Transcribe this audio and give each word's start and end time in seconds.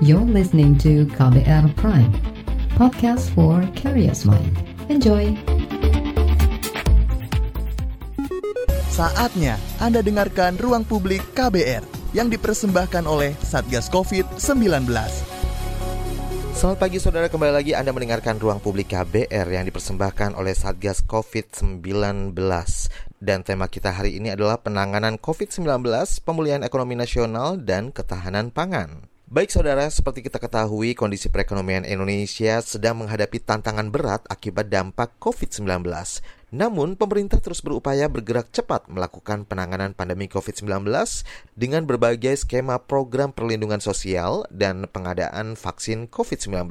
You're 0.00 0.24
listening 0.24 0.80
to 0.80 1.04
KBR 1.12 1.76
Prime, 1.76 2.08
podcast 2.72 3.28
for 3.36 3.60
curious 3.76 4.24
mind. 4.24 4.56
Enjoy! 4.88 5.36
Saatnya 8.88 9.60
Anda 9.76 10.00
dengarkan 10.00 10.56
Ruang 10.56 10.88
Publik 10.88 11.20
KBR 11.36 11.84
yang 12.16 12.32
dipersembahkan 12.32 13.04
oleh 13.04 13.36
Satgas 13.44 13.92
COVID-19. 13.92 14.88
Selamat 16.56 16.78
pagi 16.80 16.96
saudara, 16.96 17.28
kembali 17.28 17.52
lagi 17.52 17.76
Anda 17.76 17.92
mendengarkan 17.92 18.40
Ruang 18.40 18.64
Publik 18.64 18.96
KBR 18.96 19.52
yang 19.52 19.68
dipersembahkan 19.68 20.32
oleh 20.32 20.56
Satgas 20.56 21.04
COVID-19. 21.04 21.84
Dan 23.20 23.44
tema 23.44 23.68
kita 23.68 23.92
hari 23.92 24.16
ini 24.16 24.32
adalah 24.32 24.64
penanganan 24.64 25.20
COVID-19, 25.20 25.84
pemulihan 26.24 26.64
ekonomi 26.64 26.96
nasional, 26.96 27.60
dan 27.60 27.92
ketahanan 27.92 28.48
pangan. 28.48 29.19
Baik 29.30 29.54
saudara, 29.54 29.86
seperti 29.86 30.26
kita 30.26 30.42
ketahui, 30.42 30.98
kondisi 30.98 31.30
perekonomian 31.30 31.86
Indonesia 31.86 32.58
sedang 32.66 32.98
menghadapi 32.98 33.38
tantangan 33.38 33.86
berat 33.86 34.26
akibat 34.26 34.66
dampak 34.66 35.14
COVID-19. 35.22 35.86
Namun, 36.50 36.98
pemerintah 36.98 37.38
terus 37.38 37.62
berupaya 37.62 38.10
bergerak 38.10 38.50
cepat 38.50 38.90
melakukan 38.90 39.46
penanganan 39.46 39.94
pandemi 39.94 40.26
COVID-19 40.26 40.82
dengan 41.54 41.86
berbagai 41.86 42.42
skema 42.42 42.82
program 42.82 43.30
perlindungan 43.30 43.78
sosial 43.78 44.50
dan 44.50 44.90
pengadaan 44.90 45.54
vaksin 45.54 46.10
COVID-19. 46.10 46.66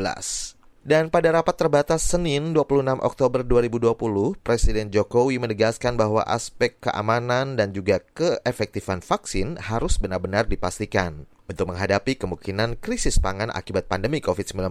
Dan 0.84 1.08
pada 1.08 1.32
rapat 1.32 1.56
terbatas 1.56 2.04
Senin 2.04 2.52
26 2.52 3.00
Oktober 3.00 3.40
2020, 3.48 4.36
Presiden 4.44 4.92
Jokowi 4.92 5.40
menegaskan 5.40 5.96
bahwa 5.96 6.28
aspek 6.28 6.76
keamanan 6.84 7.56
dan 7.56 7.72
juga 7.72 8.04
keefektifan 8.12 9.00
vaksin 9.00 9.56
harus 9.64 9.96
benar-benar 9.96 10.44
dipastikan. 10.52 11.24
Untuk 11.50 11.66
menghadapi 11.66 12.14
kemungkinan 12.14 12.78
krisis 12.78 13.18
pangan 13.18 13.50
akibat 13.50 13.90
pandemi 13.90 14.22
COVID-19, 14.22 14.70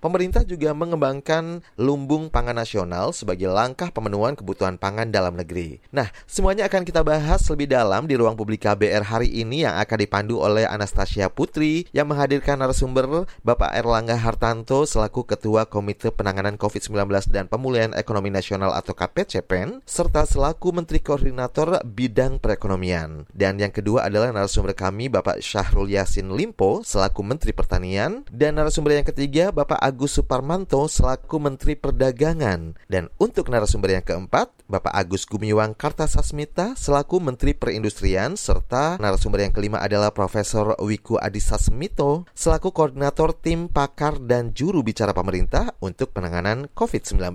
pemerintah 0.00 0.48
juga 0.48 0.72
mengembangkan 0.72 1.60
lumbung 1.76 2.32
pangan 2.32 2.56
nasional 2.56 3.12
sebagai 3.12 3.52
langkah 3.52 3.92
pemenuhan 3.92 4.32
kebutuhan 4.32 4.80
pangan 4.80 5.12
dalam 5.12 5.36
negeri. 5.36 5.84
Nah, 5.92 6.08
semuanya 6.24 6.72
akan 6.72 6.88
kita 6.88 7.04
bahas 7.04 7.44
lebih 7.52 7.68
dalam 7.68 8.08
di 8.08 8.16
ruang 8.16 8.32
publik 8.32 8.64
KBR 8.64 9.04
hari 9.12 9.28
ini 9.28 9.68
yang 9.68 9.76
akan 9.76 9.98
dipandu 10.00 10.40
oleh 10.40 10.64
Anastasia 10.64 11.28
Putri 11.28 11.84
yang 11.92 12.08
menghadirkan 12.08 12.64
narasumber 12.64 13.28
Bapak 13.44 13.76
Erlangga 13.76 14.16
Hartanto 14.16 14.88
selaku 14.88 15.28
Ketua 15.28 15.68
Komite 15.68 16.08
Penanganan 16.16 16.56
COVID-19 16.56 17.28
dan 17.28 17.44
Pemulihan 17.44 17.92
Ekonomi 17.92 18.32
Nasional 18.32 18.72
atau 18.72 18.96
KPCPEN, 18.96 19.84
serta 19.84 20.24
selaku 20.24 20.72
Menteri 20.72 21.04
Koordinator 21.04 21.84
Bidang 21.84 22.40
Perekonomian. 22.40 23.28
Dan 23.36 23.60
yang 23.60 23.68
kedua 23.68 24.08
adalah 24.08 24.32
narasumber 24.32 24.72
kami 24.72 25.12
Bapak 25.12 25.44
Syahrul 25.44 25.92
Yasin 26.06 26.30
Limpo 26.30 26.86
selaku 26.86 27.26
Menteri 27.26 27.50
Pertanian 27.50 28.22
dan 28.30 28.54
narasumber 28.54 28.94
yang 28.94 29.02
ketiga 29.02 29.50
Bapak 29.50 29.82
Agus 29.82 30.14
Suparmanto 30.14 30.86
selaku 30.86 31.42
Menteri 31.42 31.74
Perdagangan 31.74 32.78
dan 32.86 33.10
untuk 33.18 33.50
narasumber 33.50 33.98
yang 33.98 34.06
keempat 34.06 34.54
Bapak 34.70 34.94
Agus 34.94 35.26
Gumiwang 35.26 35.74
Kartasasmita 35.74 36.78
selaku 36.78 37.18
Menteri 37.18 37.58
Perindustrian 37.58 38.38
serta 38.38 39.02
narasumber 39.02 39.42
yang 39.42 39.50
kelima 39.50 39.82
adalah 39.82 40.14
Profesor 40.14 40.78
Wiku 40.78 41.18
Adhisa 41.18 41.58
Smito 41.58 42.22
selaku 42.38 42.70
Koordinator 42.70 43.34
Tim 43.34 43.66
Pakar 43.66 44.22
dan 44.22 44.54
Juru 44.54 44.86
Bicara 44.86 45.10
Pemerintah 45.10 45.74
untuk 45.82 46.14
penanganan 46.14 46.70
COVID-19. 46.70 47.34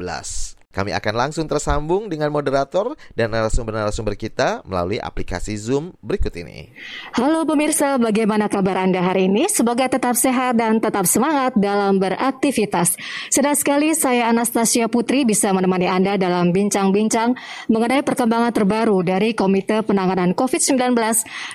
Kami 0.72 0.96
akan 0.96 1.14
langsung 1.28 1.52
tersambung 1.52 2.08
dengan 2.08 2.32
moderator 2.32 2.96
dan 3.12 3.36
narasumber-narasumber 3.36 4.16
kita 4.16 4.64
melalui 4.64 5.04
aplikasi 5.04 5.60
Zoom 5.60 5.92
berikut 6.00 6.32
ini. 6.40 6.72
Halo 7.12 7.44
pemirsa, 7.44 8.00
bagaimana 8.00 8.48
kabar 8.48 8.80
Anda 8.80 9.04
hari 9.04 9.28
ini? 9.28 9.52
Semoga 9.52 9.92
tetap 9.92 10.16
sehat 10.16 10.56
dan 10.56 10.80
tetap 10.80 11.04
semangat 11.04 11.60
dalam 11.60 12.00
beraktivitas. 12.00 12.96
Sedang 13.28 13.60
sekali 13.60 13.92
saya 13.92 14.32
Anastasia 14.32 14.88
Putri 14.88 15.28
bisa 15.28 15.52
menemani 15.52 15.92
Anda 15.92 16.16
dalam 16.16 16.56
bincang-bincang 16.56 17.36
mengenai 17.68 18.00
perkembangan 18.00 18.56
terbaru 18.56 19.04
dari 19.04 19.36
Komite 19.36 19.84
Penanganan 19.84 20.32
COVID-19 20.32 20.96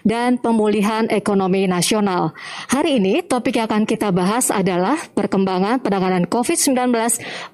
dan 0.04 0.36
Pemulihan 0.36 1.08
Ekonomi 1.08 1.64
Nasional. 1.64 2.36
Hari 2.68 3.00
ini 3.00 3.24
topik 3.24 3.56
yang 3.56 3.72
akan 3.72 3.88
kita 3.88 4.12
bahas 4.12 4.52
adalah 4.52 5.00
perkembangan 5.16 5.80
penanganan 5.80 6.28
COVID-19, 6.28 6.92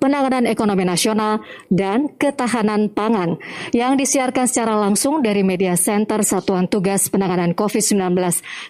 penanganan 0.02 0.50
ekonomi 0.50 0.82
nasional, 0.82 1.38
dan 1.72 2.12
ketahanan 2.16 2.92
pangan 2.92 3.40
yang 3.72 3.96
disiarkan 3.96 4.44
secara 4.44 4.76
langsung 4.76 5.24
dari 5.24 5.40
Media 5.40 5.78
Center 5.78 6.20
Satuan 6.20 6.68
Tugas 6.68 7.08
Penanganan 7.08 7.56
COVID-19 7.56 8.16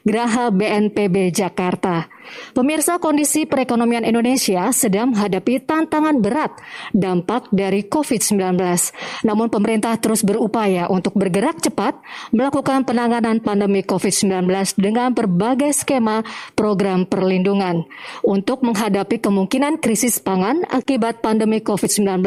Geraha 0.06 0.50
BNPB 0.54 1.34
Jakarta. 1.34 2.12
Pemirsa 2.53 3.03
kondisi 3.03 3.48
perekonomian 3.48 4.06
Indonesia 4.06 4.70
sedang 4.70 5.12
menghadapi 5.12 5.65
tantangan 5.65 6.22
berat 6.22 6.53
dampak 6.94 7.48
dari 7.50 7.84
COVID-19. 7.88 8.56
Namun 9.26 9.49
pemerintah 9.50 9.97
terus 9.99 10.22
berupaya 10.22 10.87
untuk 10.88 11.16
bergerak 11.19 11.60
cepat 11.60 11.99
melakukan 12.31 12.87
penanganan 12.87 13.43
pandemi 13.43 13.82
COVID-19 13.82 14.49
dengan 14.78 15.12
berbagai 15.12 15.75
skema 15.75 16.22
program 16.54 17.09
perlindungan. 17.09 17.84
Untuk 18.22 18.62
menghadapi 18.62 19.19
kemungkinan 19.19 19.82
krisis 19.82 20.22
pangan 20.22 20.62
akibat 20.70 21.25
pandemi 21.25 21.59
COVID-19, 21.60 22.22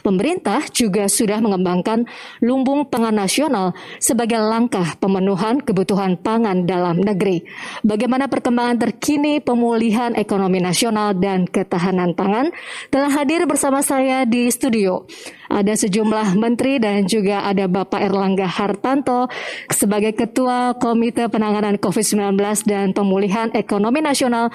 pemerintah 0.00 0.64
juga 0.72 1.06
sudah 1.06 1.38
mengembangkan 1.40 2.08
lumbung 2.42 2.88
pangan 2.88 3.14
nasional 3.14 3.76
sebagai 4.00 4.40
langkah 4.40 4.96
pemenuhan 4.98 5.62
kebutuhan 5.62 6.18
pangan 6.20 6.64
dalam 6.64 7.00
negeri. 7.00 7.44
Bagaimana 7.84 8.26
perkembangan 8.26 8.80
terkini 8.80 9.38
pemulihan 9.40 10.12
ekonomi 10.16 10.58
nasional 10.60 11.14
dan 11.16 11.46
ketahanan 11.46 12.12
pangan 12.12 12.52
telah 12.90 13.12
hadir 13.12 13.44
bersama 13.46 13.80
saya 13.80 14.24
di 14.26 14.48
studio. 14.50 15.06
Ada 15.46 15.86
sejumlah 15.86 16.34
menteri 16.34 16.82
dan 16.82 17.06
juga 17.06 17.46
ada 17.46 17.70
Bapak 17.70 18.02
Erlangga 18.02 18.50
Hartanto 18.50 19.30
sebagai 19.70 20.12
Ketua 20.18 20.74
Komite 20.74 21.30
Penanganan 21.30 21.78
COVID-19 21.78 22.34
dan 22.66 22.90
Pemulihan 22.90 23.54
Ekonomi 23.54 24.02
Nasional 24.02 24.50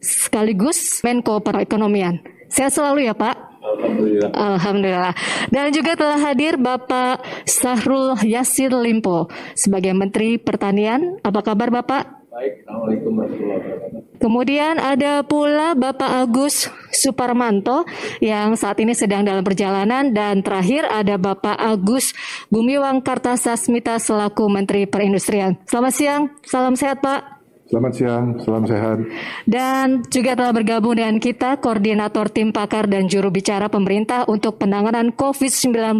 sekaligus 0.00 1.00
Menko 1.04 1.40
Perekonomian. 1.40 2.20
Sehat 2.48 2.72
selalu 2.76 3.08
ya 3.08 3.16
Pak. 3.16 3.53
Alhamdulillah. 3.64 4.30
Alhamdulillah. 4.36 5.14
Dan 5.48 5.72
juga 5.72 5.96
telah 5.96 6.20
hadir 6.20 6.60
Bapak 6.60 7.24
Sahrul 7.48 8.20
Yasir 8.20 8.70
Limpo 8.76 9.32
sebagai 9.56 9.96
Menteri 9.96 10.36
Pertanian. 10.36 11.16
Apa 11.24 11.40
kabar 11.40 11.72
Bapak? 11.72 12.28
Baik, 12.34 12.66
Assalamualaikum 12.66 13.12
warahmatullahi 13.14 13.60
wabarakatuh. 13.62 14.18
Kemudian 14.18 14.74
ada 14.82 15.22
pula 15.22 15.78
Bapak 15.78 16.10
Agus 16.26 16.66
Suparmanto 16.90 17.86
yang 18.18 18.58
saat 18.58 18.78
ini 18.82 18.90
sedang 18.90 19.22
dalam 19.22 19.46
perjalanan 19.46 20.10
dan 20.10 20.42
terakhir 20.42 20.86
ada 20.90 21.14
Bapak 21.14 21.54
Agus 21.54 22.10
Gumiwang 22.50 23.06
Kartasasmita 23.06 24.02
selaku 24.02 24.50
Menteri 24.50 24.90
Perindustrian. 24.90 25.62
Selamat 25.68 25.94
siang, 25.94 26.22
salam 26.42 26.74
sehat 26.74 26.98
Pak. 27.04 27.33
Selamat 27.74 27.90
siang, 27.98 28.38
salam 28.38 28.64
sehat. 28.70 29.02
Dan 29.50 30.06
juga 30.06 30.38
telah 30.38 30.54
bergabung 30.54 30.94
dengan 30.94 31.18
kita 31.18 31.58
Koordinator 31.58 32.30
Tim 32.30 32.54
Pakar 32.54 32.86
dan 32.86 33.10
Juru 33.10 33.34
Bicara 33.34 33.66
Pemerintah 33.66 34.30
untuk 34.30 34.62
Penanganan 34.62 35.10
COVID-19, 35.10 35.98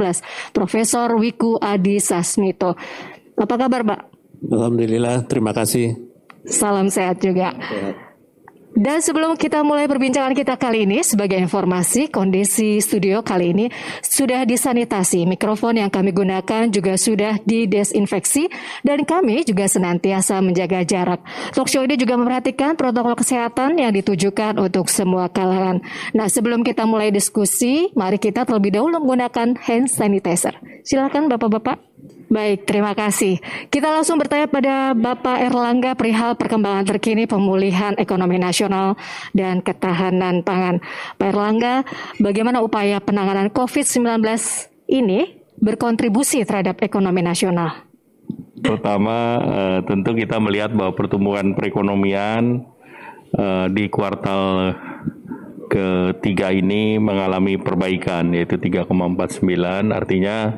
Profesor 0.54 1.10
Wiku 1.18 1.58
Adi 1.58 1.98
Sasmito. 1.98 2.78
Apa 3.34 3.58
kabar, 3.58 3.82
Pak? 3.82 4.00
Alhamdulillah, 4.54 5.26
terima 5.26 5.50
kasih. 5.50 5.98
Salam 6.46 6.94
sehat 6.94 7.18
juga. 7.18 7.50
Dan 8.74 8.98
sebelum 8.98 9.38
kita 9.38 9.62
mulai 9.62 9.86
perbincangan 9.86 10.34
kita 10.34 10.58
kali 10.58 10.82
ini, 10.82 11.06
sebagai 11.06 11.38
informasi, 11.38 12.10
kondisi 12.10 12.82
studio 12.82 13.22
kali 13.22 13.54
ini 13.54 13.66
sudah 14.02 14.42
disanitasi. 14.42 15.30
Mikrofon 15.30 15.78
yang 15.78 15.94
kami 15.94 16.10
gunakan 16.10 16.66
juga 16.74 16.98
sudah 16.98 17.38
didesinfeksi 17.46 18.50
dan 18.82 19.06
kami 19.06 19.46
juga 19.46 19.70
senantiasa 19.70 20.42
menjaga 20.42 20.82
jarak. 20.82 21.22
Talk 21.54 21.70
show 21.70 21.86
ini 21.86 21.94
juga 21.94 22.18
memperhatikan 22.18 22.74
protokol 22.74 23.14
kesehatan 23.14 23.78
yang 23.78 23.94
ditujukan 23.94 24.58
untuk 24.58 24.90
semua 24.90 25.30
kalangan. 25.30 25.78
Nah, 26.10 26.26
sebelum 26.26 26.66
kita 26.66 26.82
mulai 26.82 27.14
diskusi, 27.14 27.94
mari 27.94 28.18
kita 28.18 28.42
terlebih 28.42 28.74
dahulu 28.74 28.98
menggunakan 28.98 29.54
hand 29.54 29.86
sanitizer. 29.86 30.58
Silakan 30.82 31.30
Bapak-bapak. 31.30 31.93
Baik, 32.34 32.66
terima 32.66 32.98
kasih. 32.98 33.38
Kita 33.70 33.94
langsung 33.94 34.18
bertanya 34.18 34.50
pada 34.50 34.90
Bapak 34.90 35.38
Erlangga 35.38 35.94
perihal 35.94 36.34
perkembangan 36.34 36.82
terkini 36.82 37.30
pemulihan 37.30 37.94
ekonomi 37.94 38.42
nasional 38.42 38.98
dan 39.30 39.62
ketahanan 39.62 40.42
pangan. 40.42 40.82
Pak 41.14 41.28
Erlangga, 41.30 41.86
bagaimana 42.18 42.58
upaya 42.58 42.98
penanganan 42.98 43.54
COVID-19 43.54 44.18
ini 44.90 45.44
berkontribusi 45.62 46.42
terhadap 46.42 46.82
ekonomi 46.82 47.22
nasional? 47.22 47.86
Pertama, 48.58 49.38
eh, 49.38 49.78
tentu 49.86 50.16
kita 50.16 50.40
melihat 50.42 50.74
bahwa 50.74 50.96
pertumbuhan 50.96 51.54
perekonomian 51.54 52.66
eh, 53.34 53.66
di 53.70 53.86
kuartal 53.86 54.74
ketiga 55.74 56.54
ini 56.54 57.02
mengalami 57.02 57.58
perbaikan 57.58 58.30
yaitu 58.30 58.62
3,49 58.62 59.42
artinya 59.90 60.54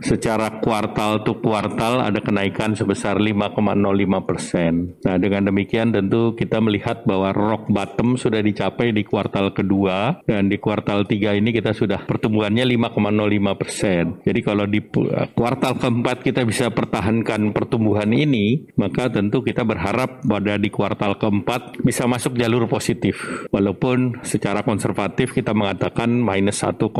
secara 0.00 0.64
kuartal 0.64 1.20
to 1.20 1.36
kuartal 1.44 2.00
ada 2.00 2.20
kenaikan 2.24 2.72
sebesar 2.72 3.20
5,05 3.20 4.28
persen. 4.28 4.96
Nah 5.04 5.16
dengan 5.20 5.52
demikian 5.52 5.92
tentu 5.92 6.32
kita 6.32 6.64
melihat 6.64 7.04
bahwa 7.04 7.36
rock 7.36 7.68
bottom 7.68 8.16
sudah 8.16 8.40
dicapai 8.40 8.96
di 8.96 9.04
kuartal 9.04 9.52
kedua 9.52 10.24
dan 10.24 10.48
di 10.48 10.56
kuartal 10.56 11.04
tiga 11.04 11.36
ini 11.36 11.52
kita 11.52 11.76
sudah 11.76 12.08
pertumbuhannya 12.08 12.64
5,05 12.64 13.60
persen. 13.60 14.04
Jadi 14.24 14.40
kalau 14.40 14.64
di 14.64 14.80
kuartal 15.34 15.76
keempat 15.76 16.24
kita 16.24 16.46
bisa 16.46 16.70
pertahankan 16.70 17.52
pertumbuhan 17.52 18.08
ini 18.14 18.64
maka 18.78 19.10
tentu 19.10 19.44
kita 19.44 19.66
berharap 19.66 20.22
pada 20.24 20.56
di 20.56 20.70
kuartal 20.70 21.18
keempat 21.18 21.82
bisa 21.82 22.06
masuk 22.06 22.38
jalur 22.38 22.64
positif. 22.70 23.48
Walaupun 23.50 24.22
secara 24.22 24.53
konservatif 24.62 25.34
kita 25.34 25.50
mengatakan 25.56 26.12
minus 26.12 26.62
1,6 26.62 26.92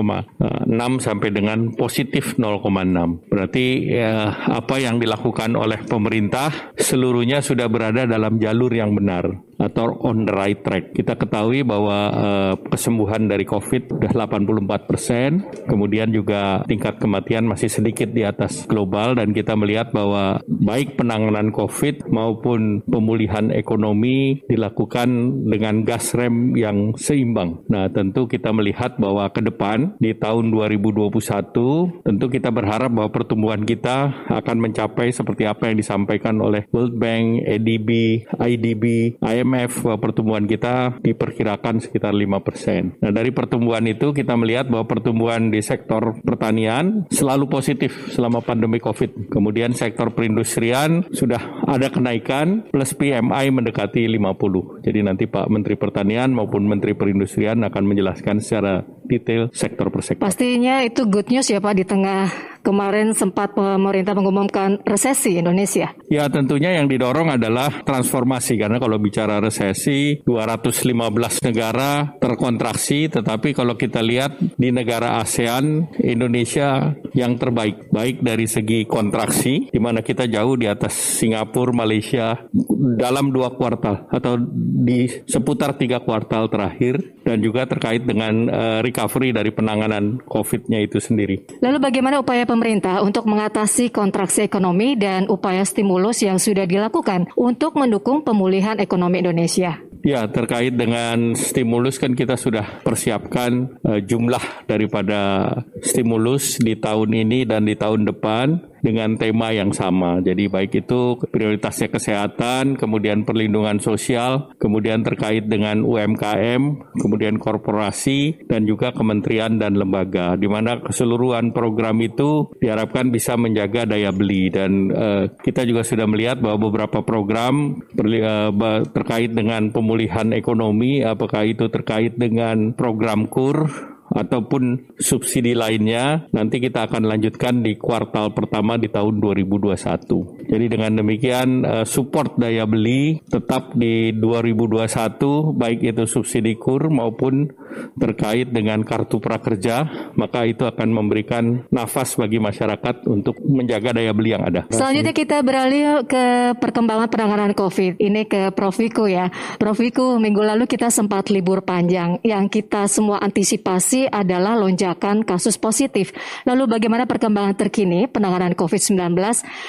sampai 0.99 1.29
dengan 1.31 1.71
positif 1.77 2.35
0,6 2.35 3.31
Berarti 3.31 3.67
ya, 3.95 4.33
apa 4.51 4.81
yang 4.81 4.99
dilakukan 4.99 5.55
oleh 5.55 5.85
pemerintah 5.87 6.75
seluruhnya 6.75 7.45
sudah 7.45 7.71
berada 7.71 8.09
dalam 8.09 8.41
jalur 8.41 8.73
yang 8.75 8.97
benar 8.97 9.29
atau 9.59 9.97
on 10.05 10.27
the 10.29 10.35
right 10.35 10.61
track. 10.61 10.93
Kita 10.93 11.17
ketahui 11.17 11.65
bahwa 11.65 11.99
uh, 12.12 12.55
kesembuhan 12.69 13.27
dari 13.31 13.47
COVID 13.47 13.97
sudah 13.97 14.12
84 14.12 14.91
persen, 14.91 15.31
kemudian 15.67 16.11
juga 16.11 16.62
tingkat 16.67 16.99
kematian 16.99 17.47
masih 17.47 17.71
sedikit 17.71 18.11
di 18.11 18.27
atas 18.27 18.67
global 18.67 19.17
dan 19.17 19.31
kita 19.33 19.55
melihat 19.55 19.91
bahwa 19.95 20.43
baik 20.47 20.99
penanganan 20.99 21.55
COVID 21.55 22.11
maupun 22.11 22.83
pemulihan 22.85 23.51
ekonomi 23.55 24.43
dilakukan 24.51 25.09
dengan 25.49 25.87
gas 25.87 26.12
rem 26.12 26.55
yang 26.59 26.93
seimbang. 26.99 27.65
Nah, 27.71 27.89
tentu 27.91 28.27
kita 28.27 28.51
melihat 28.51 28.97
bahwa 28.99 29.31
ke 29.31 29.41
depan 29.41 29.97
di 30.03 30.17
tahun 30.17 30.51
2021 30.51 32.05
tentu 32.05 32.27
kita 32.29 32.51
berharap 32.51 32.91
bahwa 32.91 33.11
pertumbuhan 33.11 33.62
kita 33.62 34.27
akan 34.29 34.56
mencapai 34.59 35.12
seperti 35.15 35.47
apa 35.47 35.71
yang 35.71 35.77
disampaikan 35.79 36.41
oleh 36.41 36.67
World 36.75 36.97
Bank, 36.99 37.45
ADB, 37.47 37.91
IDB, 38.39 38.85
IMF 39.21 39.44
IMF 39.44 39.85
pertumbuhan 40.00 40.49
kita 40.49 40.96
diperkirakan 41.05 41.85
sekitar 41.85 42.17
5%. 42.17 43.05
Nah, 43.05 43.12
dari 43.12 43.29
pertumbuhan 43.29 43.85
itu 43.85 44.17
kita 44.17 44.32
melihat 44.41 44.73
bahwa 44.73 44.88
pertumbuhan 44.88 45.52
di 45.52 45.61
sektor 45.61 46.17
pertanian 46.25 47.05
selalu 47.12 47.52
positif 47.52 48.08
selama 48.17 48.41
pandemi 48.41 48.81
Covid. 48.81 49.29
Kemudian 49.29 49.76
sektor 49.76 50.17
perindustrian 50.17 51.05
sudah 51.12 51.69
ada 51.69 51.93
kenaikan 51.93 52.64
plus 52.73 52.96
PMI 52.96 53.52
mendekati 53.52 54.08
50. 54.08 54.81
Jadi 54.81 54.99
nanti 55.05 55.29
Pak 55.29 55.52
Menteri 55.52 55.76
Pertanian 55.76 56.32
maupun 56.32 56.64
Menteri 56.64 56.96
Perindustrian 56.96 57.61
akan 57.61 57.85
menjelaskan 57.85 58.41
secara 58.41 58.81
detail 59.05 59.52
sektor 59.52 59.93
per 59.93 60.00
sektor. 60.00 60.25
Pastinya 60.25 60.81
itu 60.81 61.05
good 61.05 61.29
news 61.29 61.52
ya 61.52 61.61
Pak 61.61 61.75
di 61.76 61.85
tengah 61.85 62.54
kemarin 62.65 63.13
sempat 63.13 63.53
pemerintah 63.53 64.17
mengumumkan 64.17 64.81
resesi 64.89 65.37
Indonesia. 65.37 65.93
Ya 66.09 66.27
tentunya 66.33 66.73
yang 66.75 66.89
didorong 66.89 67.37
adalah 67.37 67.85
transformasi 67.85 68.57
karena 68.57 68.81
kalau 68.81 68.97
bicara 68.97 69.39
resesi 69.39 70.25
215 70.25 71.45
negara 71.45 72.17
terkontraksi 72.17 73.13
tetapi 73.13 73.53
kalau 73.53 73.77
kita 73.77 74.01
lihat 74.01 74.41
di 74.57 74.73
negara 74.73 75.21
ASEAN 75.21 75.93
Indonesia 76.01 76.97
yang 77.13 77.37
terbaik 77.37 77.93
baik 77.93 78.25
dari 78.25 78.49
segi 78.49 78.89
kontraksi 78.89 79.69
di 79.69 79.79
mana 79.79 80.01
kita 80.01 80.25
jauh 80.27 80.57
di 80.57 80.65
atas 80.65 80.97
Singapura, 81.21 81.77
Malaysia 81.77 82.49
dalam 82.97 83.31
dua 83.31 83.53
kuartal 83.53 84.09
atau 84.09 84.41
di 84.85 85.07
seputar 85.29 85.77
tiga 85.77 86.01
kuartal 86.01 86.49
terakhir 86.49 87.14
dan 87.25 87.41
juga 87.41 87.65
terkait 87.65 88.05
dengan 88.05 88.47
uh, 88.53 88.79
recovery 88.85 89.32
dari 89.32 89.50
penanganan 89.50 90.21
COVID-nya 90.29 90.85
itu 90.85 91.00
sendiri. 91.00 91.49
Lalu 91.65 91.79
bagaimana 91.81 92.21
upaya 92.21 92.44
pemerintah 92.44 93.00
untuk 93.00 93.25
mengatasi 93.25 93.91
kontraksi 93.91 94.44
ekonomi 94.44 94.94
dan 94.94 95.26
upaya 95.32 95.65
stimulus 95.65 96.21
yang 96.21 96.37
sudah 96.37 96.69
dilakukan 96.69 97.32
untuk 97.35 97.75
mendukung 97.81 98.23
pemulihan 98.23 98.76
ekonomi 98.79 99.25
Indonesia? 99.25 99.81
Ya, 100.05 100.29
terkait 100.29 100.76
dengan 100.76 101.32
stimulus 101.32 101.97
kan 101.97 102.12
kita 102.12 102.37
sudah 102.37 102.85
persiapkan 102.85 103.81
uh, 103.88 104.05
jumlah 104.05 104.69
daripada 104.69 105.49
stimulus 105.81 106.61
di 106.61 106.77
tahun 106.77 107.25
ini 107.25 107.49
dan 107.49 107.65
di 107.65 107.73
tahun 107.73 108.05
depan 108.12 108.74
dengan 108.85 109.17
tema 109.17 109.49
yang 109.57 109.73
sama. 109.73 110.21
Jadi 110.21 110.53
baik 110.53 110.85
itu 110.85 111.17
prioritasnya 111.33 111.89
kesehatan, 111.89 112.77
kemudian 112.77 113.25
perlindungan 113.25 113.81
sosial, 113.81 114.53
kemudian 114.61 115.01
terkait 115.01 115.49
dengan 115.49 115.81
UMKM, 115.81 116.63
kemudian 117.01 117.41
korporasi 117.41 118.45
dan 118.45 118.69
juga 118.69 118.93
kementerian 118.93 119.57
dan 119.57 119.81
lembaga 119.81 120.37
di 120.37 120.45
mana 120.45 120.85
keseluruhan 120.85 121.57
program 121.57 121.97
itu 122.05 122.53
diharapkan 122.61 123.09
bisa 123.09 123.41
menjaga 123.41 123.89
daya 123.89 124.13
beli 124.13 124.53
dan 124.53 124.93
uh, 124.93 125.25
kita 125.41 125.65
juga 125.65 125.87
sudah 125.87 126.05
melihat 126.05 126.43
bahwa 126.43 126.69
beberapa 126.69 127.01
program 127.01 127.81
uh, 127.97 128.83
terkait 128.93 129.33
dengan 129.33 129.73
pemulihan 129.73 130.35
ekonomi 130.37 131.01
apakah 131.01 131.47
itu 131.47 131.71
terkait 131.73 132.19
dengan 132.19 132.77
program 132.77 133.31
KUR 133.31 133.94
ataupun 134.15 134.95
subsidi 134.97 135.53
lainnya 135.53 136.31
nanti 136.31 136.63
kita 136.63 136.87
akan 136.87 137.05
lanjutkan 137.11 137.61
di 137.67 137.75
kuartal 137.75 138.31
pertama 138.31 138.79
di 138.79 138.87
tahun 138.89 139.19
2021. 139.19 140.49
Jadi 140.49 140.67
dengan 140.71 141.03
demikian 141.03 141.67
eh, 141.67 141.85
support 141.85 142.39
daya 142.39 142.65
beli 142.65 143.19
tetap 143.27 143.75
di 143.75 144.15
2021 144.15 145.59
baik 145.59 145.83
itu 145.83 146.05
subsidi 146.07 146.55
kur 146.55 146.87
maupun 146.89 147.51
terkait 147.99 148.49
dengan 148.50 148.82
kartu 148.82 149.19
prakerja 149.19 149.87
maka 150.15 150.47
itu 150.47 150.62
akan 150.65 150.88
memberikan 150.91 151.67
nafas 151.69 152.15
bagi 152.17 152.38
masyarakat 152.38 153.06
untuk 153.11 153.38
menjaga 153.43 153.97
daya 153.97 154.12
beli 154.15 154.35
yang 154.35 154.44
ada. 154.47 154.67
Selanjutnya 154.71 155.15
kita 155.15 155.43
beralih 155.43 156.06
ke 156.06 156.55
perkembangan 156.59 157.09
penanganan 157.11 157.53
COVID. 157.53 157.99
Ini 157.99 158.23
ke 158.26 158.55
Prof 158.55 158.76
Viko 158.79 159.05
ya. 159.11 159.29
Prof 159.59 159.79
Viko, 159.79 160.17
minggu 160.19 160.43
lalu 160.43 160.65
kita 160.71 160.88
sempat 160.88 161.29
libur 161.31 161.62
panjang 161.67 162.19
yang 162.23 162.47
kita 162.47 162.87
semua 162.87 163.21
antisipasi 163.21 164.06
adalah 164.09 164.55
lonjakan 164.59 165.27
kasus 165.27 165.59
positif. 165.59 166.15
Lalu 166.47 166.70
bagaimana 166.70 167.05
perkembangan 167.05 167.59
terkini 167.59 168.06
penanganan 168.06 168.55
COVID-19? 168.55 169.15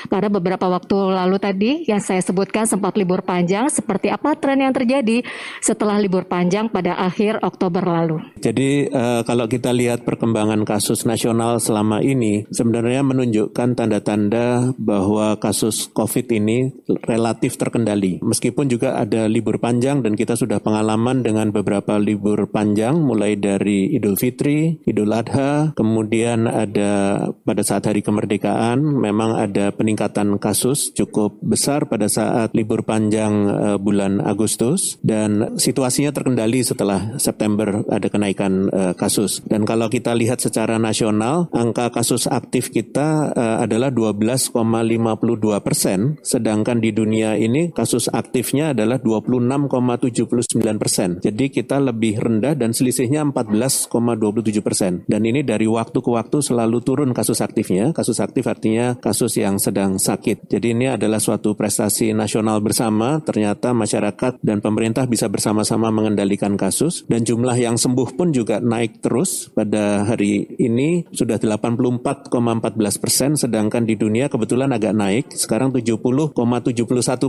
Karena 0.09 0.29
beberapa 0.29 0.65
waktu 0.69 0.97
lalu 1.15 1.37
tadi 1.41 1.71
yang 1.89 2.01
saya 2.01 2.21
sebutkan 2.21 2.69
sempat 2.69 2.97
libur 2.97 3.25
panjang, 3.25 3.67
seperti 3.69 4.11
apa 4.13 4.37
tren 4.37 4.61
yang 4.61 4.73
terjadi 4.73 5.25
setelah 5.59 5.97
libur 5.97 6.25
panjang 6.29 6.69
pada 6.69 6.97
akhir 6.99 7.41
Oktober 7.41 7.83
lalu? 7.83 7.94
Jadi 8.41 8.91
uh, 8.91 9.23
kalau 9.23 9.47
kita 9.47 9.71
lihat 9.71 10.03
perkembangan 10.03 10.67
kasus 10.67 11.07
nasional 11.07 11.63
selama 11.63 12.03
ini, 12.03 12.43
sebenarnya 12.51 13.01
menunjukkan 13.05 13.79
tanda-tanda 13.79 14.75
bahwa 14.75 15.39
kasus 15.39 15.87
COVID 15.93 16.27
ini 16.35 16.75
relatif 17.07 17.55
terkendali. 17.55 18.19
Meskipun 18.19 18.67
juga 18.67 18.99
ada 18.99 19.31
libur 19.31 19.61
panjang 19.63 20.03
dan 20.03 20.19
kita 20.19 20.35
sudah 20.35 20.59
pengalaman 20.59 21.23
dengan 21.23 21.55
beberapa 21.55 21.95
libur 21.95 22.51
panjang 22.51 22.99
mulai 22.99 23.39
dari 23.39 23.93
Idul 23.95 24.19
Fitri, 24.19 24.83
Idul 24.83 25.13
Adha, 25.15 25.71
kemudian 25.77 26.49
ada 26.49 27.25
pada 27.45 27.61
saat 27.61 27.87
hari 27.87 28.01
kemerdekaan 28.01 28.81
memang 28.81 29.37
ada 29.37 29.71
peningkatan 29.71 30.37
kasus 30.41 30.91
cukup 30.91 31.37
besar 31.39 31.85
pada 31.85 32.09
saat 32.09 32.51
libur 32.57 32.83
panjang 32.83 33.33
uh, 33.47 33.77
bulan 33.77 34.19
Agustus 34.19 34.97
dan 35.05 35.55
situasinya 35.55 36.09
terkendali 36.09 36.65
setelah 36.65 37.15
September 37.21 37.84
ada 37.89 38.07
kenaikan 38.09 38.69
uh, 38.69 38.93
kasus. 38.97 39.41
Dan 39.45 39.63
kalau 39.63 39.87
kita 39.91 40.13
lihat 40.17 40.41
secara 40.41 40.77
nasional, 40.81 41.47
angka 41.53 41.91
kasus 41.93 42.25
aktif 42.27 42.69
kita 42.73 43.31
uh, 43.33 43.57
adalah 43.63 43.89
12,52 43.93 44.55
persen, 45.61 46.19
sedangkan 46.21 46.81
di 46.81 46.91
dunia 46.91 47.37
ini 47.37 47.71
kasus 47.71 48.07
aktifnya 48.11 48.71
adalah 48.71 48.97
26,79 49.01 50.81
persen. 50.81 51.09
Jadi 51.21 51.45
kita 51.51 51.77
lebih 51.79 52.19
rendah 52.19 52.57
dan 52.57 52.71
selisihnya 52.71 53.21
14, 53.31 53.89
27 53.91 54.65
persen. 54.65 55.05
Dan 55.05 55.23
ini 55.27 55.45
dari 55.45 55.69
waktu 55.69 55.99
ke 56.01 56.09
waktu 56.09 56.41
selalu 56.41 56.81
turun 56.81 57.11
kasus 57.11 57.39
aktifnya. 57.39 57.91
Kasus 57.91 58.19
aktif 58.19 58.47
artinya 58.49 58.97
kasus 58.97 59.37
yang 59.37 59.61
sedang 59.61 59.97
sakit. 60.01 60.49
Jadi 60.49 60.75
ini 60.75 60.91
adalah 60.91 61.19
suatu 61.21 61.53
prestasi 61.53 62.11
nasional 62.11 62.59
bersama. 62.59 63.21
Ternyata 63.21 63.71
masyarakat 63.75 64.41
dan 64.41 64.59
pemerintah 64.59 65.05
bisa 65.05 65.29
bersama-sama 65.29 65.91
mengendalikan 65.91 66.55
kasus. 66.55 67.03
Dan 67.05 67.23
jumlah 67.23 67.55
yang 67.55 67.74
sembuh 67.77 68.17
pun 68.17 68.33
juga 68.33 68.57
naik 68.57 69.05
terus. 69.05 69.53
Pada 69.53 70.09
hari 70.09 70.57
ini 70.57 71.05
sudah 71.13 71.37
84,14 71.37 72.33
persen. 72.97 73.37
Sedangkan 73.37 73.85
di 73.85 73.93
dunia 73.93 74.25
kebetulan 74.25 74.73
agak 74.73 74.97
naik. 74.97 75.25
Sekarang 75.37 75.69
70,71 75.69 76.33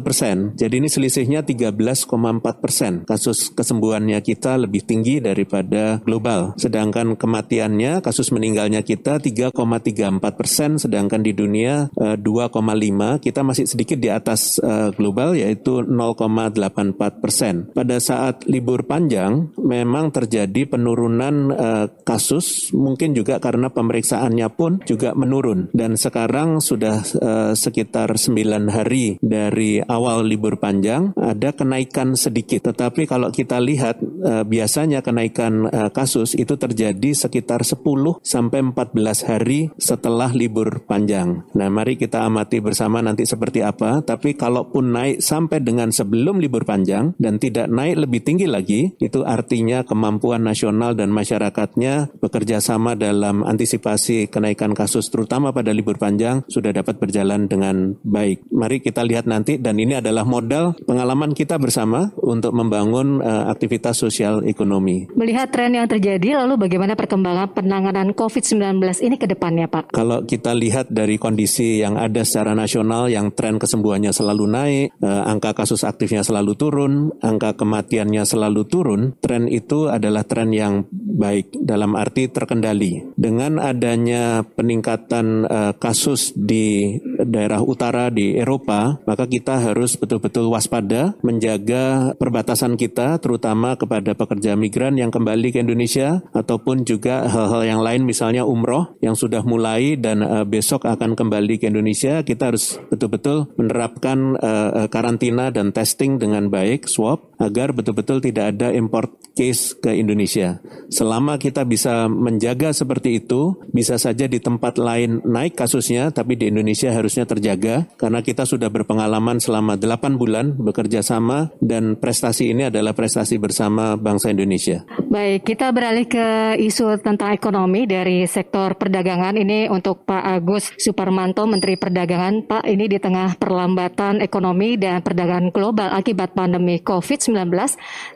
persen. 0.00 0.56
Jadi 0.56 0.74
ini 0.80 0.88
selisihnya 0.88 1.44
13,4 1.44 2.62
persen. 2.62 3.04
Kasus 3.04 3.52
kesembuhannya 3.52 4.16
kita 4.24 4.56
lebih 4.56 4.88
tinggi 4.88 5.20
daripada 5.20 6.00
global. 6.00 6.56
Sedang 6.56 6.86
sedangkan 6.86 7.18
kematiannya, 7.18 7.98
kasus 7.98 8.30
meninggalnya 8.30 8.86
kita 8.86 9.18
3,34 9.18 10.38
persen, 10.38 10.78
sedangkan 10.78 11.18
di 11.18 11.34
dunia 11.34 11.90
2,5 11.98 12.22
eh, 12.22 13.14
kita 13.18 13.40
masih 13.42 13.66
sedikit 13.66 13.98
di 13.98 14.06
atas 14.06 14.62
uh, 14.62 14.94
global 14.94 15.34
yaitu 15.34 15.82
0,84 15.82 17.18
persen. 17.18 17.66
Pada 17.74 17.98
saat 17.98 18.46
libur 18.46 18.86
panjang, 18.86 19.50
memang 19.58 20.14
terjadi 20.14 20.25
terjadi 20.26 20.66
penurunan 20.66 21.54
uh, 21.54 21.87
kasus, 22.02 22.75
mungkin 22.75 23.14
juga 23.14 23.38
karena 23.38 23.71
pemeriksaannya 23.71 24.49
pun 24.59 24.83
juga 24.83 25.14
menurun. 25.14 25.71
Dan 25.71 25.95
sekarang 25.95 26.59
sudah 26.59 27.06
uh, 27.23 27.54
sekitar 27.54 28.18
9 28.18 28.35
hari 28.66 29.23
dari 29.23 29.78
awal 29.78 30.26
libur 30.26 30.59
panjang, 30.59 31.14
ada 31.14 31.54
kenaikan 31.54 32.18
sedikit. 32.18 32.75
Tetapi 32.75 33.06
kalau 33.06 33.30
kita 33.30 33.62
lihat 33.62 34.02
uh, 34.02 34.42
biasanya 34.42 35.06
kenaikan 35.06 35.71
uh, 35.71 35.95
kasus 35.95 36.35
itu 36.35 36.59
terjadi 36.59 37.14
sekitar 37.14 37.62
10 37.62 37.87
sampai 38.26 38.66
14 38.75 39.30
hari 39.30 39.71
setelah 39.78 40.35
libur 40.35 40.83
panjang. 40.90 41.47
Nah, 41.54 41.71
mari 41.71 41.95
kita 41.95 42.26
amati 42.26 42.59
bersama 42.59 42.99
nanti 42.99 43.23
seperti 43.23 43.62
apa. 43.62 44.02
Tapi 44.02 44.35
kalaupun 44.35 44.90
naik 44.90 45.23
sampai 45.23 45.62
dengan 45.62 45.95
sebelum 45.95 46.42
libur 46.42 46.66
panjang 46.66 47.14
dan 47.23 47.38
tidak 47.38 47.71
naik 47.71 48.02
lebih 48.02 48.21
tinggi 48.26 48.50
lagi, 48.50 48.90
itu 48.99 49.23
artinya 49.23 49.87
kemampuan 49.87 50.15
nasional 50.20 50.99
dan 50.99 51.12
masyarakatnya 51.14 52.18
bekerja 52.18 52.58
sama 52.58 52.99
dalam 52.99 53.46
antisipasi 53.46 54.26
kenaikan 54.26 54.75
kasus 54.75 55.08
terutama 55.08 55.54
pada 55.54 55.70
libur 55.70 55.96
panjang 55.96 56.42
sudah 56.50 56.75
dapat 56.75 56.99
berjalan 56.99 57.46
dengan 57.46 57.94
baik. 58.02 58.49
Mari 58.50 58.82
kita 58.82 59.06
lihat 59.06 59.30
nanti 59.30 59.56
dan 59.56 59.78
ini 59.78 59.99
adalah 59.99 60.26
modal 60.26 60.75
pengalaman 60.85 61.32
kita 61.32 61.56
bersama 61.56 62.11
untuk 62.20 62.52
membangun 62.52 63.23
uh, 63.23 63.49
aktivitas 63.49 63.96
sosial 63.96 64.42
ekonomi. 64.44 65.08
Melihat 65.14 65.52
tren 65.54 65.73
yang 65.73 65.88
terjadi 65.88 66.42
lalu 66.44 66.66
bagaimana 66.66 66.99
perkembangan 66.99 67.54
penanganan 67.54 68.12
COVID-19 68.12 68.82
ini 69.04 69.16
ke 69.16 69.26
depannya, 69.30 69.70
Pak? 69.70 69.94
Kalau 69.94 70.25
kita 70.25 70.52
lihat 70.52 70.90
dari 70.90 71.16
kondisi 71.16 71.80
yang 71.80 71.96
ada 71.96 72.23
secara 72.26 72.52
nasional 72.52 73.08
yang 73.08 73.32
tren 73.32 73.56
kesembuhannya 73.56 74.11
selalu 74.11 74.44
naik, 74.49 74.87
uh, 75.00 75.28
angka 75.28 75.56
kasus 75.56 75.82
aktifnya 75.87 76.26
selalu 76.26 76.52
turun, 76.58 76.92
angka 77.23 77.56
kematiannya 77.56 78.23
selalu 78.26 78.62
turun, 78.66 79.00
tren 79.18 79.46
itu 79.46 79.88
adalah 80.06 80.22
tren 80.22 80.54
yang 80.54 80.86
baik 80.94 81.50
dalam 81.58 81.98
arti 81.98 82.30
terkendali. 82.30 83.02
Dengan 83.18 83.58
adanya 83.58 84.46
peningkatan 84.46 85.26
uh, 85.42 85.72
kasus 85.75 86.30
di 86.38 86.94
daerah 87.26 87.58
utara 87.58 88.06
di 88.14 88.38
Eropa, 88.38 89.02
maka 89.02 89.26
kita 89.26 89.58
harus 89.58 89.98
betul-betul 89.98 90.46
waspada 90.46 91.18
menjaga 91.26 92.14
perbatasan 92.14 92.78
kita 92.78 93.18
terutama 93.18 93.75
kepada 93.75 94.14
pekerja 94.14 94.54
migran 94.54 94.94
yang 94.94 95.10
kembali 95.10 95.50
ke 95.50 95.58
Indonesia 95.58 96.22
ataupun 96.30 96.86
juga 96.86 97.26
hal-hal 97.26 97.66
yang 97.66 97.80
lain 97.82 98.06
misalnya 98.06 98.46
umroh 98.46 98.94
yang 99.02 99.18
sudah 99.18 99.42
mulai 99.42 99.98
dan 99.98 100.22
uh, 100.22 100.46
besok 100.46 100.86
akan 100.86 101.18
kembali 101.18 101.58
ke 101.58 101.66
Indonesia, 101.66 102.22
kita 102.22 102.54
harus 102.54 102.78
betul-betul 102.92 103.50
menerapkan 103.58 104.38
uh, 104.38 104.86
karantina 104.86 105.50
dan 105.50 105.75
testing 105.75 106.22
dengan 106.22 106.46
baik 106.46 106.86
swab 106.86 107.34
agar 107.40 107.72
betul-betul 107.72 108.20
tidak 108.20 108.56
ada 108.56 108.70
import 108.72 109.16
case 109.36 109.76
ke 109.76 109.95
Indonesia. 110.00 110.60
Selama 110.92 111.36
kita 111.40 111.66
bisa 111.66 112.06
menjaga 112.06 112.70
seperti 112.70 113.20
itu, 113.24 113.58
bisa 113.74 113.98
saja 113.98 114.30
di 114.30 114.38
tempat 114.38 114.78
lain 114.78 115.24
naik 115.26 115.58
kasusnya, 115.58 116.14
tapi 116.14 116.38
di 116.38 116.48
Indonesia 116.48 116.94
harusnya 116.94 117.26
terjaga 117.26 117.90
karena 117.98 118.22
kita 118.22 118.46
sudah 118.46 118.70
berpengalaman 118.70 119.42
selama 119.42 119.74
8 119.74 120.14
bulan 120.20 120.54
bekerja 120.54 121.02
sama 121.02 121.50
dan 121.58 121.98
prestasi 121.98 122.54
ini 122.54 122.68
adalah 122.70 122.94
prestasi 122.94 123.40
bersama 123.40 123.98
bangsa 123.98 124.30
Indonesia. 124.30 124.86
Baik, 125.06 125.46
kita 125.46 125.70
beralih 125.70 126.06
ke 126.06 126.58
isu 126.60 126.98
tentang 127.00 127.30
ekonomi 127.30 127.86
dari 127.86 128.26
sektor 128.26 128.74
perdagangan 128.74 129.38
ini 129.38 129.70
untuk 129.70 130.02
Pak 130.02 130.24
Agus 130.24 130.74
Suparmanto, 130.76 131.46
Menteri 131.46 131.78
Perdagangan. 131.78 132.44
Pak, 132.46 132.66
ini 132.66 132.90
di 132.90 132.98
tengah 132.98 133.38
perlambatan 133.38 134.18
ekonomi 134.18 134.74
dan 134.74 135.00
perdagangan 135.00 135.54
global 135.54 135.94
akibat 135.94 136.34
pandemi 136.34 136.82
COVID-19, 136.82 137.48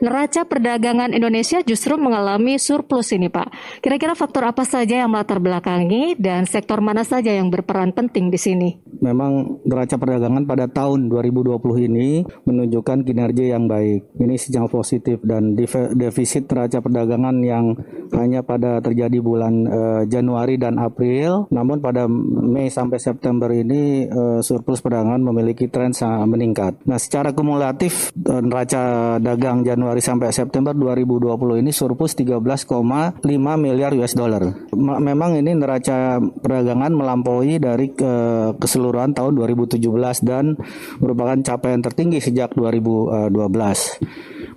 neraca 0.03 0.41
perdagangan 0.45 1.15
Indonesia 1.15 1.63
justru 1.71 1.95
mengalami 1.95 2.59
surplus 2.59 3.15
ini 3.15 3.31
Pak. 3.31 3.79
Kira-kira 3.79 4.11
faktor 4.11 4.43
apa 4.43 4.67
saja 4.67 5.07
yang 5.07 5.15
melatar 5.15 5.39
belakangi 5.39 6.19
dan 6.19 6.43
sektor 6.43 6.83
mana 6.83 7.07
saja 7.07 7.31
yang 7.31 7.47
berperan 7.47 7.95
penting 7.95 8.27
di 8.27 8.35
sini? 8.35 8.69
Memang 8.99 9.63
neraca 9.63 9.95
perdagangan 9.95 10.43
pada 10.43 10.67
tahun 10.67 11.07
2020 11.07 11.87
ini 11.87 12.27
menunjukkan 12.43 13.07
kinerja 13.07 13.55
yang 13.55 13.71
baik. 13.71 14.19
Ini 14.19 14.35
sejauh 14.35 14.67
positif 14.67 15.23
dan 15.23 15.55
defisit 15.95 16.51
neraca 16.51 16.83
perdagangan 16.83 17.39
yang 17.39 17.79
hanya 18.11 18.43
pada 18.43 18.83
terjadi 18.83 19.23
bulan 19.23 19.53
uh, 19.65 20.01
Januari 20.05 20.59
dan 20.59 20.75
April, 20.75 21.47
namun 21.49 21.79
pada 21.79 22.05
Mei 22.11 22.67
sampai 22.67 22.99
September 22.99 23.47
ini 23.49 24.11
uh, 24.11 24.43
surplus 24.43 24.83
perdagangan 24.83 25.23
memiliki 25.23 25.71
tren 25.71 25.95
sangat 25.95 26.27
meningkat. 26.27 26.73
Nah, 26.83 26.99
secara 26.99 27.31
kumulatif 27.31 28.11
uh, 28.27 28.43
neraca 28.43 29.15
dagang 29.23 29.63
Januari 29.63 30.03
sampai 30.03 30.35
September 30.35 30.75
2020 30.75 31.60
ini 31.61 31.69
surplus 31.69 32.17
13,5 32.17 33.21
miliar 33.55 33.93
US 34.01 34.17
dollar. 34.17 34.41
Memang 34.75 35.37
ini 35.37 35.53
neraca 35.53 36.17
perdagangan 36.17 36.91
melampaui 36.91 37.61
dari 37.61 37.93
uh, 38.01 38.57
keseluruhan 38.57 39.13
tahun 39.13 39.37
2017 39.37 39.77
dan 40.25 40.57
merupakan 40.97 41.37
capaian 41.45 41.79
tertinggi 41.79 42.17
sejak 42.17 42.57
2012. 42.57 43.37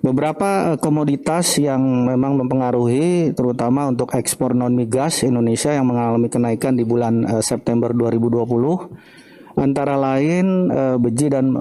Beberapa 0.01 0.77
komoditas 0.81 1.61
yang 1.61 1.81
memang 2.09 2.41
mempengaruhi 2.41 3.33
terutama 3.37 3.89
untuk 3.89 4.13
ekspor 4.17 4.57
non 4.57 4.73
migas 4.73 5.21
Indonesia 5.21 5.73
yang 5.73 5.85
mengalami 5.85 6.29
kenaikan 6.29 6.77
di 6.77 6.85
bulan 6.85 7.41
September 7.41 7.89
2020 7.89 9.55
antara 9.55 9.95
lain 9.95 10.67
beji 10.99 11.31
dan 11.31 11.55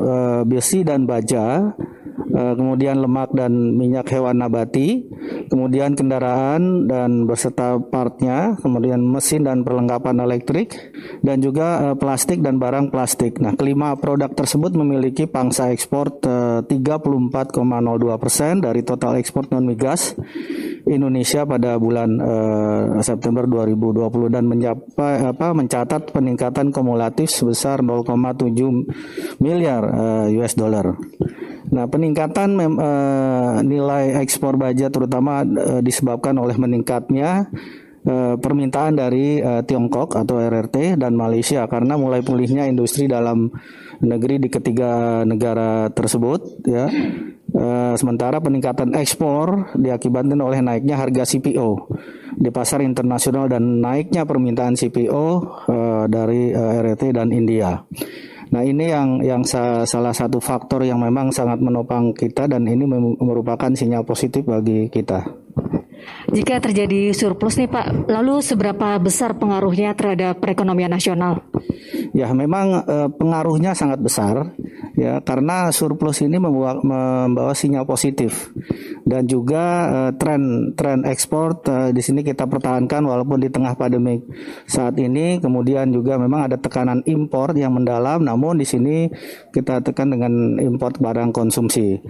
besi 0.44 0.82
dan 0.82 1.06
baja 1.08 1.72
Eh, 1.72 2.03
kemudian 2.34 3.02
lemak 3.02 3.34
dan 3.34 3.74
minyak 3.74 4.06
hewan 4.10 4.38
nabati, 4.40 5.06
kemudian 5.50 5.98
kendaraan 5.98 6.86
dan 6.86 7.26
beserta 7.26 7.78
partnya, 7.78 8.56
kemudian 8.58 9.02
mesin 9.02 9.46
dan 9.46 9.62
perlengkapan 9.66 10.22
elektrik, 10.22 10.74
dan 11.20 11.42
juga 11.42 11.92
uh, 11.92 11.96
plastik 11.98 12.40
dan 12.40 12.58
barang 12.58 12.90
plastik. 12.94 13.38
Nah, 13.42 13.54
kelima 13.58 13.94
produk 13.98 14.30
tersebut 14.32 14.74
memiliki 14.74 15.26
pangsa 15.26 15.70
ekspor 15.70 16.22
uh, 16.26 16.62
34,02 16.66 18.22
persen 18.22 18.62
dari 18.62 18.80
total 18.86 19.18
ekspor 19.18 19.50
non 19.50 19.66
migas 19.66 20.16
Indonesia 20.84 21.48
pada 21.48 21.80
bulan 21.80 22.20
September 23.00 23.48
2020 23.48 24.04
dan 24.28 24.44
mencapai 24.44 25.24
apa 25.24 25.56
mencatat 25.56 26.12
peningkatan 26.12 26.76
kumulatif 26.76 27.32
sebesar 27.32 27.80
0,7 27.80 28.52
miliar 29.40 29.82
US 30.28 30.52
dollar. 30.52 30.92
Nah, 31.72 31.88
peningkatan 32.04 32.52
mem, 32.52 32.76
uh, 32.76 33.64
nilai 33.64 34.20
ekspor 34.20 34.60
baja 34.60 34.92
terutama 34.92 35.40
uh, 35.40 35.80
disebabkan 35.80 36.36
oleh 36.36 36.52
meningkatnya 36.60 37.48
uh, 38.04 38.36
permintaan 38.36 39.00
dari 39.00 39.40
uh, 39.40 39.64
Tiongkok 39.64 40.12
atau 40.12 40.36
RRT 40.36 41.00
dan 41.00 41.16
Malaysia 41.16 41.64
karena 41.64 41.96
mulai 41.96 42.20
pulihnya 42.20 42.68
industri 42.68 43.08
dalam 43.08 43.48
negeri 44.04 44.36
di 44.36 44.52
ketiga 44.52 45.24
negara 45.24 45.88
tersebut 45.88 46.60
ya. 46.68 46.92
Uh, 47.54 47.96
sementara 47.96 48.36
peningkatan 48.36 48.92
ekspor 49.00 49.72
diakibatkan 49.78 50.36
oleh 50.44 50.60
naiknya 50.60 51.00
harga 51.00 51.24
CPO 51.24 51.88
di 52.36 52.50
pasar 52.52 52.84
internasional 52.84 53.48
dan 53.48 53.80
naiknya 53.80 54.28
permintaan 54.28 54.76
CPO 54.76 55.26
uh, 55.72 56.04
dari 56.04 56.52
uh, 56.52 56.82
RRT 56.84 57.16
dan 57.16 57.32
India. 57.32 57.80
Nah 58.52 58.62
ini 58.66 58.90
yang 58.90 59.22
yang 59.22 59.42
sa 59.46 59.86
salah 59.86 60.12
satu 60.12 60.42
faktor 60.42 60.84
yang 60.84 61.00
memang 61.00 61.30
sangat 61.30 61.62
menopang 61.62 62.12
kita 62.12 62.50
dan 62.50 62.66
ini 62.66 62.84
merupakan 63.20 63.70
sinyal 63.72 64.04
positif 64.04 64.44
bagi 64.44 64.90
kita. 64.90 65.43
Jika 66.34 66.58
terjadi 66.58 67.12
surplus 67.12 67.60
nih 67.60 67.68
Pak, 67.68 68.10
lalu 68.10 68.40
seberapa 68.40 68.96
besar 68.98 69.36
pengaruhnya 69.36 69.92
terhadap 69.92 70.40
perekonomian 70.40 70.90
nasional? 70.90 71.44
Ya 72.14 72.30
memang 72.30 72.82
e, 72.86 72.96
pengaruhnya 73.14 73.74
sangat 73.74 73.98
besar 73.98 74.54
ya 74.94 75.18
karena 75.22 75.74
surplus 75.74 76.22
ini 76.22 76.38
membawa, 76.38 76.78
membawa 76.80 77.52
sinyal 77.52 77.84
positif. 77.86 78.50
Dan 79.04 79.28
juga 79.28 79.90
e, 79.90 79.98
tren 80.16 80.72
tren 80.74 81.04
ekspor 81.04 81.60
e, 81.66 81.74
di 81.92 82.02
sini 82.02 82.24
kita 82.24 82.48
pertahankan 82.48 83.04
walaupun 83.04 83.38
di 83.38 83.52
tengah 83.52 83.76
pandemi. 83.76 84.18
Saat 84.64 84.96
ini 84.98 85.38
kemudian 85.38 85.92
juga 85.92 86.16
memang 86.16 86.50
ada 86.50 86.56
tekanan 86.56 87.04
impor 87.04 87.52
yang 87.54 87.76
mendalam 87.76 88.24
namun 88.24 88.58
di 88.58 88.66
sini 88.66 89.06
kita 89.52 89.84
tekan 89.84 90.14
dengan 90.14 90.56
impor 90.58 90.96
barang 90.98 91.30
konsumsi 91.30 92.00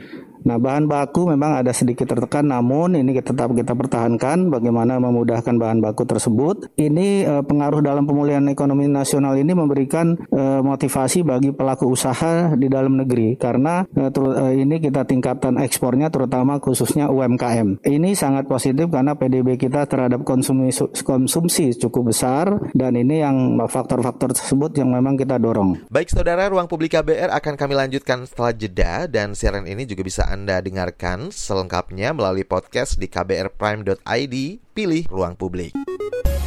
Nah, 0.44 0.60
bahan 0.60 0.84
baku 0.84 1.32
memang 1.32 1.64
ada 1.64 1.72
sedikit 1.72 2.04
tertekan, 2.04 2.44
namun 2.44 3.00
ini 3.00 3.16
tetap 3.16 3.48
kita 3.56 3.72
pertahankan 3.72 4.52
bagaimana 4.52 5.00
memudahkan 5.00 5.56
bahan 5.56 5.80
baku 5.80 6.04
tersebut. 6.04 6.68
Ini 6.76 7.08
eh, 7.24 7.42
pengaruh 7.42 7.80
dalam 7.80 8.04
pemulihan 8.04 8.44
ekonomi 8.52 8.84
nasional 8.84 9.40
ini 9.40 9.56
memberikan 9.56 10.12
eh, 10.28 10.60
motivasi 10.60 11.24
bagi 11.24 11.56
pelaku 11.56 11.88
usaha 11.88 12.52
di 12.60 12.68
dalam 12.68 13.00
negeri 13.00 13.40
karena 13.40 13.88
eh, 13.96 14.12
eh, 14.12 14.52
ini 14.60 14.84
kita 14.84 15.08
tingkatkan 15.08 15.56
ekspornya 15.64 16.12
terutama 16.12 16.60
khususnya 16.60 17.08
UMKM. 17.08 17.80
Ini 17.80 18.12
sangat 18.12 18.44
positif 18.44 18.92
karena 18.92 19.16
PDB 19.16 19.56
kita 19.56 19.88
terhadap 19.88 20.28
konsumsi 20.28 20.84
konsumsi 21.00 21.72
cukup 21.80 22.12
besar 22.12 22.52
dan 22.76 23.00
ini 23.00 23.24
yang 23.24 23.56
faktor-faktor 23.64 24.36
tersebut 24.36 24.76
yang 24.76 24.92
memang 24.92 25.16
kita 25.16 25.40
dorong. 25.40 25.88
Baik 25.88 26.12
saudara, 26.12 26.52
ruang 26.52 26.68
publik 26.68 26.92
KBR 26.92 27.32
akan 27.32 27.56
kami 27.56 27.72
lanjutkan 27.72 28.28
setelah 28.28 28.52
jeda 28.52 29.08
dan 29.08 29.32
siaran 29.32 29.64
ini 29.64 29.88
juga 29.88 30.04
bisa 30.04 30.33
Anda 30.34 30.58
dengarkan 30.58 31.30
selengkapnya 31.30 32.10
melalui 32.10 32.42
podcast 32.42 32.98
di 32.98 33.06
kbrprime.id, 33.06 34.34
pilih 34.74 35.06
ruang 35.06 35.38
publik. 35.38 35.70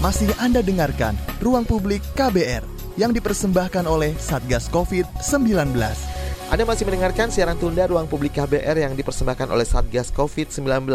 Masih 0.04 0.28
Anda 0.44 0.60
dengarkan 0.60 1.16
Ruang 1.40 1.64
Publik 1.64 2.04
KBR 2.20 2.68
yang 3.00 3.16
dipersembahkan 3.16 3.88
oleh 3.88 4.12
Satgas 4.20 4.68
COVID-19. 4.68 6.17
Anda 6.48 6.64
masih 6.64 6.88
mendengarkan 6.88 7.28
siaran 7.28 7.60
tunda 7.60 7.84
Ruang 7.92 8.08
Publik 8.08 8.40
KBR 8.40 8.80
yang 8.80 8.96
dipersembahkan 8.96 9.52
oleh 9.52 9.68
Satgas 9.68 10.16
COVID-19. 10.16 10.88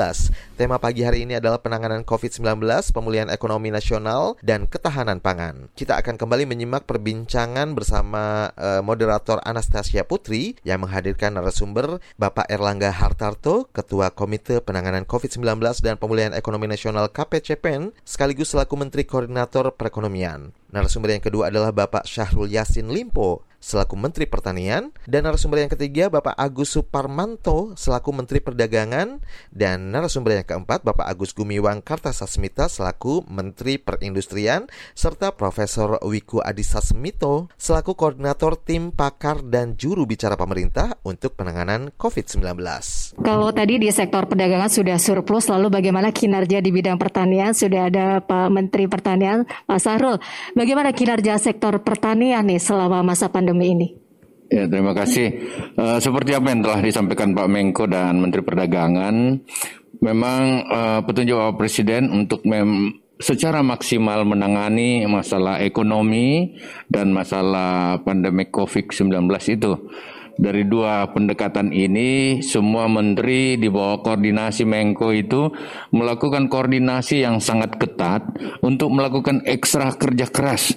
Tema 0.57 0.81
pagi 0.81 1.05
hari 1.05 1.29
ini 1.29 1.37
adalah 1.37 1.61
penanganan 1.61 2.09
COVID-19, 2.09 2.65
pemulihan 2.97 3.29
ekonomi 3.29 3.69
nasional, 3.69 4.41
dan 4.41 4.65
ketahanan 4.65 5.21
pangan. 5.21 5.69
Kita 5.77 6.01
akan 6.01 6.17
kembali 6.17 6.49
menyimak 6.49 6.89
perbincangan 6.89 7.77
bersama 7.77 8.49
uh, 8.57 8.81
moderator 8.81 9.45
Anastasia 9.45 10.09
Putri 10.09 10.57
yang 10.65 10.89
menghadirkan 10.89 11.37
narasumber 11.37 12.01
Bapak 12.17 12.49
Erlangga 12.49 12.89
Hartarto, 12.89 13.69
Ketua 13.77 14.09
Komite 14.09 14.65
Penanganan 14.65 15.05
COVID-19 15.05 15.61
dan 15.85 16.01
Pemulihan 16.01 16.33
Ekonomi 16.33 16.65
Nasional 16.65 17.13
KPCPEN, 17.13 17.93
sekaligus 18.09 18.57
selaku 18.57 18.81
Menteri 18.81 19.05
Koordinator 19.05 19.69
Perekonomian. 19.77 20.57
Narasumber 20.73 21.13
yang 21.13 21.21
kedua 21.21 21.53
adalah 21.53 21.77
Bapak 21.77 22.09
Syahrul 22.09 22.49
Yasin 22.49 22.89
Limpo, 22.89 23.45
selaku 23.63 23.95
Menteri 23.95 24.27
Pertanian, 24.27 24.91
dan 25.07 25.23
narasumber 25.23 25.63
yang 25.63 25.71
ketiga 25.71 26.11
Bapak 26.11 26.35
Agus 26.35 26.75
Suparmanto 26.75 27.79
selaku 27.79 28.11
Menteri 28.11 28.43
Perdagangan, 28.43 29.23
dan 29.55 29.95
narasumber 29.95 30.43
yang 30.43 30.47
keempat 30.47 30.83
Bapak 30.83 31.07
Agus 31.07 31.31
Gumiwang 31.31 31.79
Kartasasmita 31.79 32.67
selaku 32.67 33.23
Menteri 33.31 33.79
Perindustrian, 33.79 34.67
serta 34.99 35.39
Profesor 35.39 36.03
Wiku 36.03 36.43
Adhisa 36.43 36.83
Smito 36.83 37.47
selaku 37.55 37.95
Koordinator 37.95 38.59
Tim 38.59 38.91
Pakar 38.91 39.47
dan 39.47 39.79
Juru 39.79 40.11
Bicara 40.11 40.35
Pemerintah 40.35 40.99
untuk 41.07 41.39
penanganan 41.39 41.95
COVID-19. 41.95 42.59
Kalau 43.23 43.55
tadi 43.55 43.79
di 43.79 43.87
sektor 43.95 44.27
perdagangan 44.27 44.75
sudah 44.75 44.99
surplus, 44.99 45.47
lalu 45.47 45.71
bagaimana 45.71 46.11
kinerja 46.11 46.59
di 46.59 46.75
bidang 46.75 46.99
pertanian? 46.99 47.55
Sudah 47.55 47.87
ada 47.87 48.19
Pak 48.19 48.51
Menteri 48.51 48.91
Pertanian, 48.91 49.47
Pak 49.47 49.79
Sahrul. 49.79 50.19
Bagaimana 50.59 50.91
kinerja 50.91 51.39
sektor 51.39 51.79
pertanian 51.87 52.43
nih 52.43 52.59
selama 52.59 53.07
masa 53.07 53.31
pandemi? 53.31 53.52
Pandemi 53.53 53.77
ini? 53.77 53.89
Ya, 54.49 54.65
terima 54.69 54.93
kasih. 54.97 55.29
Uh, 55.77 55.97
seperti 56.01 56.37
apa 56.37 56.53
yang 56.53 56.61
telah 56.65 56.81
disampaikan 56.81 57.37
Pak 57.37 57.49
Menko 57.49 57.85
dan 57.89 58.21
Menteri 58.21 58.45
Perdagangan, 58.45 59.41
memang 60.01 60.43
uh, 60.69 61.01
petunjuk 61.05 61.37
Bapak 61.37 61.57
Presiden 61.61 62.09
untuk 62.09 62.45
mem 62.49 63.01
secara 63.23 63.63
maksimal 63.63 64.27
menangani 64.27 65.07
masalah 65.07 65.63
ekonomi 65.63 66.59
dan 66.91 67.15
masalah 67.15 68.03
pandemi 68.03 68.49
COVID-19 68.49 69.29
itu. 69.53 69.73
Dari 70.33 70.65
dua 70.65 71.13
pendekatan 71.13 71.71
ini, 71.77 72.41
semua 72.41 72.89
menteri 72.89 73.61
di 73.61 73.69
bawah 73.69 74.01
koordinasi 74.01 74.65
Menko 74.65 75.13
itu 75.13 75.53
melakukan 75.93 76.49
koordinasi 76.49 77.21
yang 77.23 77.39
sangat 77.39 77.77
ketat 77.77 78.27
untuk 78.65 78.91
melakukan 78.91 79.45
ekstra 79.45 79.93
kerja 79.93 80.27
keras 80.33 80.73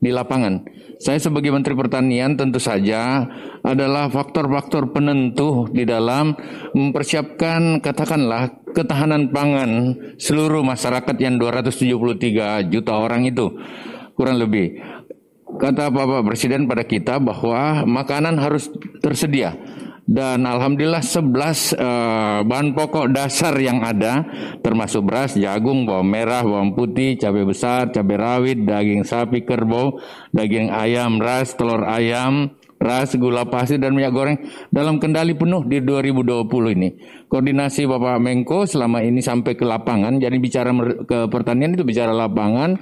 di 0.00 0.08
lapangan 0.08 0.79
saya 1.00 1.16
sebagai 1.16 1.48
Menteri 1.48 1.72
Pertanian 1.72 2.36
tentu 2.36 2.60
saja 2.60 3.24
adalah 3.64 4.12
faktor-faktor 4.12 4.92
penentu 4.92 5.64
di 5.72 5.88
dalam 5.88 6.36
mempersiapkan 6.76 7.80
katakanlah 7.80 8.52
ketahanan 8.76 9.32
pangan 9.32 9.96
seluruh 10.20 10.60
masyarakat 10.60 11.16
yang 11.16 11.40
273 11.40 12.68
juta 12.68 12.92
orang 13.00 13.24
itu 13.24 13.48
kurang 14.12 14.36
lebih. 14.36 14.76
Kata 15.56 15.88
Bapak 15.88 16.20
Presiden 16.28 16.68
pada 16.68 16.84
kita 16.84 17.16
bahwa 17.16 17.88
makanan 17.88 18.36
harus 18.36 18.68
tersedia 19.00 19.56
dan 20.08 20.42
alhamdulillah 20.42 21.04
11 21.04 21.20
uh, 21.20 21.52
eh, 21.76 22.38
bahan 22.46 22.72
pokok 22.72 23.12
dasar 23.12 23.54
yang 23.60 23.84
ada 23.84 24.24
termasuk 24.64 25.06
beras, 25.06 25.36
jagung, 25.36 25.84
bawang 25.84 26.08
merah, 26.08 26.42
bawang 26.42 26.72
putih, 26.72 27.14
cabai 27.20 27.44
besar, 27.44 27.92
cabai 27.92 28.16
rawit, 28.16 28.58
daging 28.64 29.04
sapi, 29.04 29.44
kerbau, 29.44 30.00
daging 30.32 30.72
ayam, 30.72 31.20
ras, 31.20 31.54
telur 31.54 31.84
ayam, 31.86 32.54
ras, 32.80 33.12
gula 33.14 33.46
pasir 33.46 33.76
dan 33.76 33.92
minyak 33.92 34.10
goreng 34.10 34.38
dalam 34.72 34.96
kendali 34.96 35.36
penuh 35.36 35.62
di 35.68 35.84
2020 35.84 36.76
ini. 36.80 36.88
Koordinasi 37.28 37.86
Bapak 37.86 38.18
Menko 38.18 38.64
selama 38.64 39.04
ini 39.04 39.20
sampai 39.20 39.54
ke 39.54 39.62
lapangan, 39.62 40.16
jadi 40.18 40.34
bicara 40.40 40.72
ke 41.04 41.28
pertanian 41.28 41.76
itu 41.76 41.84
bicara 41.84 42.10
lapangan. 42.10 42.80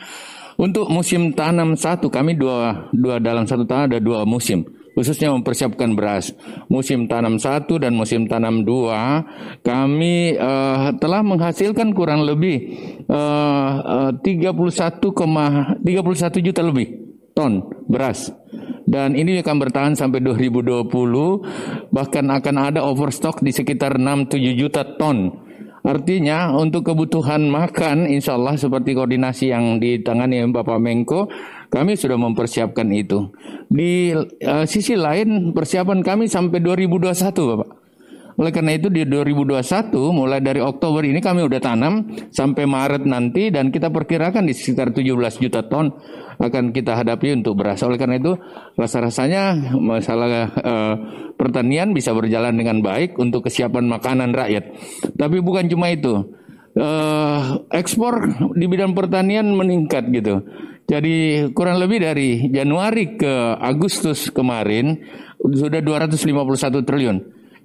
Untuk 0.59 0.91
musim 0.91 1.31
tanam 1.39 1.79
satu, 1.79 2.11
kami 2.11 2.35
dua, 2.35 2.91
dua 2.91 3.23
dalam 3.23 3.47
satu 3.47 3.63
tahun 3.63 3.95
ada 3.95 4.03
dua 4.03 4.27
musim 4.27 4.67
khususnya 4.99 5.31
mempersiapkan 5.31 5.95
beras. 5.95 6.35
Musim 6.67 7.07
tanam 7.07 7.39
satu 7.39 7.79
dan 7.79 7.95
musim 7.95 8.27
tanam 8.27 8.67
dua, 8.67 9.23
kami 9.63 10.35
uh, 10.35 10.91
telah 10.99 11.23
menghasilkan 11.23 11.95
kurang 11.95 12.27
lebih 12.27 12.75
uh, 13.07 14.11
uh, 14.11 14.27
31, 14.27 14.99
31 14.99 15.87
juta 16.43 16.61
lebih 16.67 16.87
ton 17.31 17.63
beras. 17.87 18.35
Dan 18.89 19.15
ini 19.15 19.39
akan 19.39 19.57
bertahan 19.63 19.95
sampai 19.95 20.19
2020, 20.19 20.91
bahkan 21.95 22.27
akan 22.27 22.57
ada 22.59 22.81
overstock 22.83 23.39
di 23.39 23.55
sekitar 23.55 24.01
6-7 24.03 24.59
juta 24.59 24.83
ton. 24.99 25.47
Artinya 25.85 26.53
untuk 26.59 26.91
kebutuhan 26.91 27.47
makan 27.49 28.11
insya 28.11 28.35
Allah 28.35 28.59
seperti 28.59 28.93
koordinasi 28.93 29.55
yang 29.55 29.79
ditangani 29.79 30.43
Bapak 30.51 30.77
Menko 30.83 31.31
kami 31.69 31.97
sudah 31.97 32.17
mempersiapkan 32.17 32.89
itu. 32.93 33.29
Di 33.69 34.13
uh, 34.17 34.65
sisi 34.65 34.97
lain 34.97 35.53
persiapan 35.53 36.01
kami 36.01 36.27
sampai 36.27 36.61
2021 36.65 37.13
Bapak. 37.33 37.71
Oleh 38.39 38.55
karena 38.55 38.79
itu 38.79 38.87
di 38.87 39.03
2021 39.03 39.91
mulai 40.15 40.39
dari 40.39 40.63
Oktober 40.63 41.03
ini 41.03 41.19
kami 41.19 41.43
udah 41.43 41.59
tanam 41.59 42.07
sampai 42.31 42.71
Maret 42.71 43.03
nanti 43.03 43.51
dan 43.51 43.75
kita 43.75 43.91
perkirakan 43.91 44.47
di 44.47 44.55
sekitar 44.55 44.95
17 44.95 45.43
juta 45.43 45.67
ton 45.67 45.91
akan 46.39 46.71
kita 46.71 47.03
hadapi 47.03 47.35
untuk 47.35 47.59
beras. 47.59 47.83
Oleh 47.83 47.99
karena 47.99 48.23
itu 48.23 48.39
rasa-rasanya 48.79 49.75
masalah 49.83 50.55
uh, 50.55 50.95
pertanian 51.35 51.91
bisa 51.91 52.15
berjalan 52.15 52.55
dengan 52.55 52.79
baik 52.79 53.19
untuk 53.19 53.51
kesiapan 53.51 53.91
makanan 53.91 54.31
rakyat. 54.31 54.71
Tapi 55.19 55.43
bukan 55.43 55.67
cuma 55.67 55.91
itu. 55.91 56.38
Uh, 56.79 57.67
ekspor 57.75 58.23
di 58.55 58.71
bidang 58.71 58.95
pertanian 58.95 59.51
meningkat 59.51 60.07
gitu. 60.15 60.47
Jadi 60.87 61.51
kurang 61.51 61.83
lebih 61.83 62.01
dari 62.01 62.47
Januari 62.55 63.19
ke 63.19 63.59
Agustus 63.59 64.31
kemarin 64.31 65.03
sudah 65.43 65.83
251 65.83 66.87
triliun. 66.87 67.19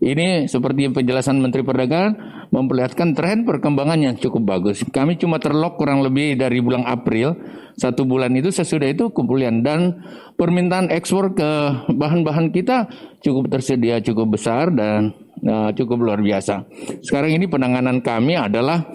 Ini 0.04 0.52
seperti 0.52 0.92
penjelasan 0.92 1.40
Menteri 1.40 1.64
Perdagangan 1.64 2.34
memperlihatkan 2.52 3.16
tren 3.16 3.48
perkembangan 3.48 3.98
yang 4.04 4.16
cukup 4.20 4.44
bagus. 4.44 4.84
Kami 4.84 5.16
cuma 5.16 5.40
terlok 5.40 5.80
kurang 5.80 6.04
lebih 6.04 6.36
dari 6.36 6.60
bulan 6.60 6.84
April, 6.84 7.40
satu 7.80 8.04
bulan 8.04 8.36
itu 8.36 8.52
sesudah 8.52 8.92
itu 8.92 9.10
kemuliaan 9.16 9.64
dan 9.64 10.04
permintaan 10.36 10.92
ekspor 10.92 11.32
ke 11.32 11.50
bahan-bahan 11.96 12.52
kita 12.52 12.92
cukup 13.24 13.50
tersedia 13.50 14.04
cukup 14.04 14.36
besar 14.36 14.70
dan 14.76 15.16
uh, 15.42 15.70
cukup 15.74 15.98
luar 16.06 16.20
biasa. 16.22 16.68
Sekarang 17.02 17.34
ini 17.34 17.50
penanganan 17.50 18.04
kami 18.06 18.38
adalah 18.38 18.86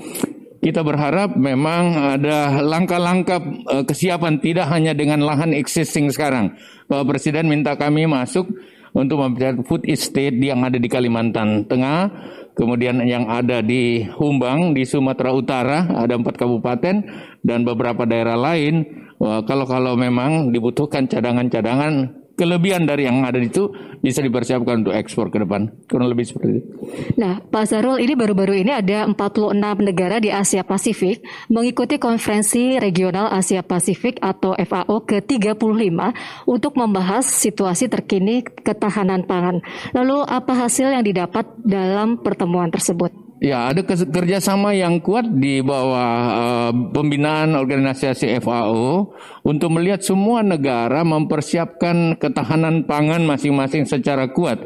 kita 0.59 0.83
berharap 0.83 1.39
memang 1.39 2.19
ada 2.19 2.63
langkah-langkah 2.63 3.41
uh, 3.67 3.85
kesiapan 3.87 4.43
tidak 4.43 4.67
hanya 4.71 4.95
dengan 4.95 5.23
lahan 5.23 5.55
existing 5.55 6.11
sekarang. 6.11 6.55
Bapak 6.87 7.17
Presiden 7.17 7.47
minta 7.51 7.75
kami 7.75 8.07
masuk 8.07 8.51
untuk 8.97 9.21
memperlihatkan 9.21 9.63
food 9.69 9.85
estate 9.87 10.35
yang 10.41 10.65
ada 10.65 10.81
di 10.81 10.89
Kalimantan 10.89 11.69
Tengah, 11.69 12.09
kemudian 12.57 12.99
yang 13.05 13.29
ada 13.29 13.61
di 13.61 14.03
Humbang 14.17 14.73
di 14.73 14.83
Sumatera 14.89 15.31
Utara 15.31 15.79
ada 15.93 16.17
empat 16.17 16.41
kabupaten 16.41 16.97
dan 17.45 17.59
beberapa 17.63 18.09
daerah 18.09 18.35
lain. 18.35 18.83
Kalau 19.19 19.67
kalau 19.67 19.99
memang 19.99 20.55
dibutuhkan 20.55 21.11
cadangan-cadangan 21.11 22.17
kelebihan 22.39 22.87
dari 22.87 23.11
yang 23.11 23.27
ada 23.27 23.43
itu 23.43 23.75
bisa 23.99 24.23
dipersiapkan 24.23 24.87
untuk 24.87 24.95
ekspor 24.95 25.35
ke 25.35 25.43
depan. 25.43 25.75
Kurang 25.91 26.15
lebih 26.15 26.23
seperti 26.31 26.63
itu. 26.63 26.71
Nah, 27.19 27.43
Pak 27.43 27.67
Zarul, 27.67 27.99
ini 27.99 28.15
baru-baru 28.15 28.63
ini 28.63 28.71
ada 28.71 29.11
46 29.11 29.59
negara 29.83 30.23
di 30.23 30.31
Asia 30.31 30.63
Pasifik 30.63 31.27
mengikuti 31.51 31.99
konferensi 31.99 32.79
regional 32.79 33.35
Asia 33.35 33.67
Pasifik 33.67 34.23
atau 34.23 34.55
FAO 34.55 35.03
ke-35 35.03 35.99
untuk 36.47 36.79
membahas 36.79 37.27
situasi 37.27 37.91
terkini 37.91 38.47
ketahanan 38.47 39.27
pangan. 39.27 39.59
Lalu 39.91 40.23
apa 40.23 40.55
hasil 40.55 40.95
yang 40.95 41.03
didapat 41.03 41.45
dalam 41.67 42.23
pertemuan 42.23 42.71
tersebut? 42.71 43.28
Ya, 43.39 43.71
ada 43.71 43.87
kerjasama 43.87 44.75
yang 44.75 44.99
kuat 44.99 45.31
di 45.31 45.63
bawah 45.63 46.11
uh, 46.27 46.71
pembinaan 46.91 47.55
organisasi 47.55 48.35
FAO 48.43 49.15
untuk 49.47 49.79
melihat 49.79 50.03
semua 50.03 50.43
negara 50.43 51.07
mempersiapkan 51.07 52.19
ketahanan 52.19 52.83
pangan 52.83 53.23
masing-masing 53.23 53.87
secara 53.87 54.35
kuat. 54.35 54.59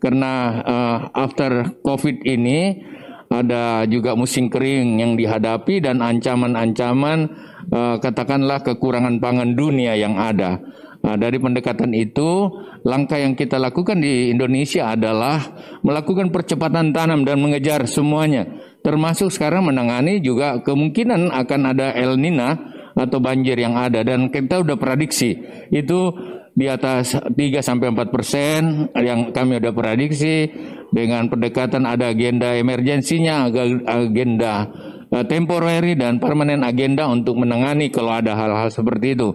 Karena 0.00 0.56
uh, 0.64 0.96
after 1.12 1.76
COVID 1.84 2.24
ini 2.24 2.80
ada 3.28 3.84
juga 3.84 4.16
musim 4.16 4.48
kering 4.48 5.04
yang 5.04 5.20
dihadapi 5.20 5.84
dan 5.84 6.00
ancaman-ancaman 6.00 7.28
uh, 7.76 8.00
katakanlah 8.00 8.64
kekurangan 8.64 9.20
pangan 9.20 9.52
dunia 9.52 10.00
yang 10.00 10.16
ada. 10.16 10.64
Nah, 11.04 11.20
dari 11.20 11.36
pendekatan 11.36 11.92
itu, 11.92 12.48
langkah 12.80 13.20
yang 13.20 13.36
kita 13.36 13.60
lakukan 13.60 14.00
di 14.00 14.32
Indonesia 14.32 14.96
adalah 14.96 15.36
melakukan 15.84 16.32
percepatan 16.32 16.96
tanam 16.96 17.28
dan 17.28 17.44
mengejar 17.44 17.84
semuanya. 17.84 18.48
Termasuk 18.80 19.28
sekarang 19.28 19.68
menangani 19.68 20.24
juga 20.24 20.64
kemungkinan 20.64 21.28
akan 21.28 21.60
ada 21.76 21.92
El 21.92 22.16
Nina 22.16 22.56
atau 22.96 23.20
banjir 23.20 23.60
yang 23.60 23.76
ada 23.76 24.00
dan 24.00 24.30
kita 24.30 24.62
udah 24.64 24.78
prediksi 24.78 25.34
itu 25.74 26.14
di 26.54 26.70
atas 26.70 27.18
3 27.18 27.34
sampai 27.58 27.90
4 27.90 28.14
persen 28.14 28.86
yang 28.94 29.34
kami 29.34 29.58
udah 29.58 29.74
prediksi 29.74 30.46
dengan 30.94 31.26
pendekatan 31.26 31.82
ada 31.82 32.14
agenda 32.14 32.54
emergensinya, 32.54 33.50
agenda 33.90 34.70
uh, 35.10 35.26
temporary 35.26 35.98
dan 35.98 36.22
permanen 36.22 36.62
agenda 36.62 37.10
untuk 37.10 37.34
menangani 37.42 37.90
kalau 37.90 38.14
ada 38.14 38.38
hal-hal 38.38 38.70
seperti 38.70 39.18
itu. 39.18 39.34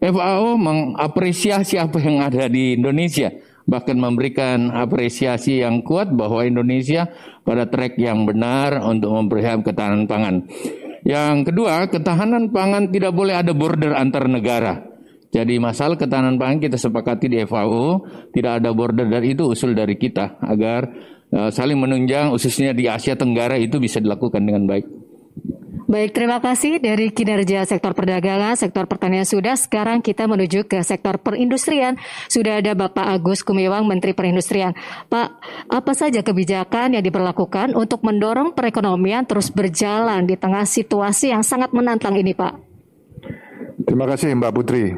FAO 0.00 0.56
mengapresiasi 0.56 1.76
apa 1.76 2.00
yang 2.00 2.24
ada 2.24 2.48
di 2.48 2.80
Indonesia, 2.80 3.28
bahkan 3.68 4.00
memberikan 4.00 4.72
apresiasi 4.72 5.60
yang 5.60 5.84
kuat 5.84 6.08
bahwa 6.08 6.40
Indonesia 6.40 7.12
pada 7.44 7.68
track 7.68 8.00
yang 8.00 8.24
benar 8.24 8.80
untuk 8.80 9.12
mempersiapkan 9.12 9.62
ketahanan 9.62 10.04
pangan. 10.08 10.36
Yang 11.04 11.52
kedua, 11.52 11.88
ketahanan 11.88 12.48
pangan 12.48 12.88
tidak 12.88 13.12
boleh 13.12 13.36
ada 13.36 13.52
border 13.52 13.92
antar 13.92 14.24
negara. 14.28 14.90
Jadi 15.30 15.62
masalah 15.62 15.94
ketahanan 15.94 16.40
pangan 16.40 16.58
kita 16.58 16.74
sepakati 16.74 17.30
di 17.30 17.38
FAO 17.46 18.02
tidak 18.34 18.60
ada 18.60 18.74
border 18.74 19.06
dan 19.06 19.22
itu 19.22 19.46
usul 19.46 19.78
dari 19.78 19.94
kita 19.94 20.42
agar 20.42 20.90
uh, 21.30 21.50
saling 21.54 21.78
menunjang 21.78 22.34
khususnya 22.34 22.74
di 22.74 22.90
Asia 22.90 23.14
Tenggara 23.14 23.54
itu 23.54 23.78
bisa 23.78 24.02
dilakukan 24.02 24.42
dengan 24.42 24.66
baik. 24.66 24.99
Baik, 25.90 26.14
terima 26.14 26.38
kasih 26.38 26.78
dari 26.78 27.10
kinerja 27.10 27.66
sektor 27.66 27.98
perdagangan, 27.98 28.54
sektor 28.54 28.86
pertanian 28.86 29.26
sudah. 29.26 29.58
Sekarang 29.58 29.98
kita 29.98 30.30
menuju 30.30 30.62
ke 30.62 30.78
sektor 30.86 31.18
perindustrian. 31.18 31.98
Sudah 32.30 32.62
ada 32.62 32.78
Bapak 32.78 33.10
Agus 33.10 33.42
Kumiwang, 33.42 33.90
Menteri 33.90 34.14
Perindustrian. 34.14 34.70
Pak, 35.10 35.28
apa 35.66 35.92
saja 35.98 36.22
kebijakan 36.22 36.94
yang 36.94 37.02
diberlakukan 37.02 37.74
untuk 37.74 38.06
mendorong 38.06 38.54
perekonomian 38.54 39.26
terus 39.26 39.50
berjalan 39.50 40.30
di 40.30 40.38
tengah 40.38 40.62
situasi 40.62 41.34
yang 41.34 41.42
sangat 41.42 41.74
menantang 41.74 42.14
ini, 42.14 42.38
Pak? 42.38 42.54
Terima 43.82 44.06
kasih 44.06 44.38
Mbak 44.38 44.52
Putri. 44.54 44.94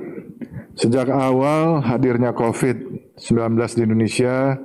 Sejak 0.77 1.09
awal 1.09 1.81
hadirnya 1.89 2.37
COVID-19 2.37 3.57
di 3.57 3.81
Indonesia, 3.81 4.61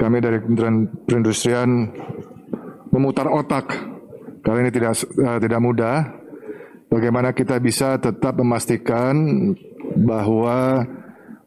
kami 0.00 0.16
dari 0.24 0.40
Kementerian 0.40 0.88
Perindustrian 1.04 1.92
memutar 2.88 3.28
otak 3.28 3.91
karena 4.42 4.68
ini 4.68 4.72
tidak 4.74 4.92
uh, 5.18 5.38
tidak 5.38 5.60
mudah. 5.62 5.96
Bagaimana 6.92 7.32
kita 7.32 7.56
bisa 7.56 7.96
tetap 7.96 8.36
memastikan 8.36 9.16
bahwa 9.96 10.84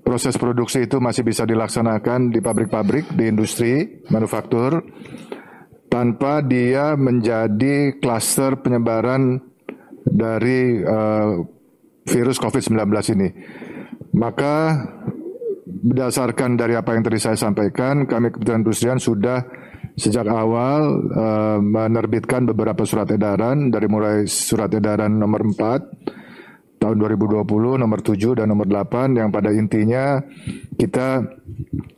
proses 0.02 0.34
produksi 0.42 0.90
itu 0.90 0.98
masih 0.98 1.22
bisa 1.22 1.46
dilaksanakan 1.46 2.34
di 2.34 2.42
pabrik-pabrik, 2.42 3.14
di 3.14 3.30
industri 3.30 4.02
manufaktur 4.10 4.82
tanpa 5.86 6.42
dia 6.42 6.98
menjadi 6.98 8.02
klaster 8.02 8.58
penyebaran 8.60 9.38
dari 10.02 10.82
uh, 10.82 11.46
virus 12.06 12.38
COVID-19 12.42 12.90
ini. 13.18 13.30
Maka 14.16 14.82
berdasarkan 15.66 16.58
dari 16.58 16.74
apa 16.78 16.94
yang 16.98 17.04
tadi 17.06 17.20
saya 17.22 17.38
sampaikan, 17.38 18.10
kami 18.10 18.34
Kementerian 18.34 18.62
Industrian 18.66 19.00
sudah 19.02 19.42
sejak 19.96 20.28
awal 20.28 21.08
uh, 21.16 21.60
menerbitkan 21.64 22.44
beberapa 22.44 22.84
surat 22.84 23.08
edaran 23.16 23.72
dari 23.72 23.88
mulai 23.88 24.28
surat 24.28 24.68
edaran 24.76 25.16
nomor 25.16 25.48
4 25.48 26.16
tahun 26.86 27.02
2020, 27.02 27.82
nomor 27.82 28.00
7 28.04 28.38
dan 28.38 28.52
nomor 28.52 28.68
8 28.70 29.18
yang 29.18 29.34
pada 29.34 29.50
intinya 29.50 30.22
kita 30.76 31.24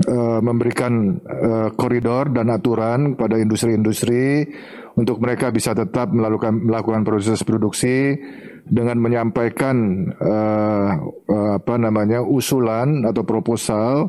uh, 0.08 0.40
memberikan 0.40 1.18
uh, 1.26 1.70
koridor 1.74 2.30
dan 2.32 2.54
aturan 2.54 3.18
pada 3.18 3.36
industri-industri 3.42 4.48
untuk 4.96 5.20
mereka 5.20 5.50
bisa 5.52 5.74
tetap 5.74 6.14
melakukan 6.14 6.64
melakukan 6.64 7.02
proses 7.04 7.42
produksi 7.44 8.16
dengan 8.64 9.02
menyampaikan 9.02 10.08
uh, 10.22 10.90
uh, 11.28 11.52
apa 11.60 11.76
namanya 11.76 12.22
usulan 12.22 13.04
atau 13.04 13.26
proposal 13.26 14.08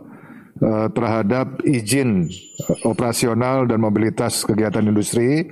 uh, 0.62 0.88
terhadap 0.92 1.62
izin 1.64 2.28
operasional 2.84 3.66
dan 3.66 3.78
mobilitas 3.82 4.42
kegiatan 4.44 4.84
industri 4.84 5.46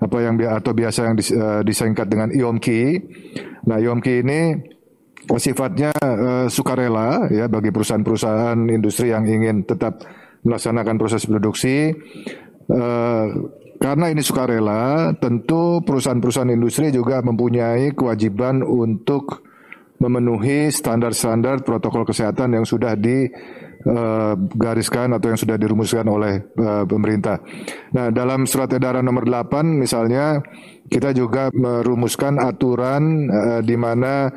apa 0.00 0.16
yang 0.24 0.40
atau 0.40 0.72
biasa 0.72 1.12
yang 1.12 1.14
uh, 1.16 1.60
disingkat 1.60 2.08
dengan 2.08 2.32
IOMKI. 2.32 2.84
Nah, 3.68 3.76
IOMKI 3.76 4.14
ini 4.24 4.40
sifatnya 5.36 5.92
uh, 6.00 6.46
sukarela 6.48 7.28
ya 7.28 7.46
bagi 7.46 7.68
perusahaan-perusahaan 7.68 8.56
industri 8.72 9.12
yang 9.12 9.28
ingin 9.28 9.68
tetap 9.68 10.00
melaksanakan 10.44 10.96
proses 10.96 11.28
produksi. 11.28 11.92
Uh, 12.70 13.52
karena 13.80 14.12
ini 14.12 14.20
sukarela, 14.20 15.16
tentu 15.16 15.80
perusahaan-perusahaan 15.84 16.52
industri 16.52 16.92
juga 16.92 17.24
mempunyai 17.24 17.96
kewajiban 17.96 18.60
untuk 18.60 19.40
memenuhi 20.00 20.68
standar-standar 20.72 21.64
protokol 21.64 22.04
kesehatan 22.04 22.56
yang 22.56 22.64
sudah 22.64 22.96
di 22.96 23.28
uh, 23.86 24.34
gariskan 24.56 25.14
atau 25.16 25.32
yang 25.32 25.40
sudah 25.40 25.56
dirumuskan 25.56 26.06
oleh 26.08 26.44
uh, 26.58 26.84
pemerintah. 26.84 27.40
Nah, 27.96 28.12
dalam 28.12 28.44
surat 28.44 28.70
edaran 28.72 29.04
nomor 29.04 29.24
8 29.24 29.64
misalnya 29.64 30.40
kita 30.90 31.14
juga 31.16 31.48
merumuskan 31.54 32.40
aturan 32.40 33.30
uh, 33.30 33.60
di 33.64 33.76
mana 33.78 34.28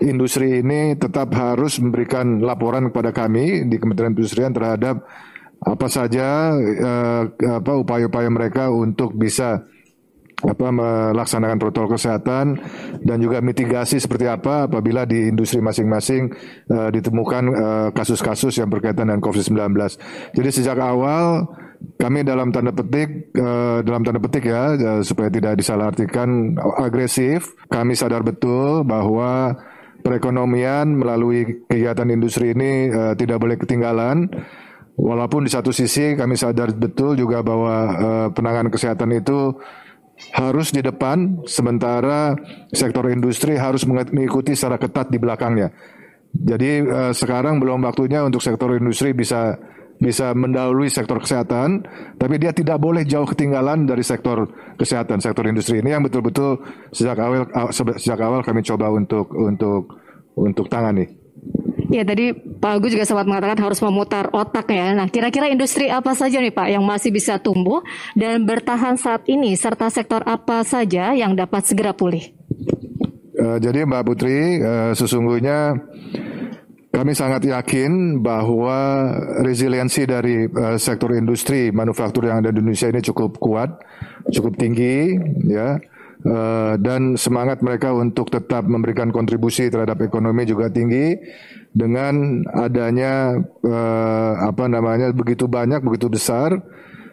industri 0.00 0.60
ini 0.60 0.96
tetap 0.96 1.32
harus 1.32 1.80
memberikan 1.80 2.40
laporan 2.40 2.92
kepada 2.92 3.16
kami 3.16 3.64
di 3.68 3.76
Kementerian 3.80 4.12
Perindustrian 4.12 4.52
terhadap 4.52 5.04
apa 5.56 5.88
saja 5.88 6.52
upaya-upaya 7.64 8.28
mereka 8.28 8.68
untuk 8.68 9.16
bisa 9.16 9.64
apa 10.44 10.68
melaksanakan 10.68 11.56
protokol 11.56 11.96
kesehatan 11.96 12.60
dan 13.00 13.18
juga 13.24 13.40
mitigasi 13.40 13.96
seperti 13.96 14.28
apa 14.28 14.68
apabila 14.68 15.08
di 15.08 15.32
industri 15.32 15.64
masing-masing 15.64 16.28
uh, 16.68 16.92
ditemukan 16.92 17.44
eh, 17.56 17.88
kasus-kasus 17.96 18.52
uh, 18.52 18.58
yang 18.60 18.68
berkaitan 18.68 19.08
dengan 19.08 19.24
COVID-19. 19.24 19.72
Jadi 20.36 20.48
sejak 20.52 20.76
awal 20.76 21.48
kami 21.96 22.20
dalam 22.20 22.52
tanda 22.52 22.76
petik 22.76 23.32
uh, 23.32 23.80
dalam 23.80 24.04
tanda 24.04 24.20
petik 24.20 24.44
ya 24.52 24.76
uh, 24.76 25.00
supaya 25.00 25.32
tidak 25.32 25.56
disalahartikan 25.56 26.52
agresif, 26.84 27.56
kami 27.72 27.96
sadar 27.96 28.20
betul 28.20 28.84
bahwa 28.84 29.56
perekonomian 30.04 30.92
melalui 31.00 31.64
kegiatan 31.64 32.12
industri 32.12 32.52
ini 32.52 32.92
uh, 32.92 33.16
tidak 33.16 33.40
boleh 33.40 33.56
ketinggalan. 33.56 34.28
Walaupun 34.96 35.44
di 35.44 35.52
satu 35.52 35.76
sisi 35.76 36.16
kami 36.16 36.40
sadar 36.40 36.72
betul 36.72 37.20
juga 37.20 37.44
bahwa 37.44 37.74
uh, 37.88 38.26
penanganan 38.32 38.72
kesehatan 38.72 39.12
itu 39.16 39.52
harus 40.32 40.72
di 40.72 40.80
depan, 40.80 41.44
sementara 41.44 42.32
sektor 42.72 43.08
industri 43.12 43.56
harus 43.56 43.84
mengikuti 43.88 44.56
secara 44.56 44.80
ketat 44.80 45.12
di 45.12 45.20
belakangnya. 45.20 45.68
Jadi 46.36 46.84
uh, 46.84 47.12
sekarang 47.16 47.56
belum 47.60 47.84
waktunya 47.84 48.24
untuk 48.24 48.44
sektor 48.44 48.72
industri 48.76 49.16
bisa 49.16 49.56
bisa 49.96 50.36
mendahului 50.36 50.92
sektor 50.92 51.16
kesehatan, 51.16 51.80
tapi 52.20 52.36
dia 52.36 52.52
tidak 52.52 52.76
boleh 52.76 53.08
jauh 53.08 53.24
ketinggalan 53.24 53.88
dari 53.88 54.04
sektor 54.04 54.44
kesehatan, 54.76 55.24
sektor 55.24 55.48
industri 55.48 55.80
ini 55.80 55.96
yang 55.96 56.04
betul-betul 56.04 56.60
sejak 56.92 57.16
awal 57.16 57.48
sejak 57.72 58.20
awal 58.20 58.44
kami 58.44 58.60
coba 58.60 58.92
untuk 58.92 59.32
untuk 59.32 59.96
untuk 60.36 60.68
tangani. 60.68 61.25
Ya 61.86 62.02
tadi 62.02 62.34
Pak 62.34 62.82
Agus 62.82 62.90
juga 62.90 63.06
sempat 63.06 63.26
mengatakan 63.30 63.58
harus 63.62 63.78
memutar 63.78 64.26
otak 64.34 64.70
ya. 64.74 64.96
Nah 64.96 65.06
kira-kira 65.06 65.46
industri 65.46 65.86
apa 65.86 66.18
saja 66.18 66.42
nih 66.42 66.50
Pak 66.50 66.68
yang 66.72 66.82
masih 66.82 67.14
bisa 67.14 67.38
tumbuh 67.38 67.82
dan 68.18 68.42
bertahan 68.42 68.98
saat 68.98 69.22
ini 69.30 69.54
serta 69.54 69.86
sektor 69.92 70.22
apa 70.26 70.66
saja 70.66 71.14
yang 71.14 71.38
dapat 71.38 71.62
segera 71.62 71.94
pulih? 71.94 72.34
Uh, 73.36 73.60
jadi 73.60 73.84
Mbak 73.84 74.02
Putri 74.08 74.64
uh, 74.64 74.96
sesungguhnya 74.96 75.76
kami 76.88 77.12
sangat 77.12 77.44
yakin 77.44 78.24
bahwa 78.24 79.12
resiliensi 79.44 80.08
dari 80.08 80.48
uh, 80.48 80.80
sektor 80.80 81.12
industri 81.12 81.68
manufaktur 81.68 82.24
yang 82.24 82.40
ada 82.40 82.48
di 82.48 82.64
Indonesia 82.64 82.88
ini 82.88 83.04
cukup 83.04 83.36
kuat, 83.36 83.70
cukup 84.32 84.56
tinggi 84.56 85.20
ya. 85.44 85.76
Uh, 86.24 86.80
dan 86.80 87.12
semangat 87.20 87.60
mereka 87.60 87.92
untuk 87.92 88.32
tetap 88.32 88.64
memberikan 88.64 89.12
kontribusi 89.12 89.68
terhadap 89.68 90.00
ekonomi 90.00 90.48
juga 90.48 90.72
tinggi 90.72 91.12
dengan 91.76 92.40
adanya 92.56 93.36
uh, 93.60 94.32
apa 94.48 94.64
namanya 94.64 95.12
begitu 95.12 95.44
banyak 95.44 95.84
begitu 95.84 96.08
besar 96.08 96.56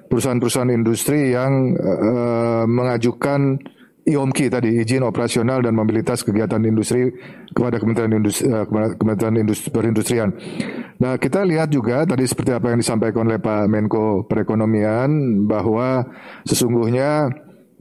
perusahaan-perusahaan 0.08 0.72
industri 0.72 1.36
yang 1.36 1.76
uh, 1.76 2.64
mengajukan 2.64 3.60
IOMKI 4.04 4.52
tadi 4.52 4.70
izin 4.84 5.04
operasional 5.04 5.64
dan 5.64 5.76
mobilitas 5.76 6.28
kegiatan 6.28 6.60
industri 6.64 7.12
kepada 7.56 7.80
Kementerian 7.80 8.20
Industri 8.20 8.52
uh, 8.52 8.68
Kementerian 9.00 9.40
Industri 9.40 9.72
Perindustrian. 9.72 10.30
Nah, 11.00 11.16
kita 11.16 11.48
lihat 11.48 11.72
juga 11.72 12.04
tadi 12.04 12.28
seperti 12.28 12.52
apa 12.52 12.72
yang 12.72 12.80
disampaikan 12.84 13.28
oleh 13.28 13.40
Pak 13.40 13.68
Menko 13.72 14.28
Perekonomian 14.28 15.44
bahwa 15.48 16.04
sesungguhnya 16.44 17.32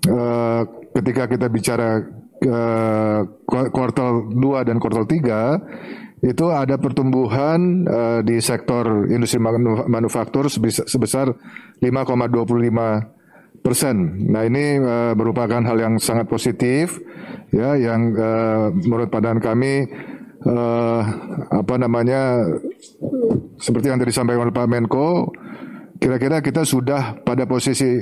uh, 0.07 0.63
ketika 0.95 1.27
kita 1.27 1.47
bicara 1.51 2.07
uh, 2.47 3.21
kuartal 3.51 4.31
2 4.31 4.69
dan 4.71 4.79
kuartal 4.79 5.07
3 5.07 6.02
itu 6.23 6.47
ada 6.55 6.79
pertumbuhan 6.79 7.83
uh, 7.83 8.21
di 8.23 8.39
sektor 8.39 9.11
industri 9.11 9.43
manufaktur 9.91 10.47
sebesar 10.87 11.35
5,25 11.83 11.83
persen. 13.63 13.97
Nah 14.31 14.47
ini 14.47 14.79
uh, 14.79 15.19
merupakan 15.19 15.59
hal 15.63 15.79
yang 15.79 15.95
sangat 15.99 16.31
positif, 16.31 16.99
ya, 17.51 17.75
yang 17.75 18.15
uh, 18.15 18.71
menurut 18.71 19.11
pandangan 19.11 19.43
kami 19.43 19.87
uh, 20.47 21.03
apa 21.51 21.75
namanya 21.75 22.43
seperti 23.59 23.91
yang 23.91 23.99
tadi 23.99 24.15
disampaikan 24.15 24.47
oleh 24.47 24.55
Pak 24.55 24.67
Menko, 24.71 25.31
kira-kira 25.99 26.39
kita 26.39 26.67
sudah 26.67 27.23
pada 27.23 27.47
posisi 27.47 27.99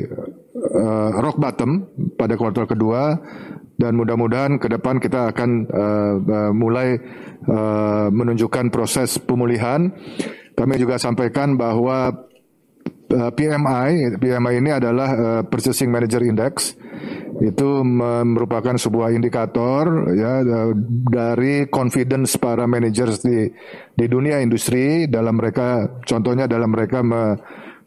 uh, 0.60 1.10
rock 1.20 1.36
bottom 1.36 1.84
pada 2.16 2.36
kuartal 2.36 2.64
kedua 2.64 3.16
dan 3.80 3.96
mudah-mudahan 3.96 4.60
ke 4.60 4.68
depan 4.68 5.00
kita 5.00 5.32
akan 5.32 5.50
uh, 5.72 6.14
uh, 6.20 6.52
mulai 6.52 7.00
uh, 7.48 8.12
menunjukkan 8.12 8.68
proses 8.68 9.16
pemulihan. 9.16 9.88
Kami 10.52 10.76
juga 10.76 11.00
sampaikan 11.00 11.56
bahwa 11.56 12.12
uh, 13.16 13.30
PMI, 13.32 14.20
PMI 14.20 14.54
ini 14.60 14.70
adalah 14.76 15.08
uh, 15.16 15.42
Purchasing 15.48 15.88
Manager 15.88 16.20
Index, 16.20 16.76
itu 17.40 17.80
merupakan 18.20 18.76
sebuah 18.76 19.16
indikator 19.16 20.12
ya 20.12 20.44
dari 21.08 21.64
confidence 21.72 22.36
para 22.36 22.68
managers 22.68 23.24
di 23.24 23.48
di 23.96 24.04
dunia 24.04 24.44
industri 24.44 25.08
dalam 25.08 25.40
mereka, 25.40 25.88
contohnya 26.04 26.44
dalam 26.44 26.68
mereka 26.68 27.00
me, 27.00 27.40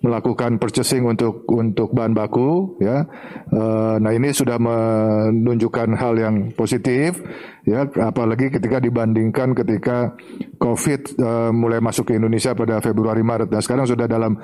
melakukan 0.03 0.59
purchasing 0.59 1.07
untuk 1.07 1.47
untuk 1.47 1.95
bahan 1.95 2.11
baku 2.11 2.75
ya. 2.83 3.07
Uh, 3.47 3.95
nah 4.03 4.11
ini 4.11 4.35
sudah 4.35 4.59
menunjukkan 4.59 5.95
hal 5.95 6.13
yang 6.19 6.35
positif 6.51 7.23
ya 7.63 7.87
apalagi 7.87 8.51
ketika 8.51 8.83
dibandingkan 8.83 9.55
ketika 9.55 10.11
Covid 10.59 11.15
uh, 11.23 11.55
mulai 11.55 11.79
masuk 11.79 12.11
ke 12.11 12.19
Indonesia 12.19 12.51
pada 12.51 12.83
Februari 12.83 13.23
Maret. 13.23 13.47
Nah 13.47 13.63
sekarang 13.63 13.87
sudah 13.87 14.03
dalam 14.03 14.35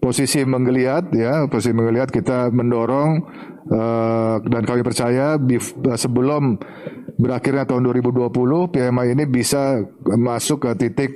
posisi 0.00 0.48
menggeliat 0.48 1.12
ya, 1.12 1.44
posisi 1.52 1.76
menggeliat 1.76 2.08
kita 2.08 2.48
mendorong 2.48 3.10
uh, 3.68 4.40
dan 4.40 4.62
kami 4.64 4.80
percaya 4.80 5.36
sebelum 6.00 6.56
berakhirnya 7.20 7.68
tahun 7.68 7.84
2020 7.84 8.32
PMI 8.72 9.06
ini 9.12 9.24
bisa 9.28 9.76
masuk 10.16 10.64
ke 10.64 10.88
titik 10.88 11.12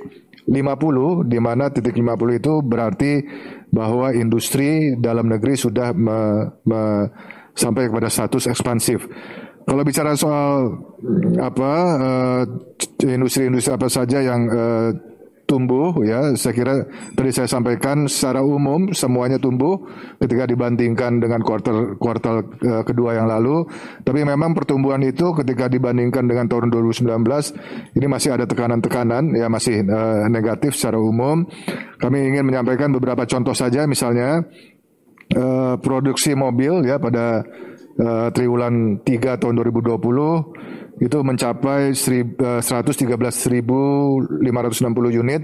50 0.47 1.27
di 1.27 1.39
mana 1.43 1.67
titik 1.67 1.99
50 1.99 2.39
itu 2.39 2.53
berarti 2.63 3.11
bahwa 3.71 4.15
industri 4.15 4.95
dalam 4.95 5.27
negeri 5.27 5.59
sudah 5.59 5.91
me, 5.91 6.51
me, 6.63 6.81
sampai 7.57 7.91
kepada 7.91 8.07
status 8.07 8.47
ekspansif. 8.47 9.03
Kalau 9.67 9.83
bicara 9.83 10.15
soal 10.15 10.79
apa 11.43 11.71
eh, 11.99 12.41
industri-industri 13.03 13.75
apa 13.75 13.91
saja 13.91 14.23
yang 14.23 14.47
uh, 14.47 14.95
tumbuh 15.47 15.95
ya 16.03 16.35
saya 16.35 16.53
kira 16.53 16.73
tadi 17.15 17.31
saya 17.31 17.47
sampaikan 17.47 18.05
secara 18.05 18.43
umum 18.43 18.91
semuanya 18.91 19.39
tumbuh 19.39 19.79
ketika 20.19 20.43
dibandingkan 20.43 21.23
dengan 21.23 21.39
kuartal 21.39 21.95
kuartal 21.95 22.43
uh, 22.43 22.83
kedua 22.83 23.15
yang 23.15 23.31
lalu 23.31 23.63
tapi 24.03 24.27
memang 24.27 24.51
pertumbuhan 24.51 24.99
itu 25.07 25.31
ketika 25.39 25.71
dibandingkan 25.71 26.27
dengan 26.27 26.51
tahun 26.51 26.67
2019 26.67 27.07
ini 27.95 28.05
masih 28.11 28.35
ada 28.35 28.43
tekanan-tekanan 28.43 29.31
ya 29.39 29.47
masih 29.47 29.87
uh, 29.87 30.27
negatif 30.27 30.75
secara 30.75 30.99
umum 30.99 31.47
kami 31.97 32.33
ingin 32.33 32.45
menyampaikan 32.45 32.93
beberapa 32.93 33.25
contoh 33.25 33.53
saja 33.57 33.85
misalnya 33.89 34.45
uh, 35.35 35.75
produksi 35.81 36.37
mobil 36.37 36.85
ya 36.85 37.01
pada 37.01 37.41
uh, 37.97 38.27
triwulan 38.31 39.01
3 39.01 39.41
tahun 39.41 39.53
2020 39.57 40.97
itu 40.97 41.17
mencapai 41.21 41.93
113.560 41.93 42.65
eh, 44.33 45.13
unit 45.13 45.41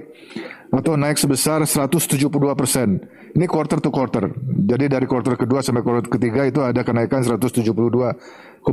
atau 0.73 0.97
naik 0.97 1.21
sebesar 1.21 1.61
172 1.61 2.33
persen. 2.57 2.97
Ini 3.37 3.45
quarter 3.45 3.77
to 3.77 3.93
quarter. 3.93 4.33
Jadi 4.65 4.89
dari 4.89 5.05
quarter 5.05 5.37
kedua 5.37 5.61
sampai 5.61 5.85
quarter 5.85 6.09
ketiga 6.09 6.49
itu 6.49 6.65
ada 6.65 6.81
kenaikan 6.81 7.21
172,78 7.21 8.65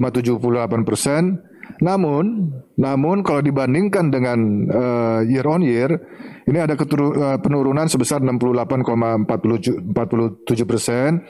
persen. 0.89 1.37
Namun, 1.79 2.51
namun 2.75 3.23
kalau 3.23 3.39
dibandingkan 3.39 4.11
dengan 4.11 4.39
uh, 4.67 5.21
year 5.23 5.47
on 5.47 5.63
year, 5.63 5.95
ini 6.51 6.59
ada 6.59 6.75
keturu, 6.75 7.15
uh, 7.15 7.39
penurunan 7.39 7.87
sebesar 7.87 8.19
68,47 8.27 9.31
persen. 10.67 11.23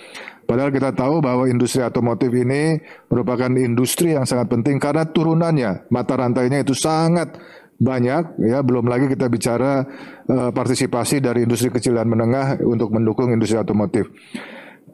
Padahal 0.48 0.72
kita 0.72 0.96
tahu 0.96 1.22
bahwa 1.22 1.46
industri 1.46 1.84
otomotif 1.84 2.32
ini 2.32 2.80
merupakan 3.12 3.52
industri 3.54 4.16
yang 4.16 4.26
sangat 4.26 4.50
penting 4.50 4.82
karena 4.82 5.06
turunannya 5.06 5.86
mata 5.94 6.18
rantainya 6.18 6.66
itu 6.66 6.74
sangat 6.74 7.38
banyak 7.80 8.36
ya 8.44 8.60
belum 8.60 8.84
lagi 8.84 9.08
kita 9.08 9.32
bicara 9.32 9.86
uh, 10.28 10.50
partisipasi 10.52 11.24
dari 11.24 11.48
industri 11.48 11.72
kecil 11.72 11.96
dan 11.96 12.12
menengah 12.12 12.60
untuk 12.60 12.92
mendukung 12.92 13.32
industri 13.32 13.56
otomotif. 13.56 14.10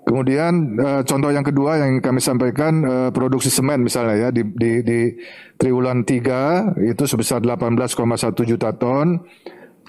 Kemudian 0.07 0.79
uh, 0.79 1.03
contoh 1.03 1.35
yang 1.35 1.43
kedua 1.43 1.83
yang 1.83 1.99
kami 1.99 2.23
sampaikan 2.23 2.79
uh, 2.87 3.11
produksi 3.11 3.51
semen 3.51 3.83
misalnya 3.83 4.15
ya 4.15 4.29
di 4.31 4.47
di, 4.55 4.79
di 4.87 5.01
triwulan 5.59 6.07
3 6.07 6.79
itu 6.95 7.05
sebesar 7.11 7.43
18,1 7.43 7.91
juta 8.47 8.71
ton 8.79 9.19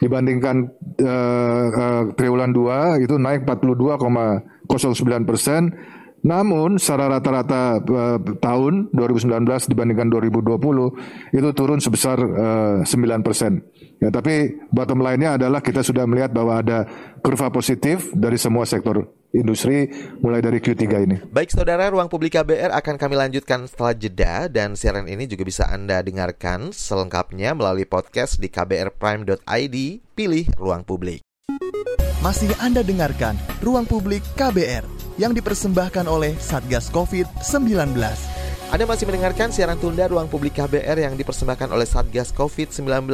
dibandingkan 0.02 0.74
uh, 1.06 1.66
uh, 1.70 2.04
triwulan 2.18 2.50
2 2.50 3.06
itu 3.06 3.14
naik 3.22 3.46
42,09 3.46 5.30
persen. 5.30 5.70
Namun 6.26 6.82
secara 6.82 7.14
rata-rata 7.14 7.78
uh, 7.78 8.18
tahun 8.42 8.90
2019 8.98 9.30
dibandingkan 9.70 10.10
2020 10.10 11.38
itu 11.38 11.50
turun 11.54 11.78
sebesar 11.78 12.18
uh, 12.18 12.78
9 12.82 13.22
persen. 13.22 13.62
Ya, 13.98 14.14
tapi 14.14 14.62
bottom 14.70 15.02
line-nya 15.02 15.42
adalah 15.42 15.58
kita 15.58 15.82
sudah 15.82 16.06
melihat 16.06 16.30
bahwa 16.30 16.62
ada 16.62 16.86
kurva 17.26 17.50
positif 17.50 18.14
dari 18.14 18.38
semua 18.38 18.70
sektor 18.70 19.10
industri 19.34 19.90
mulai 20.22 20.40
dari 20.40 20.62
Q3 20.62 20.84
ini. 21.04 21.18
Baik 21.34 21.50
saudara, 21.50 21.90
Ruang 21.90 22.06
Publik 22.06 22.38
KBR 22.38 22.72
akan 22.78 22.96
kami 22.96 23.16
lanjutkan 23.18 23.66
setelah 23.66 23.98
jeda 23.98 24.46
dan 24.48 24.78
siaran 24.78 25.10
ini 25.10 25.26
juga 25.26 25.44
bisa 25.50 25.66
Anda 25.66 26.06
dengarkan 26.06 26.72
selengkapnya 26.72 27.58
melalui 27.58 27.90
podcast 27.90 28.38
di 28.38 28.54
kbrprime.id, 28.54 29.76
pilih 30.14 30.46
Ruang 30.62 30.86
Publik. 30.86 31.26
Masih 32.22 32.54
Anda 32.62 32.86
dengarkan 32.86 33.34
Ruang 33.66 33.90
Publik 33.90 34.22
KBR 34.38 34.86
yang 35.18 35.34
dipersembahkan 35.34 36.06
oleh 36.06 36.38
Satgas 36.38 36.94
COVID-19. 36.94 38.37
Anda 38.68 38.84
masih 38.84 39.08
mendengarkan 39.08 39.48
siaran 39.48 39.80
tunda 39.80 40.12
Ruang 40.12 40.28
Publik 40.28 40.60
KBR 40.60 41.00
yang 41.00 41.16
dipersembahkan 41.16 41.72
oleh 41.72 41.88
Satgas 41.88 42.36
COVID-19. 42.36 43.08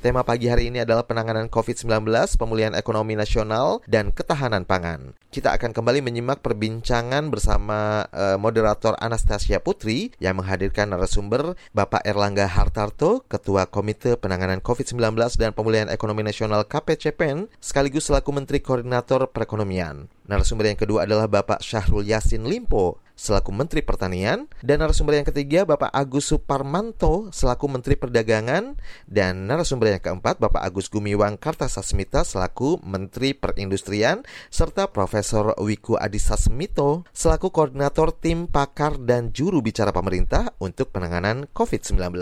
Tema 0.00 0.24
pagi 0.24 0.48
hari 0.48 0.72
ini 0.72 0.80
adalah 0.80 1.04
penanganan 1.04 1.52
COVID-19, 1.52 2.08
pemulihan 2.40 2.72
ekonomi 2.72 3.12
nasional, 3.12 3.84
dan 3.84 4.08
ketahanan 4.08 4.64
pangan. 4.64 5.12
Kita 5.28 5.52
akan 5.52 5.76
kembali 5.76 6.00
menyimak 6.00 6.40
perbincangan 6.40 7.28
bersama 7.28 8.08
uh, 8.08 8.40
moderator 8.40 8.96
Anastasia 8.96 9.60
Putri 9.60 10.16
yang 10.16 10.40
menghadirkan 10.40 10.88
narasumber 10.88 11.60
Bapak 11.76 12.00
Erlangga 12.08 12.48
Hartarto, 12.48 13.20
Ketua 13.28 13.68
Komite 13.68 14.16
Penanganan 14.16 14.64
COVID-19 14.64 15.12
dan 15.36 15.52
Pemulihan 15.52 15.92
Ekonomi 15.92 16.24
Nasional 16.24 16.64
KPCPEN, 16.64 17.52
sekaligus 17.60 18.08
selaku 18.08 18.32
Menteri 18.32 18.64
Koordinator 18.64 19.28
Perekonomian. 19.28 20.08
Narasumber 20.24 20.72
yang 20.72 20.80
kedua 20.80 21.04
adalah 21.04 21.28
Bapak 21.28 21.60
Syahrul 21.60 22.08
Yasin 22.08 22.48
Limpo, 22.48 23.04
selaku 23.16 23.50
Menteri 23.50 23.80
Pertanian 23.80 24.46
dan 24.60 24.84
narasumber 24.84 25.16
yang 25.16 25.26
ketiga 25.26 25.64
Bapak 25.64 25.88
Agus 25.90 26.28
Suparmanto 26.28 27.32
selaku 27.32 27.66
Menteri 27.72 27.96
Perdagangan 27.96 28.76
dan 29.08 29.48
narasumber 29.48 29.96
yang 29.96 30.04
keempat 30.04 30.36
Bapak 30.36 30.62
Agus 30.62 30.92
Gumiwang 30.92 31.40
Kartasasmita 31.40 32.22
selaku 32.22 32.78
Menteri 32.84 33.32
Perindustrian 33.32 34.22
serta 34.52 34.92
Profesor 34.92 35.56
Wiku 35.56 35.96
Adhisa 35.96 36.36
Smito 36.36 37.08
selaku 37.16 37.48
Koordinator 37.50 38.12
Tim 38.12 38.46
Pakar 38.46 39.00
dan 39.00 39.32
Juru 39.32 39.64
Bicara 39.64 39.90
Pemerintah 39.90 40.52
untuk 40.60 40.92
penanganan 40.92 41.48
COVID-19. 41.56 42.12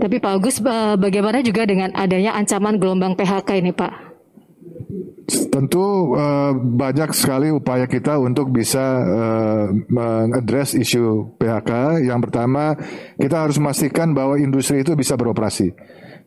Tapi 0.00 0.16
Pak 0.18 0.32
Agus 0.34 0.58
bagaimana 0.98 1.38
juga 1.46 1.62
dengan 1.64 1.94
adanya 1.94 2.34
ancaman 2.34 2.82
gelombang 2.82 3.14
PHK 3.14 3.62
ini 3.62 3.70
Pak? 3.70 4.09
Tentu 5.50 6.14
uh, 6.14 6.52
banyak 6.54 7.10
sekali 7.14 7.50
upaya 7.50 7.86
kita 7.86 8.18
untuk 8.18 8.50
bisa 8.54 8.82
uh, 9.02 9.64
mengadres 9.90 10.74
isu 10.74 11.36
PHK. 11.38 12.02
Yang 12.06 12.20
pertama, 12.30 12.74
kita 13.18 13.46
harus 13.46 13.58
memastikan 13.58 14.14
bahwa 14.14 14.38
industri 14.38 14.82
itu 14.82 14.94
bisa 14.94 15.14
beroperasi. 15.14 15.74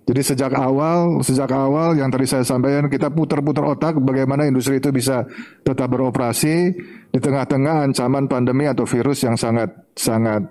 Jadi 0.04 0.20
sejak 0.20 0.52
awal, 0.52 1.24
sejak 1.24 1.48
awal 1.56 1.96
yang 1.96 2.12
tadi 2.12 2.28
saya 2.28 2.44
sampaikan 2.44 2.92
kita 2.92 3.08
putar-putar 3.08 3.64
otak 3.64 3.96
bagaimana 4.04 4.44
industri 4.44 4.84
itu 4.84 4.92
bisa 4.92 5.24
tetap 5.64 5.88
beroperasi 5.88 6.56
di 7.08 7.20
tengah-tengah 7.24 7.88
ancaman 7.88 8.28
pandemi 8.28 8.68
atau 8.68 8.84
virus 8.84 9.24
yang 9.24 9.40
sangat 9.40 9.72
sangat 9.96 10.44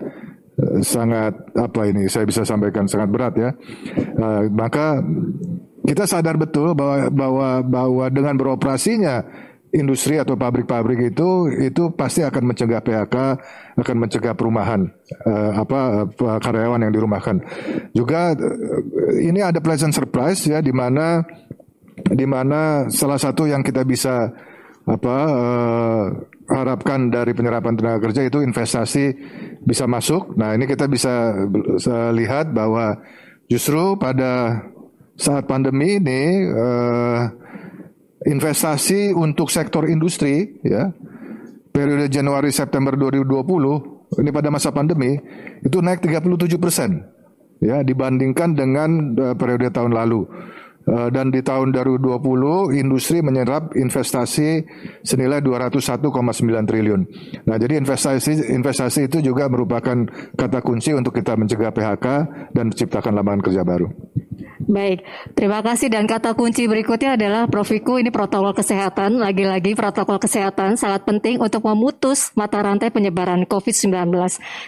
eh, 0.56 0.80
sangat 0.80 1.36
apa 1.52 1.82
ini 1.84 2.08
saya 2.08 2.24
bisa 2.24 2.48
sampaikan 2.48 2.88
sangat 2.88 3.08
berat 3.12 3.34
ya. 3.36 3.50
Uh, 4.16 4.48
maka 4.48 5.04
kita 5.82 6.04
sadar 6.06 6.38
betul 6.38 6.74
bahwa 6.78 7.10
bahwa 7.10 7.48
bahwa 7.62 8.04
dengan 8.10 8.34
beroperasinya 8.38 9.26
industri 9.72 10.20
atau 10.20 10.36
pabrik-pabrik 10.36 11.16
itu 11.16 11.48
itu 11.64 11.88
pasti 11.96 12.20
akan 12.20 12.52
mencegah 12.52 12.84
PHK, 12.84 13.16
akan 13.80 13.96
mencegah 13.96 14.36
perumahan 14.36 14.84
uh, 15.24 15.50
apa 15.56 16.06
uh, 16.12 16.38
karyawan 16.38 16.84
yang 16.84 16.92
dirumahkan. 16.92 17.40
Juga 17.96 18.36
uh, 18.36 18.80
ini 19.16 19.40
ada 19.40 19.58
pleasant 19.64 19.96
surprise 19.96 20.44
ya 20.44 20.60
di 20.60 20.70
mana 20.76 21.24
di 22.04 22.26
mana 22.28 22.92
salah 22.92 23.16
satu 23.16 23.48
yang 23.48 23.64
kita 23.64 23.82
bisa 23.88 24.28
apa 24.82 25.16
uh, 25.30 26.04
harapkan 26.52 27.08
dari 27.08 27.32
penyerapan 27.32 27.72
tenaga 27.78 27.98
kerja 28.10 28.28
itu 28.28 28.44
investasi 28.44 29.04
bisa 29.64 29.88
masuk. 29.88 30.36
Nah, 30.36 30.52
ini 30.52 30.68
kita 30.68 30.90
bisa, 30.90 31.32
bisa 31.48 32.10
lihat 32.12 32.50
bahwa 32.52 32.98
justru 33.46 33.96
pada 33.96 34.60
saat 35.16 35.44
pandemi 35.44 36.00
ini 36.00 36.48
uh, 36.48 37.28
investasi 38.24 39.12
untuk 39.12 39.50
sektor 39.50 39.84
industri 39.90 40.60
ya 40.62 40.90
periode 41.72 42.08
Januari 42.12 42.52
September 42.54 42.94
2020 42.94 44.20
ini 44.20 44.30
pada 44.30 44.48
masa 44.52 44.68
pandemi 44.70 45.16
itu 45.64 45.78
naik 45.80 46.04
37 46.04 46.60
persen 46.60 47.00
ya 47.62 47.80
dibandingkan 47.86 48.58
dengan 48.58 49.16
uh, 49.16 49.34
periode 49.38 49.70
tahun 49.70 49.94
lalu. 49.94 50.26
Uh, 50.82 51.14
dan 51.14 51.30
di 51.30 51.38
tahun 51.46 51.70
2020 51.70 52.74
industri 52.74 53.22
menyerap 53.22 53.70
investasi 53.78 54.66
senilai 55.06 55.38
201,9 55.38 56.10
triliun. 56.42 57.00
Nah, 57.46 57.54
jadi 57.54 57.78
investasi 57.78 58.50
investasi 58.50 59.06
itu 59.06 59.22
juga 59.22 59.46
merupakan 59.46 59.94
kata 60.34 60.58
kunci 60.58 60.90
untuk 60.90 61.14
kita 61.14 61.38
mencegah 61.38 61.70
PHK 61.70 62.06
dan 62.50 62.74
menciptakan 62.74 63.14
lapangan 63.14 63.40
kerja 63.46 63.62
baru. 63.62 63.94
Baik, 64.68 65.02
terima 65.34 65.58
kasih 65.58 65.90
dan 65.90 66.06
kata 66.06 66.38
kunci 66.38 66.70
berikutnya 66.70 67.18
adalah 67.18 67.50
Prof. 67.50 67.66
Wiku 67.72 67.98
ini 67.98 68.12
protokol 68.12 68.52
kesehatan. 68.52 69.16
Lagi-lagi 69.16 69.72
protokol 69.72 70.20
kesehatan 70.20 70.76
sangat 70.76 71.08
penting 71.08 71.40
untuk 71.40 71.64
memutus 71.66 72.30
mata 72.36 72.60
rantai 72.60 72.92
penyebaran 72.92 73.48
COVID-19. 73.48 74.12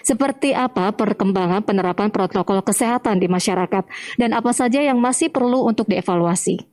Seperti 0.01 0.57
apa 0.57 0.91
perkembangan 0.97 1.63
penerapan 1.63 2.09
protokol 2.09 2.65
kesehatan 2.65 3.21
di 3.21 3.29
masyarakat 3.29 3.85
dan 4.17 4.31
apa 4.33 4.51
saja 4.57 4.81
yang 4.81 4.99
masih 4.99 5.29
perlu 5.29 5.69
untuk 5.69 5.87
dievaluasi? 5.87 6.65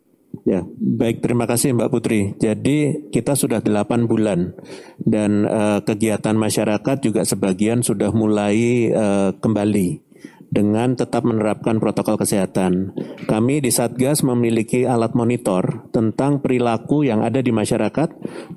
Ya, 0.47 0.63
baik 0.79 1.21
terima 1.21 1.45
kasih 1.45 1.75
Mbak 1.75 1.91
Putri. 1.91 2.33
Jadi 2.39 3.11
kita 3.11 3.37
sudah 3.37 3.61
8 3.61 4.09
bulan 4.09 4.55
dan 5.03 5.45
uh, 5.45 5.83
kegiatan 5.83 6.33
masyarakat 6.33 6.97
juga 7.03 7.27
sebagian 7.27 7.83
sudah 7.85 8.09
mulai 8.15 8.89
uh, 8.89 9.35
kembali 9.37 10.10
dengan 10.51 10.99
tetap 10.99 11.23
menerapkan 11.23 11.79
protokol 11.79 12.19
kesehatan. 12.19 12.91
Kami 13.25 13.63
di 13.63 13.71
Satgas 13.71 14.21
memiliki 14.21 14.83
alat 14.83 15.15
monitor 15.15 15.87
tentang 15.95 16.43
perilaku 16.43 17.07
yang 17.07 17.23
ada 17.23 17.39
di 17.39 17.55
masyarakat 17.55 18.09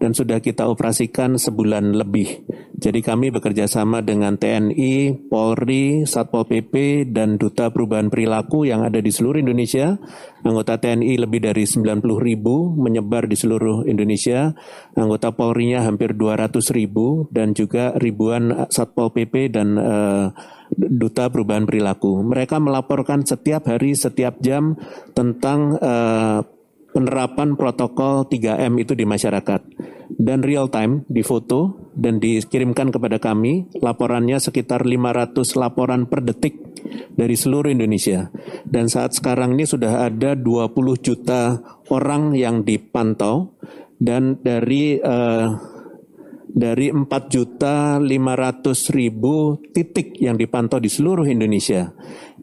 dan 0.03 0.11
sudah 0.11 0.43
kita 0.43 0.67
operasikan 0.67 1.39
sebulan 1.39 1.95
lebih. 1.95 2.43
Jadi 2.75 3.07
kami 3.07 3.31
bekerja 3.31 3.71
sama 3.71 4.03
dengan 4.03 4.35
TNI, 4.35 5.15
Polri, 5.31 6.03
Satpol 6.03 6.43
PP, 6.43 7.07
dan 7.07 7.39
Duta 7.39 7.71
Perubahan 7.71 8.11
Perilaku 8.11 8.67
yang 8.67 8.83
ada 8.83 8.99
di 8.99 9.15
seluruh 9.15 9.39
Indonesia. 9.39 9.95
Anggota 10.43 10.83
TNI 10.83 11.23
lebih 11.23 11.47
dari 11.47 11.71
90 11.71 12.03
ribu 12.19 12.75
menyebar 12.75 13.31
di 13.31 13.39
seluruh 13.39 13.87
Indonesia. 13.87 14.51
Anggota 14.99 15.31
Polri-nya 15.31 15.87
hampir 15.87 16.19
200 16.19 16.51
ribu 16.75 17.31
dan 17.31 17.55
juga 17.55 17.95
ribuan 17.95 18.67
Satpol 18.67 19.15
PP 19.15 19.55
dan 19.55 19.79
uh, 19.79 20.35
Duta 20.75 21.31
Perubahan 21.31 21.71
Perilaku. 21.71 22.27
Mereka 22.27 22.59
melaporkan 22.59 23.23
setiap 23.23 23.71
hari, 23.71 23.95
setiap 23.95 24.43
jam 24.43 24.75
tentang 25.15 25.79
uh, 25.79 26.43
penerapan 26.95 27.59
protokol 27.59 28.31
3M 28.31 28.79
itu 28.79 28.95
di 28.95 29.03
masyarakat. 29.03 29.61
Dan 30.15 30.47
real 30.47 30.71
time 30.71 31.03
di 31.11 31.27
foto 31.27 31.91
dan 31.91 32.23
dikirimkan 32.23 32.95
kepada 32.95 33.19
kami, 33.19 33.67
laporannya 33.83 34.39
sekitar 34.39 34.87
500 34.87 35.59
laporan 35.59 36.07
per 36.07 36.23
detik 36.23 36.55
dari 37.19 37.35
seluruh 37.35 37.75
Indonesia. 37.75 38.31
Dan 38.63 38.87
saat 38.87 39.19
sekarang 39.19 39.59
ini 39.59 39.67
sudah 39.67 40.07
ada 40.07 40.39
20 40.39 40.71
juta 41.03 41.59
orang 41.91 42.39
yang 42.39 42.63
dipantau 42.63 43.59
dan 43.99 44.39
dari 44.39 45.03
uh, 45.03 45.75
dari 46.55 46.87
4 46.95 47.11
juta 47.27 47.99
500 47.99 48.95
ribu 48.95 49.59
titik 49.75 50.15
yang 50.23 50.39
dipantau 50.39 50.79
di 50.79 50.87
seluruh 50.87 51.27
Indonesia. 51.27 51.91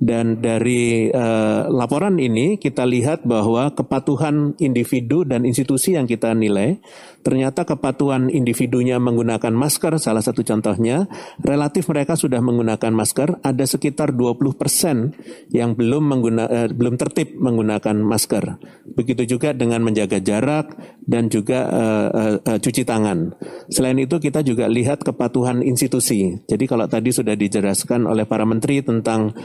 Dan 0.02 0.42
dari 0.42 1.14
uh, 1.14 1.70
laporan 1.70 2.18
ini 2.18 2.58
kita 2.58 2.90
lihat 2.90 3.22
bahwa 3.22 3.70
kepatuhan 3.70 4.58
individu 4.58 5.22
dan 5.22 5.46
institusi 5.46 5.94
yang 5.94 6.10
kita 6.10 6.34
nilai, 6.34 6.82
ternyata 7.22 7.70
kepatuhan 7.70 8.34
individunya 8.34 8.98
menggunakan 8.98 9.54
masker, 9.54 10.02
salah 10.02 10.26
satu 10.26 10.42
contohnya, 10.42 11.06
relatif 11.46 11.86
mereka 11.86 12.18
sudah 12.18 12.42
menggunakan 12.42 12.90
masker, 12.90 13.46
ada 13.46 13.62
sekitar 13.62 14.18
20 14.18 14.58
persen 14.58 15.14
yang 15.54 15.78
belum 15.78 16.02
mengguna, 16.02 16.50
uh, 16.50 16.68
belum 16.74 16.98
tertib 16.98 17.38
menggunakan 17.38 18.02
masker. 18.02 18.58
Begitu 18.98 19.38
juga 19.38 19.54
dengan 19.54 19.86
menjaga 19.86 20.18
jarak 20.18 20.82
dan 21.06 21.30
juga 21.30 21.70
uh, 21.70 22.10
uh, 22.10 22.36
uh, 22.42 22.58
cuci 22.58 22.90
tangan. 22.90 23.38
Selain 23.70 24.02
itu 24.02 24.18
kita 24.18 24.42
juga 24.42 24.66
lihat 24.66 25.06
kepatuhan 25.06 25.62
institusi. 25.62 26.42
Jadi 26.50 26.66
kalau 26.66 26.90
tadi 26.90 27.14
sudah 27.14 27.38
dijelaskan 27.38 28.10
oleh 28.10 28.26
para 28.26 28.50
menteri 28.50 28.82
tentang 28.82 29.38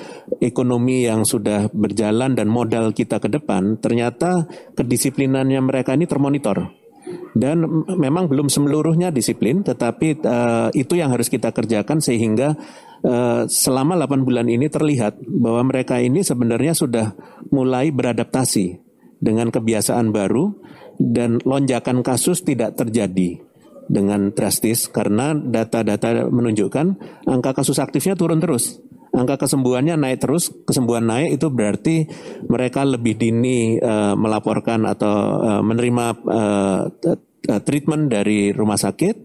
ekonomi 0.46 1.04
yang 1.04 1.26
sudah 1.26 1.66
berjalan 1.74 2.38
dan 2.38 2.46
modal 2.46 2.94
kita 2.94 3.18
ke 3.18 3.26
depan, 3.26 3.82
ternyata 3.82 4.46
kedisiplinannya 4.78 5.60
mereka 5.60 5.98
ini 5.98 6.06
termonitor. 6.06 6.70
Dan 7.36 7.62
memang 7.86 8.26
belum 8.26 8.50
semeluruhnya 8.50 9.14
disiplin, 9.14 9.62
tetapi 9.62 10.24
uh, 10.24 10.68
itu 10.74 10.98
yang 10.98 11.14
harus 11.14 11.30
kita 11.30 11.54
kerjakan 11.54 12.02
sehingga 12.02 12.56
uh, 13.06 13.46
selama 13.46 13.94
8 13.94 14.26
bulan 14.26 14.46
ini 14.50 14.66
terlihat 14.66 15.20
bahwa 15.22 15.70
mereka 15.70 16.00
ini 16.02 16.26
sebenarnya 16.26 16.72
sudah 16.74 17.14
mulai 17.54 17.94
beradaptasi 17.94 18.82
dengan 19.20 19.54
kebiasaan 19.54 20.10
baru 20.10 20.50
dan 20.96 21.38
lonjakan 21.44 22.00
kasus 22.00 22.42
tidak 22.42 22.74
terjadi 22.74 23.40
dengan 23.86 24.34
drastis 24.34 24.90
karena 24.90 25.30
data-data 25.34 26.26
menunjukkan 26.26 26.86
angka 27.30 27.50
kasus 27.62 27.78
aktifnya 27.78 28.18
turun 28.18 28.42
terus 28.42 28.82
angka 29.16 29.48
kesembuhannya 29.48 29.96
naik 29.96 30.20
terus, 30.20 30.52
kesembuhan 30.68 31.08
naik 31.08 31.40
itu 31.40 31.48
berarti 31.48 31.96
mereka 32.52 32.84
lebih 32.84 33.16
dini 33.16 33.80
uh, 33.80 34.12
melaporkan 34.12 34.84
atau 34.84 35.40
uh, 35.40 35.62
menerima 35.64 36.04
uh, 36.28 36.80
treatment 37.62 38.10
dari 38.10 38.50
rumah 38.50 38.76
sakit 38.78 39.16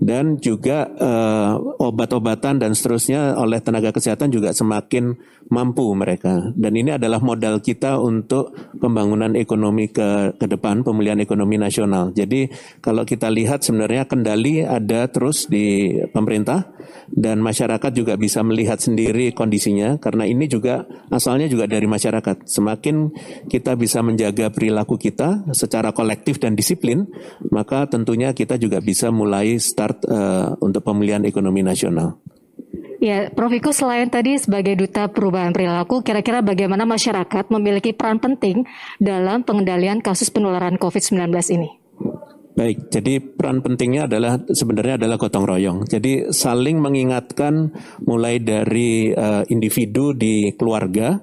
dan 0.00 0.40
juga 0.40 0.88
uh, 0.88 1.60
obat-obatan 1.80 2.62
dan 2.62 2.72
seterusnya 2.72 3.36
oleh 3.36 3.60
tenaga 3.60 3.92
kesehatan 3.92 4.32
juga 4.32 4.56
semakin 4.56 5.12
mampu 5.46 5.86
mereka 5.94 6.50
dan 6.56 6.72
ini 6.74 6.96
adalah 6.96 7.22
modal 7.22 7.62
kita 7.62 7.98
untuk 8.02 8.54
pembangunan 8.78 9.34
ekonomi 9.38 9.90
ke 9.90 10.34
ke 10.38 10.46
depan 10.46 10.86
pemulihan 10.86 11.18
ekonomi 11.18 11.58
nasional. 11.58 12.14
Jadi 12.14 12.46
kalau 12.78 13.02
kita 13.02 13.26
lihat 13.26 13.66
sebenarnya 13.66 14.06
kendali 14.06 14.62
ada 14.62 15.06
terus 15.10 15.50
di 15.50 15.98
pemerintah 16.14 16.70
dan 17.10 17.42
masyarakat 17.42 17.90
juga 17.90 18.14
bisa 18.14 18.42
melihat 18.46 18.78
sendiri 18.78 19.34
kondisinya 19.34 19.98
karena 19.98 20.26
ini 20.26 20.46
juga 20.46 20.86
asalnya 21.10 21.50
juga 21.50 21.66
dari 21.66 21.90
masyarakat. 21.90 22.46
Semakin 22.46 23.10
kita 23.50 23.74
bisa 23.74 24.02
menjaga 24.06 24.54
perilaku 24.54 24.94
kita 24.94 25.46
secara 25.50 25.90
kolektif 25.90 26.38
dan 26.38 26.54
disiplin, 26.54 27.10
maka 27.50 27.65
tentunya 27.90 28.30
kita 28.30 28.54
juga 28.56 28.78
bisa 28.78 29.10
mulai 29.10 29.58
start 29.58 30.06
uh, 30.06 30.54
untuk 30.62 30.86
pemulihan 30.86 31.26
ekonomi 31.26 31.66
nasional. 31.66 32.22
Ya, 32.96 33.28
Prof. 33.28 33.52
Iko 33.52 33.76
selain 33.76 34.08
tadi 34.08 34.40
sebagai 34.40 34.72
duta 34.72 35.06
perubahan 35.12 35.52
perilaku, 35.52 36.00
kira-kira 36.00 36.40
bagaimana 36.40 36.88
masyarakat 36.88 37.52
memiliki 37.52 37.92
peran 37.92 38.16
penting 38.16 38.64
dalam 38.96 39.44
pengendalian 39.44 40.00
kasus 40.00 40.32
penularan 40.32 40.80
COVID-19 40.80 41.28
ini? 41.52 41.70
Baik, 42.56 42.88
jadi 42.88 43.20
peran 43.20 43.60
pentingnya 43.60 44.08
adalah 44.08 44.40
sebenarnya 44.48 44.96
adalah 44.96 45.20
gotong 45.20 45.44
royong. 45.44 45.78
Jadi 45.84 46.32
saling 46.32 46.80
mengingatkan 46.80 47.68
mulai 48.08 48.40
dari 48.40 49.12
uh, 49.12 49.44
individu 49.52 50.16
di 50.16 50.56
keluarga, 50.56 51.20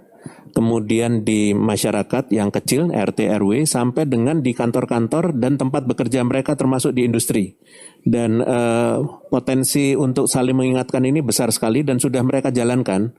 kemudian 0.53 1.25
di 1.25 1.51
masyarakat 1.51 2.29
yang 2.29 2.53
kecil 2.53 2.93
RT 2.93 3.25
RW 3.41 3.65
sampai 3.65 4.05
dengan 4.05 4.39
di 4.39 4.53
kantor-kantor 4.53 5.33
dan 5.35 5.57
tempat 5.57 5.89
bekerja 5.89 6.21
mereka 6.21 6.53
termasuk 6.53 6.93
di 6.93 7.09
industri. 7.09 7.57
Dan 8.05 8.39
uh, 8.39 9.01
potensi 9.27 9.97
untuk 9.97 10.29
saling 10.29 10.53
mengingatkan 10.53 11.01
ini 11.03 11.25
besar 11.25 11.49
sekali 11.49 11.81
dan 11.81 11.97
sudah 11.97 12.21
mereka 12.21 12.53
jalankan. 12.53 13.11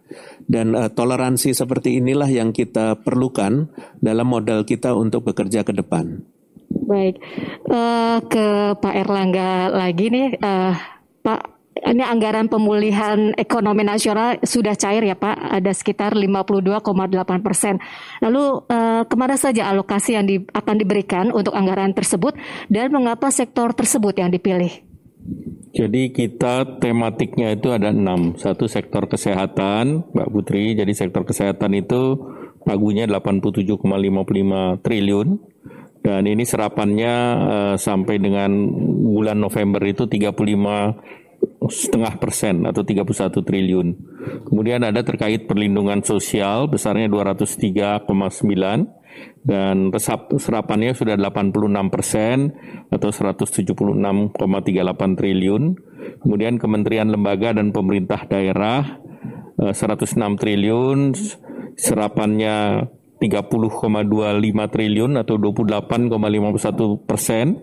Dan 0.47 0.79
uh, 0.79 0.89
toleransi 0.89 1.53
seperti 1.53 1.99
inilah 1.99 2.31
yang 2.31 2.55
kita 2.55 3.03
perlukan 3.03 3.69
dalam 3.99 4.31
modal 4.31 4.63
kita 4.63 4.95
untuk 4.95 5.27
bekerja 5.27 5.67
ke 5.67 5.75
depan. 5.75 6.23
Baik, 6.75 7.19
uh, 7.71 8.19
ke 8.27 8.79
Pak 8.79 8.95
Erlangga 8.95 9.71
lagi 9.71 10.11
nih, 10.11 10.37
uh, 10.43 10.75
Pak 11.23 11.54
ini 11.85 12.01
anggaran 12.01 12.49
pemulihan 12.49 13.37
ekonomi 13.37 13.85
nasional 13.85 14.41
sudah 14.41 14.73
cair 14.73 15.05
ya 15.05 15.17
Pak, 15.17 15.37
ada 15.61 15.73
sekitar 15.77 16.17
52,8 16.17 17.45
persen. 17.45 17.77
Lalu 18.25 18.45
eh, 18.73 19.03
ke 19.05 19.15
mana 19.21 19.37
saja 19.37 19.69
alokasi 19.69 20.17
yang 20.17 20.25
di, 20.25 20.41
akan 20.41 20.77
diberikan 20.81 21.29
untuk 21.29 21.53
anggaran 21.53 21.93
tersebut 21.93 22.33
dan 22.73 22.89
mengapa 22.89 23.29
sektor 23.29 23.77
tersebut 23.77 24.17
yang 24.17 24.33
dipilih? 24.33 24.73
Jadi 25.75 26.15
kita 26.15 26.79
tematiknya 26.79 27.59
itu 27.59 27.75
ada 27.75 27.91
enam. 27.91 28.39
Satu 28.39 28.71
sektor 28.71 29.11
kesehatan, 29.11 30.07
Mbak 30.15 30.29
Putri. 30.31 30.79
Jadi 30.79 30.93
sektor 30.95 31.27
kesehatan 31.27 31.75
itu 31.75 32.15
pagunya 32.63 33.11
87,55 33.11 33.83
triliun. 34.87 35.29
Dan 36.05 36.29
ini 36.29 36.45
serapannya 36.45 37.15
uh, 37.49 37.77
sampai 37.81 38.21
dengan 38.21 38.53
bulan 39.09 39.41
November 39.41 39.81
itu 39.89 40.05
35 40.05 41.24
setengah 41.69 42.17
persen 42.21 42.67
atau 42.69 42.85
31 42.85 43.45
triliun. 43.45 43.89
Kemudian 44.49 44.85
ada 44.85 45.03
terkait 45.05 45.47
perlindungan 45.49 46.03
sosial 46.05 46.69
besarnya 46.69 47.09
203,9 47.09 48.05
dan 49.45 49.93
serapannya 50.41 50.97
sudah 50.97 51.21
86 51.21 51.93
persen 51.93 52.57
atau 52.89 53.13
176,38 53.13 55.21
triliun. 55.21 55.63
Kemudian 56.25 56.57
kementerian 56.57 57.13
lembaga 57.13 57.53
dan 57.53 57.69
pemerintah 57.71 58.25
daerah 58.25 59.05
106 59.61 60.17
eh, 60.17 60.33
triliun, 60.41 61.13
serapannya 61.77 62.89
30,25 63.23 64.75
triliun 64.75 65.13
atau 65.17 65.35
28,51 65.39 67.07
persen. 67.07 67.57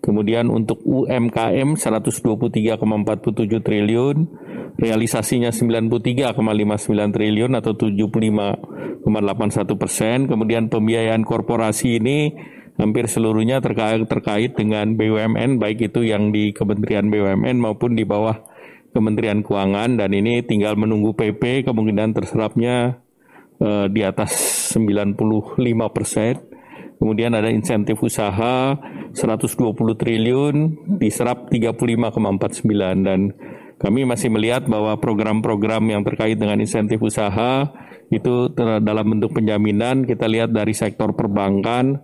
Kemudian 0.00 0.48
untuk 0.52 0.78
UMKM 0.84 1.76
123,47 1.76 3.60
triliun, 3.60 4.16
realisasinya 4.78 5.50
93,59 5.50 7.14
triliun 7.14 7.52
atau 7.58 7.72
75,81 7.74 9.76
persen. 9.76 10.26
Kemudian 10.30 10.70
pembiayaan 10.70 11.24
korporasi 11.26 12.00
ini 12.00 12.32
hampir 12.74 13.06
seluruhnya 13.06 13.62
terkait 13.62 14.02
terkait 14.10 14.58
dengan 14.58 14.98
BUMN 14.98 15.62
baik 15.62 15.94
itu 15.94 16.02
yang 16.02 16.34
di 16.34 16.50
Kementerian 16.50 17.06
BUMN 17.06 17.62
maupun 17.62 17.94
di 17.94 18.02
bawah 18.02 18.34
Kementerian 18.94 19.42
Keuangan 19.42 19.98
dan 19.98 20.14
ini 20.14 20.46
tinggal 20.46 20.78
menunggu 20.78 21.18
PP 21.18 21.66
kemungkinan 21.66 22.14
terserapnya 22.14 23.02
uh, 23.64 23.86
di 23.88 24.04
atas 24.04 24.36
95 24.76 25.16
persen. 25.88 26.36
Kemudian 27.00 27.34
ada 27.34 27.50
insentif 27.50 27.98
usaha 28.04 28.76
120 29.12 29.74
triliun 29.74 30.54
diserap 31.00 31.50
35,49 31.50 33.02
dan 33.02 33.34
kami 33.82 34.06
masih 34.06 34.30
melihat 34.30 34.64
bahwa 34.70 34.94
program-program 35.02 35.90
yang 35.90 36.06
terkait 36.06 36.38
dengan 36.38 36.56
insentif 36.62 37.02
usaha 37.02 37.66
itu 38.14 38.52
dalam 38.56 39.06
bentuk 39.10 39.34
penjaminan 39.34 40.06
kita 40.06 40.30
lihat 40.30 40.54
dari 40.54 40.70
sektor 40.72 41.12
perbankan 41.18 41.98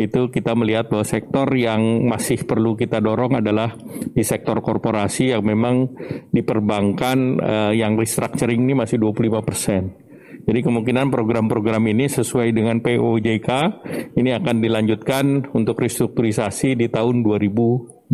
itu 0.00 0.32
kita 0.32 0.56
melihat 0.56 0.88
bahwa 0.88 1.04
sektor 1.04 1.44
yang 1.52 2.08
masih 2.08 2.48
perlu 2.48 2.72
kita 2.74 2.98
dorong 2.98 3.44
adalah 3.44 3.76
di 4.12 4.24
sektor 4.24 4.64
korporasi 4.64 5.36
yang 5.36 5.44
memang 5.44 5.92
di 6.32 6.40
perbankan 6.40 7.18
uh, 7.36 7.72
yang 7.76 8.00
restructuring 8.00 8.64
ini 8.64 8.72
masih 8.72 8.96
25 8.96 9.44
persen. 9.44 10.01
Jadi 10.42 10.58
kemungkinan 10.66 11.14
program-program 11.14 11.86
ini 11.94 12.10
sesuai 12.10 12.50
dengan 12.50 12.82
POJK 12.82 13.48
ini 14.18 14.30
akan 14.34 14.56
dilanjutkan 14.58 15.54
untuk 15.54 15.78
restrukturisasi 15.78 16.74
di 16.74 16.90
tahun 16.90 17.22
2021. 17.22 18.10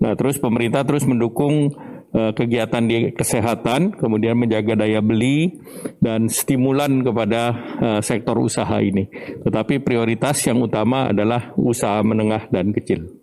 Nah, 0.00 0.12
terus 0.14 0.38
pemerintah 0.38 0.86
terus 0.86 1.04
mendukung 1.04 1.74
uh, 2.14 2.32
kegiatan 2.32 2.82
di 2.86 3.12
kesehatan, 3.12 3.98
kemudian 3.98 4.38
menjaga 4.38 4.86
daya 4.86 5.02
beli 5.02 5.60
dan 5.98 6.30
stimulan 6.30 7.02
kepada 7.02 7.42
uh, 7.78 8.00
sektor 8.00 8.38
usaha 8.38 8.78
ini. 8.80 9.10
Tetapi 9.44 9.82
prioritas 9.82 10.40
yang 10.46 10.62
utama 10.62 11.10
adalah 11.10 11.52
usaha 11.58 12.00
menengah 12.00 12.48
dan 12.48 12.72
kecil. 12.72 13.19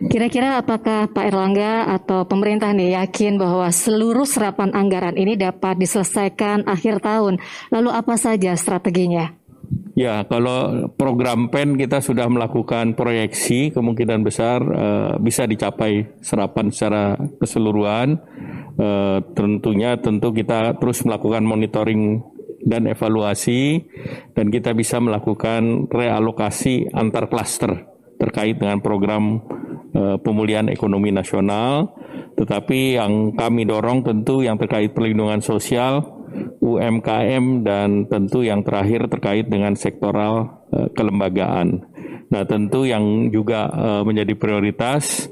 Kira-kira 0.00 0.56
apakah 0.56 1.12
Pak 1.12 1.24
Erlangga 1.28 1.84
atau 1.92 2.24
pemerintah 2.24 2.72
nih 2.72 2.96
yakin 2.96 3.36
bahwa 3.36 3.68
seluruh 3.68 4.24
serapan 4.24 4.72
anggaran 4.72 5.12
ini 5.20 5.36
dapat 5.36 5.76
diselesaikan 5.76 6.64
akhir 6.64 7.04
tahun? 7.04 7.36
Lalu 7.68 7.90
apa 7.92 8.16
saja 8.16 8.56
strateginya? 8.56 9.36
Ya, 9.92 10.24
kalau 10.24 10.88
program 10.96 11.52
PEN 11.52 11.76
kita 11.76 12.00
sudah 12.00 12.24
melakukan 12.32 12.96
proyeksi 12.96 13.76
kemungkinan 13.76 14.24
besar 14.24 14.64
uh, 14.64 15.12
bisa 15.20 15.44
dicapai 15.44 16.08
serapan 16.24 16.72
secara 16.72 17.20
keseluruhan. 17.36 18.16
Uh, 18.80 19.20
tentunya 19.36 20.00
tentu 20.00 20.32
kita 20.32 20.80
terus 20.80 21.04
melakukan 21.04 21.44
monitoring 21.44 22.24
dan 22.64 22.88
evaluasi 22.88 23.84
dan 24.32 24.48
kita 24.48 24.72
bisa 24.72 24.96
melakukan 24.96 25.92
realokasi 25.92 26.88
antar 26.96 27.28
klaster 27.28 27.89
terkait 28.20 28.60
dengan 28.60 28.84
program 28.84 29.40
uh, 29.96 30.20
pemulihan 30.20 30.68
ekonomi 30.68 31.08
nasional, 31.08 31.96
tetapi 32.36 33.00
yang 33.00 33.32
kami 33.32 33.64
dorong 33.64 34.04
tentu 34.04 34.44
yang 34.44 34.60
terkait 34.60 34.92
perlindungan 34.92 35.40
sosial, 35.40 36.20
UMKM 36.60 37.64
dan 37.66 38.06
tentu 38.06 38.44
yang 38.44 38.62
terakhir 38.62 39.08
terkait 39.08 39.48
dengan 39.48 39.74
sektoral 39.74 40.62
uh, 40.70 40.88
kelembagaan. 40.92 41.90
Nah, 42.30 42.46
tentu 42.46 42.86
yang 42.86 43.26
juga 43.34 43.66
uh, 43.66 44.02
menjadi 44.06 44.38
prioritas 44.38 45.26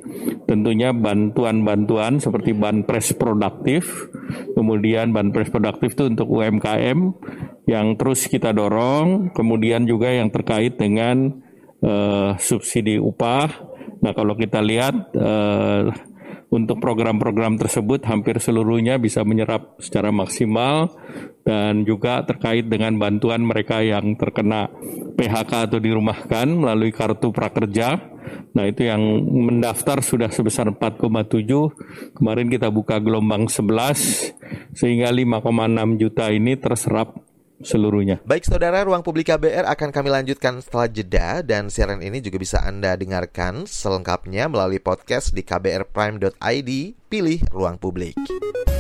tentunya 0.50 0.90
bantuan-bantuan 0.90 2.18
seperti 2.18 2.58
banpres 2.58 3.14
produktif, 3.14 4.10
kemudian 4.58 5.14
banpres 5.14 5.46
produktif 5.46 5.94
itu 5.94 6.10
untuk 6.10 6.26
UMKM 6.26 6.98
yang 7.70 7.94
terus 7.94 8.26
kita 8.26 8.50
dorong, 8.50 9.30
kemudian 9.30 9.86
juga 9.86 10.10
yang 10.10 10.34
terkait 10.34 10.74
dengan 10.74 11.38
uh, 11.82 12.34
subsidi 12.38 12.96
upah 12.96 13.76
Nah 14.02 14.12
kalau 14.14 14.38
kita 14.38 14.62
lihat 14.62 14.94
uh, 15.18 15.90
untuk 16.48 16.80
program-program 16.80 17.60
tersebut 17.60 18.00
hampir 18.08 18.40
seluruhnya 18.40 18.96
bisa 18.96 19.20
menyerap 19.20 19.76
secara 19.84 20.08
maksimal 20.08 20.88
dan 21.44 21.84
juga 21.84 22.24
terkait 22.24 22.64
dengan 22.64 22.96
bantuan 22.96 23.44
mereka 23.44 23.84
yang 23.84 24.16
terkena 24.16 24.72
PHK 25.18 25.68
atau 25.68 25.78
dirumahkan 25.82 26.48
melalui 26.48 26.88
kartu 26.94 27.34
prakerja. 27.34 28.00
Nah 28.56 28.64
itu 28.64 28.88
yang 28.88 29.00
mendaftar 29.28 30.00
sudah 30.00 30.32
sebesar 30.32 30.72
4,7. 30.72 32.16
Kemarin 32.16 32.48
kita 32.48 32.72
buka 32.72 32.96
gelombang 32.96 33.48
11 33.48 34.32
sehingga 34.72 35.12
5,6 35.12 36.00
juta 36.00 36.32
ini 36.32 36.56
terserap 36.56 37.27
seluruhnya. 37.62 38.22
Baik 38.22 38.46
saudara, 38.46 38.82
Ruang 38.86 39.02
Publik 39.02 39.30
KBR 39.30 39.66
akan 39.66 39.90
kami 39.90 40.08
lanjutkan 40.10 40.62
setelah 40.62 40.86
jeda 40.86 41.42
dan 41.42 41.70
siaran 41.72 42.02
ini 42.02 42.22
juga 42.22 42.38
bisa 42.38 42.62
Anda 42.62 42.94
dengarkan 42.94 43.66
selengkapnya 43.66 44.46
melalui 44.46 44.78
podcast 44.78 45.34
di 45.34 45.42
kbrprime.id, 45.42 46.70
pilih 47.10 47.38
Ruang 47.50 47.78
Publik. 47.78 48.14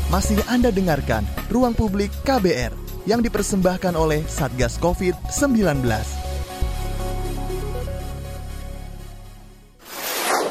Masih 0.08 0.40
Anda 0.48 0.72
dengarkan 0.72 1.26
Ruang 1.52 1.76
Publik 1.76 2.08
KBR 2.24 2.72
yang 3.04 3.20
dipersembahkan 3.24 3.96
oleh 3.96 4.24
Satgas 4.28 4.76
COVID-19. 4.80 5.84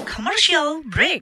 Commercial 0.05 0.81
break. 0.89 1.21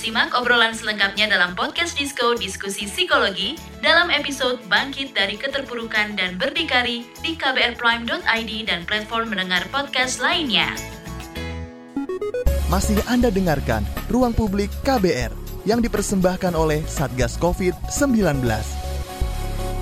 Simak 0.00 0.32
obrolan 0.32 0.72
selengkapnya 0.72 1.28
dalam 1.28 1.52
podcast 1.52 1.92
Disko 1.92 2.32
Diskusi 2.32 2.88
Psikologi 2.88 3.52
dalam 3.84 4.08
episode 4.08 4.56
Bangkit 4.64 5.12
dari 5.12 5.36
Keterpurukan 5.36 6.16
dan 6.16 6.40
Berdikari 6.40 7.04
di 7.20 7.36
kbrprime.id 7.36 8.52
dan 8.64 8.88
platform 8.88 9.28
mendengar 9.28 9.60
podcast 9.68 10.24
lainnya. 10.24 10.72
Masih 12.72 12.96
Anda 13.12 13.28
dengarkan 13.28 13.84
Ruang 14.08 14.32
Publik 14.32 14.72
KBR 14.88 15.36
yang 15.68 15.84
dipersembahkan 15.84 16.56
oleh 16.56 16.80
Satgas 16.88 17.36
COVID-19. 17.36 18.40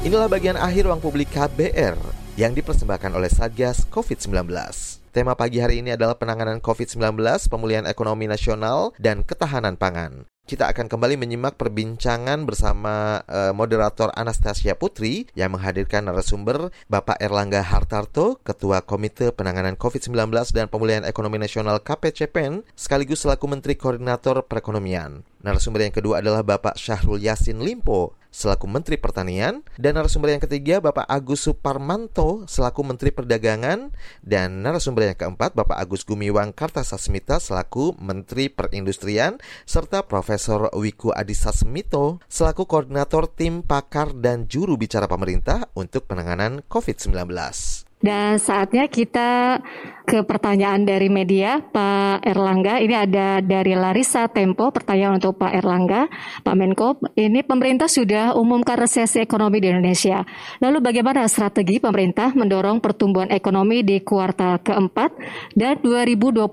Inilah 0.02 0.26
bagian 0.26 0.58
akhir 0.58 0.90
Ruang 0.90 0.98
Publik 0.98 1.30
KBR 1.30 1.94
yang 2.34 2.58
dipersembahkan 2.58 3.14
oleh 3.14 3.30
Satgas 3.30 3.86
COVID-19. 3.86 4.97
Tema 5.08 5.32
pagi 5.32 5.56
hari 5.56 5.80
ini 5.80 5.96
adalah 5.96 6.20
penanganan 6.20 6.60
COVID-19, 6.60 7.16
pemulihan 7.48 7.88
ekonomi 7.88 8.28
nasional, 8.28 8.92
dan 9.00 9.24
ketahanan 9.24 9.80
pangan. 9.80 10.28
Kita 10.44 10.68
akan 10.68 10.88
kembali 10.88 11.16
menyimak 11.16 11.56
perbincangan 11.60 12.44
bersama 12.44 13.24
uh, 13.24 13.52
moderator 13.56 14.12
Anastasia 14.16 14.76
Putri 14.76 15.28
yang 15.32 15.56
menghadirkan 15.56 16.08
narasumber 16.08 16.72
Bapak 16.88 17.20
Erlangga 17.20 17.60
Hartarto, 17.60 18.40
Ketua 18.44 18.84
Komite 18.84 19.32
Penanganan 19.32 19.76
COVID-19 19.80 20.32
dan 20.52 20.68
Pemulihan 20.72 21.04
Ekonomi 21.04 21.36
Nasional 21.40 21.80
KPCPEN, 21.84 22.64
sekaligus 22.76 23.24
selaku 23.24 23.44
Menteri 23.48 23.76
Koordinator 23.76 24.44
Perekonomian. 24.44 25.24
Narasumber 25.40 25.84
yang 25.84 25.92
kedua 25.92 26.24
adalah 26.24 26.40
Bapak 26.40 26.80
Syahrul 26.80 27.20
Yasin 27.20 27.60
Limpo, 27.60 28.16
selaku 28.38 28.70
Menteri 28.70 28.94
Pertanian, 28.94 29.66
dan 29.74 29.98
narasumber 29.98 30.30
yang 30.30 30.38
ketiga 30.38 30.78
Bapak 30.78 31.10
Agus 31.10 31.42
Suparmanto 31.42 32.46
selaku 32.46 32.86
Menteri 32.86 33.10
Perdagangan, 33.10 33.90
dan 34.22 34.62
narasumber 34.62 35.10
yang 35.10 35.18
keempat 35.18 35.58
Bapak 35.58 35.74
Agus 35.74 36.06
Gumiwang 36.06 36.54
Kartasasmita 36.54 37.42
selaku 37.42 37.98
Menteri 37.98 38.46
Perindustrian, 38.46 39.42
serta 39.66 40.06
Profesor 40.06 40.70
Wiku 40.78 41.10
Adhisa 41.10 41.50
Smito 41.50 42.22
selaku 42.30 42.70
Koordinator 42.70 43.26
Tim 43.26 43.66
Pakar 43.66 44.14
dan 44.14 44.46
Juru 44.46 44.78
Bicara 44.78 45.10
Pemerintah 45.10 45.66
untuk 45.74 46.06
penanganan 46.06 46.62
COVID-19. 46.70 47.87
Dan 47.98 48.38
saatnya 48.38 48.86
kita 48.86 49.58
ke 50.06 50.22
pertanyaan 50.22 50.86
dari 50.86 51.10
media, 51.10 51.58
Pak 51.58 52.22
Erlangga. 52.22 52.78
Ini 52.78 52.94
ada 52.94 53.42
dari 53.42 53.74
Larissa 53.74 54.30
Tempo, 54.30 54.70
pertanyaan 54.70 55.18
untuk 55.18 55.34
Pak 55.34 55.50
Erlangga. 55.50 56.06
Pak 56.46 56.54
Menko, 56.54 57.02
ini 57.18 57.42
pemerintah 57.42 57.90
sudah 57.90 58.38
umumkan 58.38 58.78
resesi 58.78 59.18
ekonomi 59.18 59.58
di 59.58 59.74
Indonesia. 59.74 60.22
Lalu 60.62 60.78
bagaimana 60.78 61.26
strategi 61.26 61.82
pemerintah 61.82 62.32
mendorong 62.38 62.78
pertumbuhan 62.78 63.34
ekonomi 63.34 63.82
di 63.82 63.98
kuartal 64.06 64.62
keempat 64.62 65.10
dan 65.58 65.82
2021? 65.82 66.46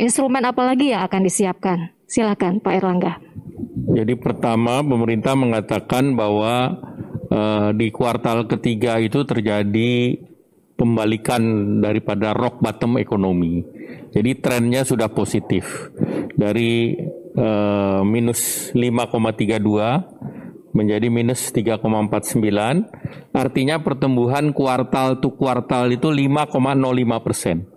Instrumen 0.00 0.42
apa 0.48 0.62
lagi 0.64 0.96
yang 0.96 1.04
akan 1.04 1.20
disiapkan? 1.20 1.78
Silakan 2.08 2.64
Pak 2.64 2.72
Erlangga. 2.80 3.20
Jadi 3.92 4.16
pertama 4.16 4.80
pemerintah 4.80 5.36
mengatakan 5.36 6.16
bahwa 6.16 6.80
uh, 7.28 7.70
di 7.76 7.92
kuartal 7.92 8.48
ketiga 8.48 8.96
itu 9.00 9.24
terjadi 9.28 10.16
pembalikan 10.82 11.38
daripada 11.78 12.34
rock 12.34 12.58
bottom 12.58 12.98
ekonomi. 12.98 13.62
Jadi 14.10 14.42
trennya 14.42 14.82
sudah 14.82 15.06
positif 15.14 15.94
dari 16.34 16.98
uh, 17.38 18.02
minus 18.02 18.74
5,32 18.74 20.74
menjadi 20.74 21.06
minus 21.06 21.54
3,49. 21.54 23.30
Artinya 23.30 23.78
pertumbuhan 23.78 24.50
kuartal 24.50 25.22
to 25.22 25.38
kuartal 25.38 25.86
itu 25.94 26.10
5,05 26.10 26.50
persen. 27.22 27.70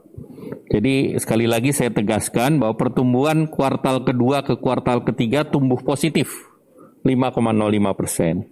Jadi 0.65 1.13
sekali 1.21 1.45
lagi 1.45 1.69
saya 1.71 1.93
tegaskan 1.93 2.57
bahwa 2.57 2.73
pertumbuhan 2.73 3.45
kuartal 3.45 4.01
kedua 4.01 4.41
ke 4.41 4.57
kuartal 4.57 5.05
ketiga 5.05 5.45
tumbuh 5.45 5.77
positif 5.85 6.33
5,05 7.05 7.45
persen. 7.93 8.49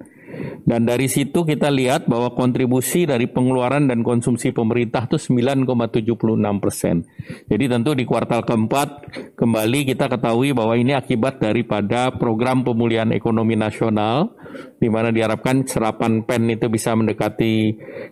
Dan 0.64 0.88
dari 0.88 1.12
situ 1.12 1.44
kita 1.44 1.68
lihat 1.68 2.08
bahwa 2.08 2.32
kontribusi 2.32 3.04
dari 3.04 3.28
pengeluaran 3.28 3.88
dan 3.92 4.00
konsumsi 4.00 4.56
pemerintah 4.56 5.08
itu 5.12 5.20
9,76 5.20 6.64
persen. 6.64 7.04
Jadi 7.52 7.66
tentu 7.68 7.92
di 7.92 8.08
kuartal 8.08 8.48
keempat 8.48 8.90
kembali 9.36 9.80
kita 9.92 10.08
ketahui 10.08 10.56
bahwa 10.56 10.80
ini 10.80 10.96
akibat 10.96 11.44
daripada 11.44 12.16
program 12.16 12.64
pemulihan 12.64 13.12
ekonomi 13.12 13.60
nasional 13.60 14.36
di 14.80 14.88
mana 14.88 15.10
diharapkan 15.10 15.66
serapan 15.66 16.24
pen 16.24 16.48
itu 16.52 16.70
bisa 16.70 16.94
mendekati 16.94 17.56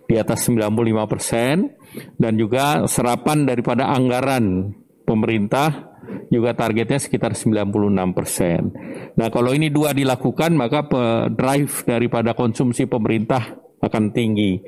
di 0.08 0.14
atas 0.18 0.48
95 0.48 1.12
persen 1.12 1.72
dan 2.16 2.34
juga 2.36 2.84
serapan 2.88 3.44
daripada 3.44 3.92
anggaran 3.92 4.72
pemerintah 5.04 5.91
juga 6.28 6.56
targetnya 6.56 6.98
sekitar 6.98 7.36
96 7.36 8.16
persen. 8.16 8.72
Nah 9.18 9.28
kalau 9.28 9.52
ini 9.52 9.68
dua 9.68 9.92
dilakukan 9.92 10.52
maka 10.56 10.84
drive 11.32 11.84
daripada 11.84 12.32
konsumsi 12.32 12.88
pemerintah 12.88 13.62
akan 13.82 14.14
tinggi. 14.14 14.62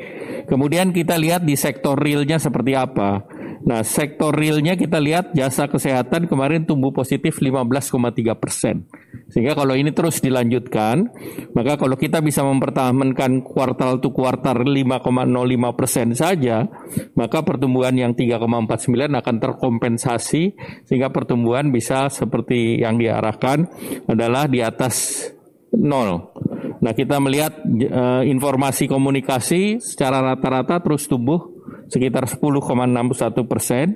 Kemudian 0.50 0.90
kita 0.90 1.14
lihat 1.14 1.46
di 1.46 1.54
sektor 1.54 1.94
realnya 1.94 2.42
seperti 2.42 2.74
apa. 2.74 3.22
Nah, 3.64 3.80
sektor 3.80 4.28
realnya 4.36 4.76
kita 4.76 5.00
lihat 5.00 5.32
jasa 5.32 5.64
kesehatan 5.64 6.28
kemarin 6.28 6.68
tumbuh 6.68 6.92
positif 6.92 7.40
15,3 7.40 8.36
persen. 8.36 8.84
Sehingga 9.32 9.56
kalau 9.56 9.72
ini 9.72 9.88
terus 9.88 10.20
dilanjutkan, 10.20 11.08
maka 11.56 11.80
kalau 11.80 11.96
kita 11.96 12.20
bisa 12.20 12.44
mempertahankan 12.44 13.40
kuartal 13.40 14.04
to 14.04 14.12
kuartal 14.12 14.60
5,05 14.68 15.78
persen 15.80 16.12
saja, 16.12 16.68
maka 17.16 17.40
pertumbuhan 17.40 17.96
yang 17.96 18.12
3,49 18.12 18.92
akan 19.08 19.36
terkompensasi 19.40 20.42
sehingga 20.84 21.08
pertumbuhan 21.08 21.72
bisa 21.72 22.12
seperti 22.12 22.84
yang 22.84 23.00
diarahkan 23.00 23.64
adalah 24.04 24.44
di 24.44 24.60
atas 24.60 25.24
nol. 25.72 26.36
Nah 26.84 26.92
kita 26.92 27.16
melihat 27.16 27.64
uh, 27.64 28.20
informasi 28.28 28.84
komunikasi 28.84 29.80
secara 29.80 30.20
rata-rata 30.20 30.84
terus 30.84 31.08
tumbuh 31.08 31.53
sekitar 31.94 32.26
10,61 32.26 33.46
persen, 33.46 33.94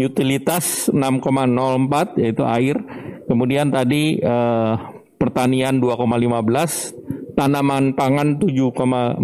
utilitas 0.00 0.88
6,04 0.88 2.16
yaitu 2.16 2.40
air, 2.48 2.80
kemudian 3.28 3.68
tadi 3.68 4.16
eh, 4.16 4.74
pertanian 5.20 5.76
2,15, 5.76 7.36
tanaman 7.36 7.92
pangan 7.92 8.40
7,14, 8.40 9.20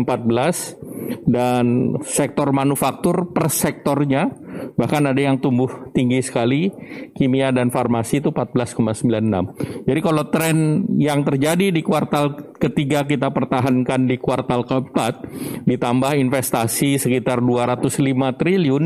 dan 1.26 1.96
sektor 2.06 2.54
manufaktur 2.54 3.34
per 3.34 3.50
sektornya 3.50 4.30
bahkan 4.74 5.04
ada 5.06 5.18
yang 5.20 5.38
tumbuh 5.40 5.90
tinggi 5.92 6.20
sekali. 6.24 6.72
Kimia 7.16 7.50
dan 7.50 7.68
farmasi 7.68 8.20
itu 8.20 8.30
14,96 8.32 9.84
jadi 9.88 10.00
kalau 10.00 10.24
tren 10.28 10.86
yang 10.96 11.24
terjadi 11.24 11.72
di 11.72 11.80
kuartal 11.84 12.54
ketiga 12.56 13.04
kita 13.04 13.32
pertahankan 13.32 14.06
di 14.06 14.16
kuartal 14.20 14.64
keempat 14.64 15.24
ditambah 15.64 16.12
investasi 16.16 17.00
sekitar 17.00 17.40
205 17.44 18.00
triliun 18.40 18.84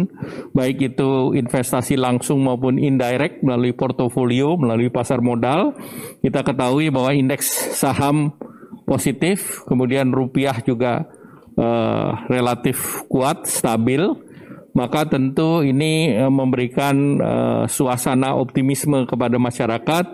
baik 0.54 0.94
itu 0.94 1.34
investasi 1.34 1.98
langsung 1.98 2.42
maupun 2.46 2.78
indirect 2.78 3.42
melalui 3.42 3.74
portofolio 3.74 4.58
melalui 4.58 4.88
pasar 4.88 5.20
modal 5.20 5.74
kita 6.22 6.42
ketahui 6.42 6.90
bahwa 6.90 7.14
indeks 7.14 7.74
saham 7.74 8.34
positif 8.84 9.64
kemudian 9.64 10.12
rupiah 10.12 10.58
juga 10.60 11.08
uh, 11.58 12.10
relatif 12.28 13.06
kuat, 13.08 13.46
stabil, 13.48 14.02
maka 14.74 15.06
tentu 15.06 15.62
ini 15.62 16.14
uh, 16.18 16.30
memberikan 16.30 16.94
uh, 17.22 17.64
suasana 17.70 18.34
optimisme 18.34 19.06
kepada 19.06 19.38
masyarakat 19.38 20.04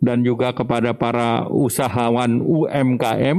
dan 0.00 0.24
juga 0.24 0.52
kepada 0.56 0.96
para 0.96 1.46
usahawan 1.48 2.40
UMKM 2.40 3.38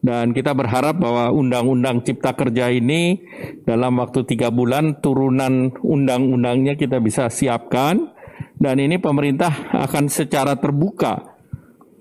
dan 0.00 0.32
kita 0.32 0.56
berharap 0.56 0.96
bahwa 0.96 1.28
undang-undang 1.28 2.00
cipta 2.00 2.32
kerja 2.32 2.72
ini 2.72 3.20
dalam 3.68 4.00
waktu 4.00 4.24
tiga 4.24 4.48
bulan 4.48 4.96
turunan 5.04 5.76
undang-undangnya 5.84 6.74
kita 6.76 6.98
bisa 6.98 7.28
siapkan. 7.28 8.16
Dan 8.60 8.76
ini 8.76 9.00
pemerintah 9.00 9.72
akan 9.72 10.12
secara 10.12 10.56
terbuka 10.56 11.36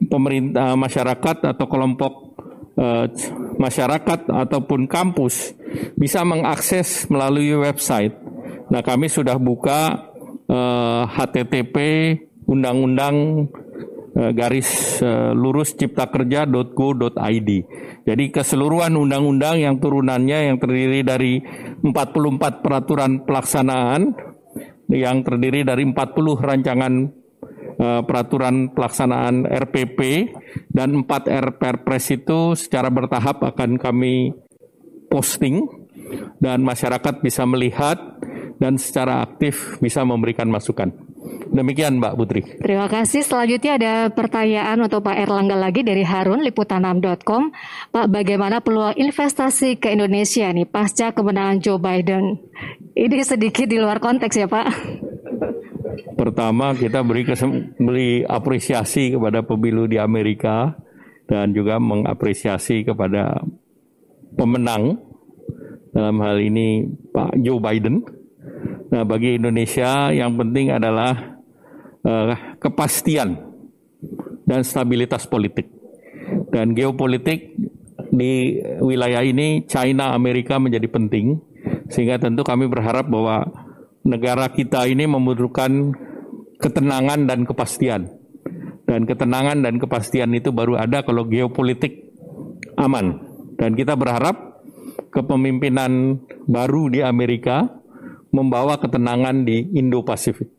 pemerintah 0.07 0.75
masyarakat 0.75 1.55
atau 1.55 1.65
kelompok 1.71 2.28
uh, 2.79 3.05
masyarakat 3.59 4.31
ataupun 4.31 4.87
kampus 4.87 5.53
bisa 5.99 6.23
mengakses 6.23 7.05
melalui 7.11 7.51
website. 7.59 8.15
Nah, 8.71 8.79
kami 8.79 9.11
sudah 9.11 9.35
buka 9.35 10.09
uh, 10.47 11.03
http 11.05 11.75
undang-undang 12.47 13.45
uh, 14.15 14.31
garis 14.31 15.01
uh, 15.03 15.35
lurus 15.35 15.75
ciptakerja.go.id. 15.75 17.49
Jadi 18.07 18.23
keseluruhan 18.33 18.95
undang-undang 18.95 19.61
yang 19.61 19.77
turunannya 19.77 20.49
yang 20.49 20.57
terdiri 20.57 21.05
dari 21.05 21.43
44 21.83 22.63
peraturan 22.63 23.27
pelaksanaan 23.27 24.01
yang 24.89 25.21
terdiri 25.21 25.61
dari 25.61 25.85
40 25.85 25.93
rancangan 26.41 26.93
Eh, 27.79 28.01
peraturan 28.03 28.75
pelaksanaan 28.75 29.47
RPP 29.47 30.27
dan 30.67 30.99
4 30.99 31.31
R 31.31 31.55
Perpres 31.55 32.11
itu 32.11 32.51
secara 32.51 32.91
bertahap 32.91 33.39
akan 33.39 33.79
kami 33.79 34.35
posting 35.07 35.63
dan 36.43 36.59
masyarakat 36.59 37.23
bisa 37.23 37.47
melihat 37.47 38.19
dan 38.59 38.75
secara 38.75 39.23
aktif 39.23 39.79
bisa 39.79 40.03
memberikan 40.03 40.51
masukan. 40.51 40.91
Demikian 41.55 42.03
Mbak 42.03 42.13
Putri. 42.19 42.41
Terima 42.59 42.91
kasih. 42.91 43.23
Selanjutnya 43.23 43.79
ada 43.79 43.93
pertanyaan 44.11 44.83
untuk 44.83 44.99
Pak 44.99 45.15
Erlangga 45.15 45.55
lagi 45.55 45.79
dari 45.79 46.03
Harun 46.03 46.43
liputanam.com. 46.43 47.55
Pak, 47.95 48.07
bagaimana 48.11 48.59
peluang 48.59 48.99
investasi 48.99 49.79
ke 49.79 49.95
Indonesia 49.95 50.51
nih 50.51 50.67
pasca 50.67 51.15
kemenangan 51.15 51.63
Joe 51.63 51.79
Biden? 51.79 52.43
Ini 52.91 53.23
sedikit 53.23 53.71
di 53.71 53.79
luar 53.79 54.03
konteks 54.03 54.35
ya 54.35 54.51
Pak. 54.51 54.67
Pertama 56.17 56.75
kita 56.77 57.01
beri 57.01 57.23
beri 57.79 58.09
apresiasi 58.25 59.13
kepada 59.15 59.41
pemilu 59.41 59.89
di 59.89 59.97
Amerika 59.97 60.77
dan 61.29 61.53
juga 61.53 61.77
mengapresiasi 61.77 62.85
kepada 62.85 63.41
pemenang 64.33 64.97
dalam 65.93 66.17
hal 66.21 66.37
ini 66.41 66.85
Pak 67.13 67.37
Joe 67.41 67.61
Biden. 67.61 68.05
Nah, 68.89 69.05
bagi 69.05 69.37
Indonesia 69.37 70.09
yang 70.09 70.33
penting 70.33 70.73
adalah 70.73 71.37
uh, 72.01 72.57
kepastian 72.57 73.37
dan 74.49 74.65
stabilitas 74.65 75.29
politik. 75.29 75.69
Dan 76.49 76.73
geopolitik 76.73 77.53
di 78.09 78.57
wilayah 78.81 79.21
ini 79.21 79.69
China 79.69 80.17
Amerika 80.17 80.57
menjadi 80.57 80.89
penting 80.89 81.37
sehingga 81.89 82.17
tentu 82.17 82.41
kami 82.41 82.65
berharap 82.65 83.05
bahwa 83.05 83.68
negara 84.03 84.51
kita 84.51 84.87
ini 84.87 85.07
membutuhkan 85.07 85.95
ketenangan 86.59 87.25
dan 87.27 87.43
kepastian. 87.47 88.11
Dan 88.89 89.05
ketenangan 89.05 89.61
dan 89.61 89.77
kepastian 89.77 90.33
itu 90.33 90.49
baru 90.49 90.79
ada 90.79 91.05
kalau 91.05 91.25
geopolitik 91.29 92.09
aman. 92.73 93.21
Dan 93.59 93.77
kita 93.77 93.93
berharap 93.93 94.65
kepemimpinan 95.13 96.21
baru 96.49 96.89
di 96.89 96.99
Amerika 97.05 97.69
membawa 98.33 98.81
ketenangan 98.81 99.45
di 99.45 99.77
Indo-Pasifik. 99.77 100.49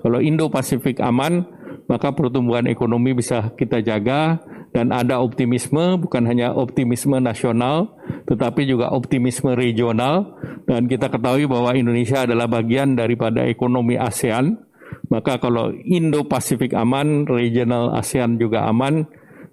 Kalau 0.00 0.20
Indo-Pasifik 0.20 1.00
aman, 1.00 1.44
maka 1.88 2.12
pertumbuhan 2.12 2.68
ekonomi 2.68 3.16
bisa 3.16 3.52
kita 3.56 3.80
jaga 3.80 4.40
dan 4.70 4.94
ada 4.94 5.18
optimisme 5.18 5.98
bukan 5.98 6.26
hanya 6.30 6.54
optimisme 6.54 7.18
nasional 7.18 7.98
tetapi 8.30 8.66
juga 8.70 8.94
optimisme 8.94 9.58
regional 9.58 10.38
dan 10.66 10.86
kita 10.86 11.10
ketahui 11.10 11.50
bahwa 11.50 11.74
Indonesia 11.74 12.22
adalah 12.22 12.46
bagian 12.46 12.94
daripada 12.94 13.42
ekonomi 13.46 13.98
ASEAN 13.98 14.70
maka 15.10 15.42
kalau 15.42 15.74
Indo-Pasifik 15.74 16.74
aman, 16.74 17.26
regional 17.26 17.94
ASEAN 17.98 18.38
juga 18.38 18.66
aman 18.70 19.06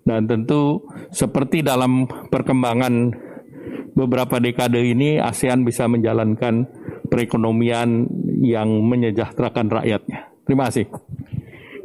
dan 0.05 0.29
tentu 0.29 0.85
seperti 1.09 1.65
dalam 1.65 2.05
perkembangan 2.29 3.11
beberapa 3.97 4.37
dekade 4.37 4.77
ini 4.77 5.17
ASEAN 5.17 5.65
bisa 5.65 5.89
menjalankan 5.89 6.69
perekonomian 7.09 8.05
yang 8.45 8.69
menyejahterakan 8.85 9.81
rakyatnya. 9.81 10.29
Terima 10.45 10.69
kasih. 10.69 10.85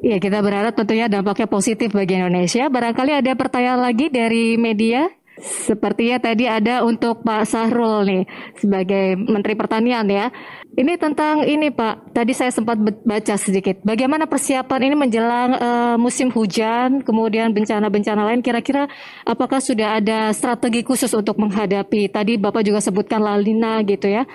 Iya, 0.03 0.19
kita 0.19 0.43
berharap 0.43 0.75
tentunya 0.75 1.07
dampaknya 1.07 1.47
positif 1.47 1.95
bagi 1.95 2.19
Indonesia. 2.19 2.67
Barangkali 2.67 3.23
ada 3.23 3.39
pertanyaan 3.39 3.87
lagi 3.87 4.11
dari 4.11 4.59
media? 4.59 5.07
Sepertinya 5.43 6.19
tadi 6.21 6.45
ada 6.45 6.85
untuk 6.85 7.25
Pak 7.25 7.49
Sahrul 7.49 8.05
nih 8.05 8.23
sebagai 8.59 9.17
Menteri 9.17 9.55
Pertanian 9.57 10.05
ya. 10.11 10.29
Ini 10.75 10.99
tentang 10.99 11.47
ini 11.47 11.71
Pak. 11.71 12.13
Tadi 12.13 12.35
saya 12.35 12.51
sempat 12.51 12.83
baca 12.83 13.35
sedikit. 13.39 13.79
Bagaimana 13.87 14.27
persiapan 14.27 14.91
ini 14.91 14.97
menjelang 14.99 15.51
uh, 15.57 15.97
musim 15.97 16.35
hujan, 16.35 17.01
kemudian 17.07 17.55
bencana-bencana 17.55 18.27
lain. 18.27 18.43
Kira-kira 18.43 18.91
apakah 19.23 19.63
sudah 19.63 20.03
ada 20.03 20.35
strategi 20.35 20.83
khusus 20.83 21.15
untuk 21.15 21.39
menghadapi? 21.39 22.11
Tadi 22.11 22.43
Bapak 22.43 22.67
juga 22.67 22.83
sebutkan 22.83 23.23
lalina 23.23 23.81
gitu 23.87 24.11
ya. 24.11 24.27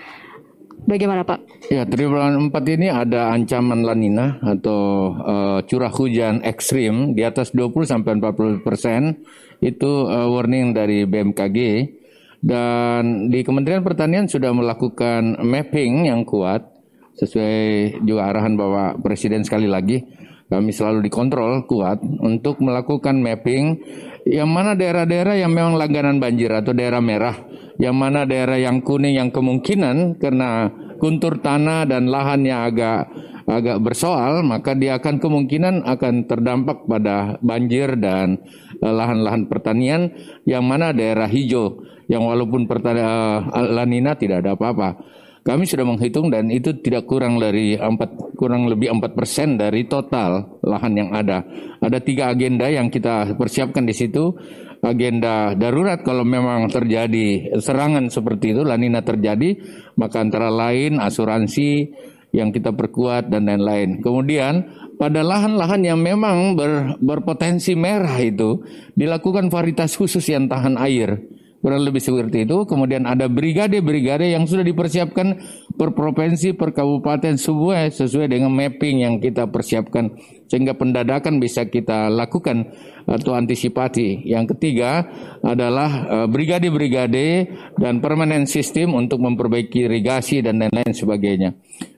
Bagaimana 0.87 1.27
Pak? 1.27 1.67
Ya, 1.67 1.83
triwulan 1.83 2.47
4 2.47 2.75
ini 2.79 2.87
ada 2.87 3.35
ancaman 3.35 3.83
lanina 3.83 4.39
atau 4.39 5.11
uh, 5.19 5.59
curah 5.67 5.91
hujan 5.91 6.39
ekstrim 6.47 7.11
di 7.11 7.27
atas 7.27 7.51
20 7.51 7.83
sampai 7.83 8.15
40 8.23 8.63
persen. 8.63 9.19
Itu 9.59 10.07
uh, 10.07 10.31
warning 10.31 10.71
dari 10.71 11.03
BMKG. 11.03 11.59
Dan 12.39 13.27
di 13.27 13.43
Kementerian 13.43 13.83
Pertanian 13.83 14.31
sudah 14.31 14.55
melakukan 14.55 15.43
mapping 15.43 16.07
yang 16.07 16.23
kuat 16.23 16.63
sesuai 17.19 17.99
juga 18.07 18.31
arahan 18.31 18.55
Bapak 18.55 19.03
Presiden 19.03 19.43
sekali 19.43 19.67
lagi 19.67 19.99
kami 20.47 20.71
selalu 20.71 21.03
dikontrol 21.03 21.67
kuat 21.67 21.99
untuk 22.23 22.63
melakukan 22.63 23.19
mapping 23.19 23.83
yang 24.27 24.51
mana 24.51 24.75
daerah-daerah 24.75 25.39
yang 25.39 25.51
memang 25.55 25.79
langganan 25.79 26.19
banjir 26.19 26.51
atau 26.51 26.75
daerah 26.75 26.99
merah 26.99 27.35
yang 27.77 27.95
mana 27.95 28.27
daerah 28.27 28.57
yang 28.59 28.83
kuning 28.83 29.15
yang 29.15 29.29
kemungkinan 29.31 30.19
karena 30.19 30.71
kuntur 30.97 31.39
tanah 31.39 31.85
dan 31.85 32.09
lahannya 32.09 32.55
agak 32.57 32.99
agak 33.47 33.79
bersoal 33.79 34.43
maka 34.43 34.75
dia 34.75 34.99
akan 34.99 35.23
kemungkinan 35.23 35.87
akan 35.87 36.27
terdampak 36.27 36.83
pada 36.83 37.39
banjir 37.39 37.95
dan 37.95 38.43
eh, 38.83 38.91
lahan-lahan 38.91 39.47
pertanian 39.47 40.11
yang 40.43 40.67
mana 40.67 40.91
daerah 40.91 41.29
hijau 41.31 41.79
yang 42.07 42.23
walaupun 42.23 42.65
pertanian 42.65 43.47
uh, 43.51 43.67
lanina 43.67 44.15
tidak 44.15 44.43
ada 44.43 44.55
apa-apa. 44.55 44.95
Kami 45.47 45.63
sudah 45.63 45.87
menghitung 45.87 46.27
dan 46.27 46.51
itu 46.51 46.75
tidak 46.83 47.07
kurang 47.07 47.39
dari 47.39 47.79
4 47.79 48.35
kurang 48.35 48.67
lebih 48.67 48.91
4% 48.91 49.55
dari 49.55 49.87
total 49.87 50.59
lahan 50.59 50.91
yang 50.91 51.09
ada. 51.15 51.39
Ada 51.79 52.03
tiga 52.03 52.35
agenda 52.35 52.67
yang 52.67 52.91
kita 52.91 53.39
persiapkan 53.39 53.87
di 53.87 53.95
situ 53.95 54.35
agenda 54.83 55.55
darurat 55.55 56.03
kalau 56.03 56.27
memang 56.27 56.67
terjadi 56.67 57.55
serangan 57.63 58.11
seperti 58.11 58.59
itu 58.59 58.67
lanina 58.67 58.99
terjadi 58.99 59.55
maka 59.95 60.19
antara 60.19 60.51
lain 60.51 60.99
asuransi 60.99 61.95
yang 62.35 62.51
kita 62.51 62.75
perkuat 62.75 63.31
dan 63.31 63.47
lain-lain. 63.47 64.03
Kemudian 64.03 64.67
pada 64.99 65.23
lahan-lahan 65.23 65.79
yang 65.79 65.99
memang 66.03 66.59
ber, 66.59 66.99
berpotensi 66.99 67.71
merah 67.71 68.19
itu 68.19 68.67
dilakukan 68.99 69.47
varietas 69.47 69.95
khusus 69.95 70.27
yang 70.27 70.51
tahan 70.51 70.75
air 70.75 71.23
kurang 71.61 71.81
lebih 71.83 72.01
seperti 72.01 72.45
itu. 72.45 72.63
Kemudian 72.63 73.09
ada 73.09 73.25
brigade-brigade 73.27 74.33
yang 74.33 74.45
sudah 74.45 74.63
dipersiapkan 74.63 75.27
per 75.73 75.93
provinsi, 75.93 76.53
per 76.53 76.73
kabupaten 76.73 77.37
sesuai 77.37 77.93
sesuai 77.93 78.27
dengan 78.29 78.53
mapping 78.53 79.03
yang 79.03 79.15
kita 79.17 79.49
persiapkan 79.49 80.13
sehingga 80.47 80.79
pendadakan 80.79 81.43
bisa 81.43 81.67
kita 81.67 82.07
lakukan 82.07 82.71
atau 83.05 83.35
antisipasi. 83.35 84.25
Yang 84.25 84.57
ketiga 84.57 85.05
adalah 85.43 85.89
eh, 86.07 86.27
brigade-brigade 86.29 87.29
dan 87.77 87.99
permanen 87.99 88.47
sistem 88.47 88.95
untuk 88.95 89.21
memperbaiki 89.21 89.89
irigasi 89.89 90.41
dan 90.45 90.61
lain-lain 90.61 90.93
sebagainya. 90.93 91.51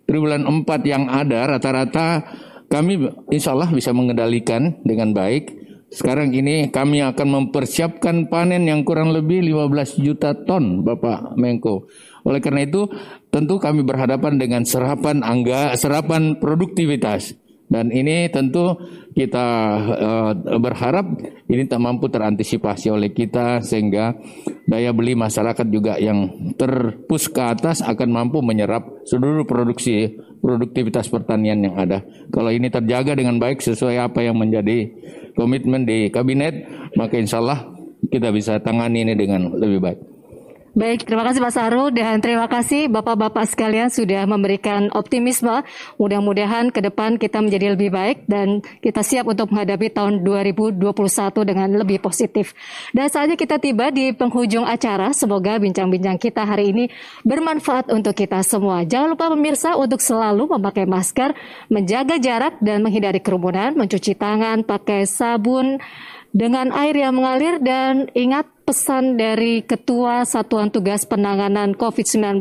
Triwulan 0.09 0.41
4 0.41 0.65
yang 0.89 1.05
ada 1.05 1.45
rata-rata 1.45 2.25
kami 2.69 3.01
insya 3.33 3.53
Allah 3.57 3.69
bisa 3.73 3.93
mengendalikan 3.93 4.81
dengan 4.85 5.13
baik 5.13 5.68
sekarang 5.89 6.29
ini 6.37 6.69
kami 6.69 7.01
akan 7.01 7.27
mempersiapkan 7.27 8.29
panen 8.29 8.69
yang 8.69 8.85
kurang 8.85 9.09
lebih 9.09 9.41
15 9.41 10.05
juta 10.05 10.37
ton 10.37 10.85
Bapak 10.85 11.33
Menko. 11.33 11.89
Oleh 12.29 12.37
karena 12.41 12.61
itu 12.61 12.85
tentu 13.33 13.57
kami 13.57 13.81
berhadapan 13.81 14.37
dengan 14.37 14.61
serapan 14.69 15.25
angga, 15.25 15.73
serapan 15.73 16.37
produktivitas. 16.37 17.33
Dan 17.69 17.93
ini 17.93 18.25
tentu 18.33 18.81
kita 19.13 19.47
uh, 19.93 20.33
berharap 20.57 21.05
ini 21.45 21.69
tak 21.69 21.77
mampu 21.77 22.09
terantisipasi 22.09 22.89
oleh 22.89 23.13
kita 23.13 23.61
sehingga 23.61 24.17
daya 24.65 24.89
beli 24.89 25.13
masyarakat 25.13 25.69
juga 25.69 26.01
yang 26.01 26.53
terpus 26.57 27.29
ke 27.29 27.41
atas 27.45 27.85
akan 27.85 28.09
mampu 28.09 28.41
menyerap 28.41 29.05
seluruh 29.05 29.45
produksi 29.45 30.17
produktivitas 30.39 31.07
pertanian 31.11 31.59
yang 31.63 31.75
ada. 31.75 32.03
Kalau 32.31 32.51
ini 32.51 32.71
terjaga 32.71 33.15
dengan 33.15 33.37
baik 33.39 33.59
sesuai 33.63 34.09
apa 34.11 34.23
yang 34.23 34.39
menjadi 34.39 34.87
komitmen 35.35 35.87
di 35.87 36.11
kabinet, 36.11 36.67
maka 36.95 37.19
insya 37.19 37.43
Allah 37.43 37.69
kita 38.07 38.31
bisa 38.31 38.59
tangani 38.63 39.03
ini 39.03 39.13
dengan 39.15 39.53
lebih 39.55 39.79
baik. 39.79 40.18
Baik, 40.77 41.09
terima 41.09 41.25
kasih 41.25 41.41
Pak 41.41 41.53
Saru 41.57 41.89
dan 41.89 42.21
terima 42.21 42.45
kasih 42.45 42.93
Bapak-Bapak 42.93 43.41
sekalian 43.49 43.89
sudah 43.89 44.29
memberikan 44.29 44.93
optimisme. 44.93 45.65
Mudah-mudahan 45.97 46.69
ke 46.69 46.85
depan 46.85 47.17
kita 47.17 47.41
menjadi 47.41 47.73
lebih 47.73 47.89
baik 47.89 48.29
dan 48.29 48.61
kita 48.77 49.01
siap 49.01 49.25
untuk 49.25 49.49
menghadapi 49.49 49.89
tahun 49.89 50.21
2021 50.21 50.85
dengan 51.41 51.73
lebih 51.73 51.97
positif. 51.97 52.53
Dan 52.93 53.09
saatnya 53.09 53.33
kita 53.33 53.57
tiba 53.57 53.89
di 53.89 54.13
penghujung 54.13 54.61
acara. 54.61 55.09
Semoga 55.09 55.57
bincang-bincang 55.57 56.21
kita 56.21 56.45
hari 56.45 56.69
ini 56.69 56.85
bermanfaat 57.25 57.89
untuk 57.89 58.13
kita 58.13 58.45
semua. 58.45 58.85
Jangan 58.85 59.17
lupa 59.17 59.33
pemirsa 59.33 59.73
untuk 59.73 59.97
selalu 59.97 60.53
memakai 60.53 60.85
masker, 60.85 61.33
menjaga 61.73 62.21
jarak 62.21 62.61
dan 62.61 62.85
menghindari 62.85 63.17
kerumunan, 63.17 63.73
mencuci 63.73 64.13
tangan, 64.13 64.61
pakai 64.61 65.09
sabun 65.09 65.81
dengan 66.29 66.69
air 66.77 66.93
yang 66.93 67.17
mengalir 67.17 67.57
dan 67.57 68.05
ingat 68.13 68.45
pesan 68.69 69.17
dari 69.17 69.65
Ketua 69.65 70.29
Satuan 70.29 70.69
Tugas 70.69 71.01
Penanganan 71.01 71.73
COVID-19 71.73 72.37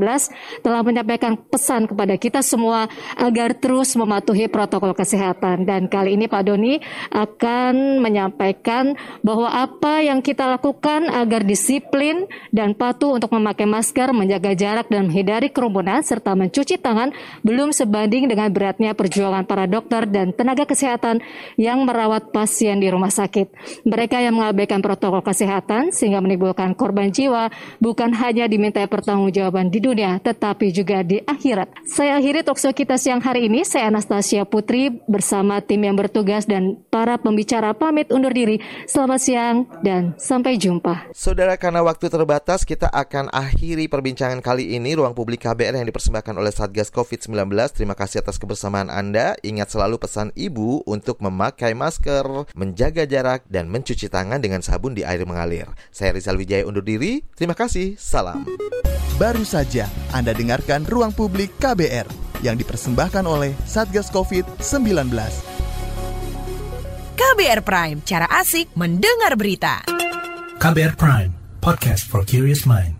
telah 0.60 0.84
menyampaikan 0.84 1.40
pesan 1.40 1.88
kepada 1.88 2.20
kita 2.20 2.44
semua 2.44 2.84
agar 3.16 3.56
terus 3.56 3.96
mematuhi 3.96 4.44
protokol 4.52 4.92
kesehatan. 4.92 5.64
Dan 5.64 5.88
kali 5.88 6.20
ini 6.20 6.28
Pak 6.28 6.44
Doni 6.44 6.84
akan 7.16 8.04
menyampaikan 8.04 8.92
bahwa 9.24 9.48
apa 9.48 10.04
yang 10.04 10.20
kita 10.20 10.44
lakukan 10.44 11.08
agar 11.08 11.48
disiplin 11.48 12.28
dan 12.52 12.76
patuh 12.76 13.16
untuk 13.16 13.32
memakai 13.32 13.64
masker, 13.64 14.12
menjaga 14.12 14.52
jarak 14.52 14.92
dan 14.92 15.08
menghindari 15.08 15.48
kerumunan 15.48 16.04
serta 16.04 16.36
mencuci 16.36 16.76
tangan 16.76 17.08
belum 17.40 17.72
sebanding 17.72 18.28
dengan 18.28 18.52
beratnya 18.52 18.92
perjuangan 18.92 19.48
para 19.48 19.64
dokter 19.64 20.04
dan 20.04 20.36
tenaga 20.36 20.68
kesehatan 20.68 21.24
yang 21.56 21.88
merawat 21.88 22.28
pasien 22.36 22.84
di 22.84 22.92
rumah 22.92 23.08
sakit. 23.08 23.80
Mereka 23.88 24.20
yang 24.20 24.36
mengabaikan 24.36 24.84
protokol 24.84 25.24
kesehatan 25.24 25.88
sehingga 25.88 26.17
sehingga 26.18 26.26
menimbulkan 26.26 26.74
korban 26.74 27.14
jiwa 27.14 27.46
bukan 27.78 28.10
hanya 28.10 28.50
diminta 28.50 28.82
pertanggungjawaban 28.90 29.70
di 29.70 29.78
dunia 29.78 30.18
tetapi 30.18 30.74
juga 30.74 31.06
di 31.06 31.22
akhirat. 31.22 31.86
Saya 31.86 32.18
akhiri 32.18 32.42
talkshow 32.42 32.74
kita 32.74 32.98
siang 32.98 33.22
hari 33.22 33.46
ini. 33.46 33.62
Saya 33.62 33.94
Anastasia 33.94 34.42
Putri 34.42 34.90
bersama 35.06 35.62
tim 35.62 35.86
yang 35.86 35.94
bertugas 35.94 36.50
dan 36.50 36.82
para 36.90 37.22
pembicara 37.22 37.70
pamit 37.78 38.10
undur 38.10 38.34
diri. 38.34 38.58
Selamat 38.90 39.20
siang 39.22 39.56
dan 39.86 40.18
sampai 40.18 40.58
jumpa. 40.58 41.14
Saudara 41.14 41.54
karena 41.54 41.86
waktu 41.86 42.10
terbatas 42.10 42.66
kita 42.66 42.90
akan 42.90 43.30
akhiri 43.30 43.86
perbincangan 43.86 44.42
kali 44.42 44.74
ini 44.74 44.98
ruang 44.98 45.14
publik 45.14 45.46
KBR 45.46 45.78
yang 45.78 45.86
dipersembahkan 45.86 46.34
oleh 46.34 46.50
Satgas 46.50 46.90
COVID-19. 46.90 47.46
Terima 47.78 47.94
kasih 47.94 48.26
atas 48.26 48.42
kebersamaan 48.42 48.90
Anda. 48.90 49.38
Ingat 49.46 49.70
selalu 49.70 50.02
pesan 50.02 50.34
ibu 50.34 50.82
untuk 50.88 51.22
memakai 51.22 51.78
masker, 51.78 52.50
menjaga 52.58 53.06
jarak 53.06 53.46
dan 53.46 53.70
mencuci 53.70 54.10
tangan 54.10 54.42
dengan 54.42 54.64
sabun 54.64 54.96
di 54.96 55.06
air 55.06 55.22
mengalir. 55.28 55.68
Saya 56.08 56.24
Rizal 56.24 56.40
Wijaya 56.40 56.64
undur 56.64 56.80
diri. 56.80 57.20
Terima 57.36 57.52
kasih. 57.52 58.00
Salam. 58.00 58.48
Baru 59.20 59.44
saja 59.44 59.92
Anda 60.08 60.32
dengarkan 60.32 60.88
Ruang 60.88 61.12
Publik 61.12 61.52
KBR 61.60 62.08
yang 62.40 62.56
dipersembahkan 62.56 63.28
oleh 63.28 63.52
Satgas 63.68 64.08
COVID-19. 64.08 65.04
KBR 67.12 67.60
Prime, 67.60 68.00
cara 68.08 68.24
asik 68.40 68.72
mendengar 68.72 69.36
berita. 69.36 69.84
KBR 70.56 70.96
Prime, 70.96 71.36
podcast 71.60 72.08
for 72.08 72.24
curious 72.24 72.64
mind. 72.64 72.97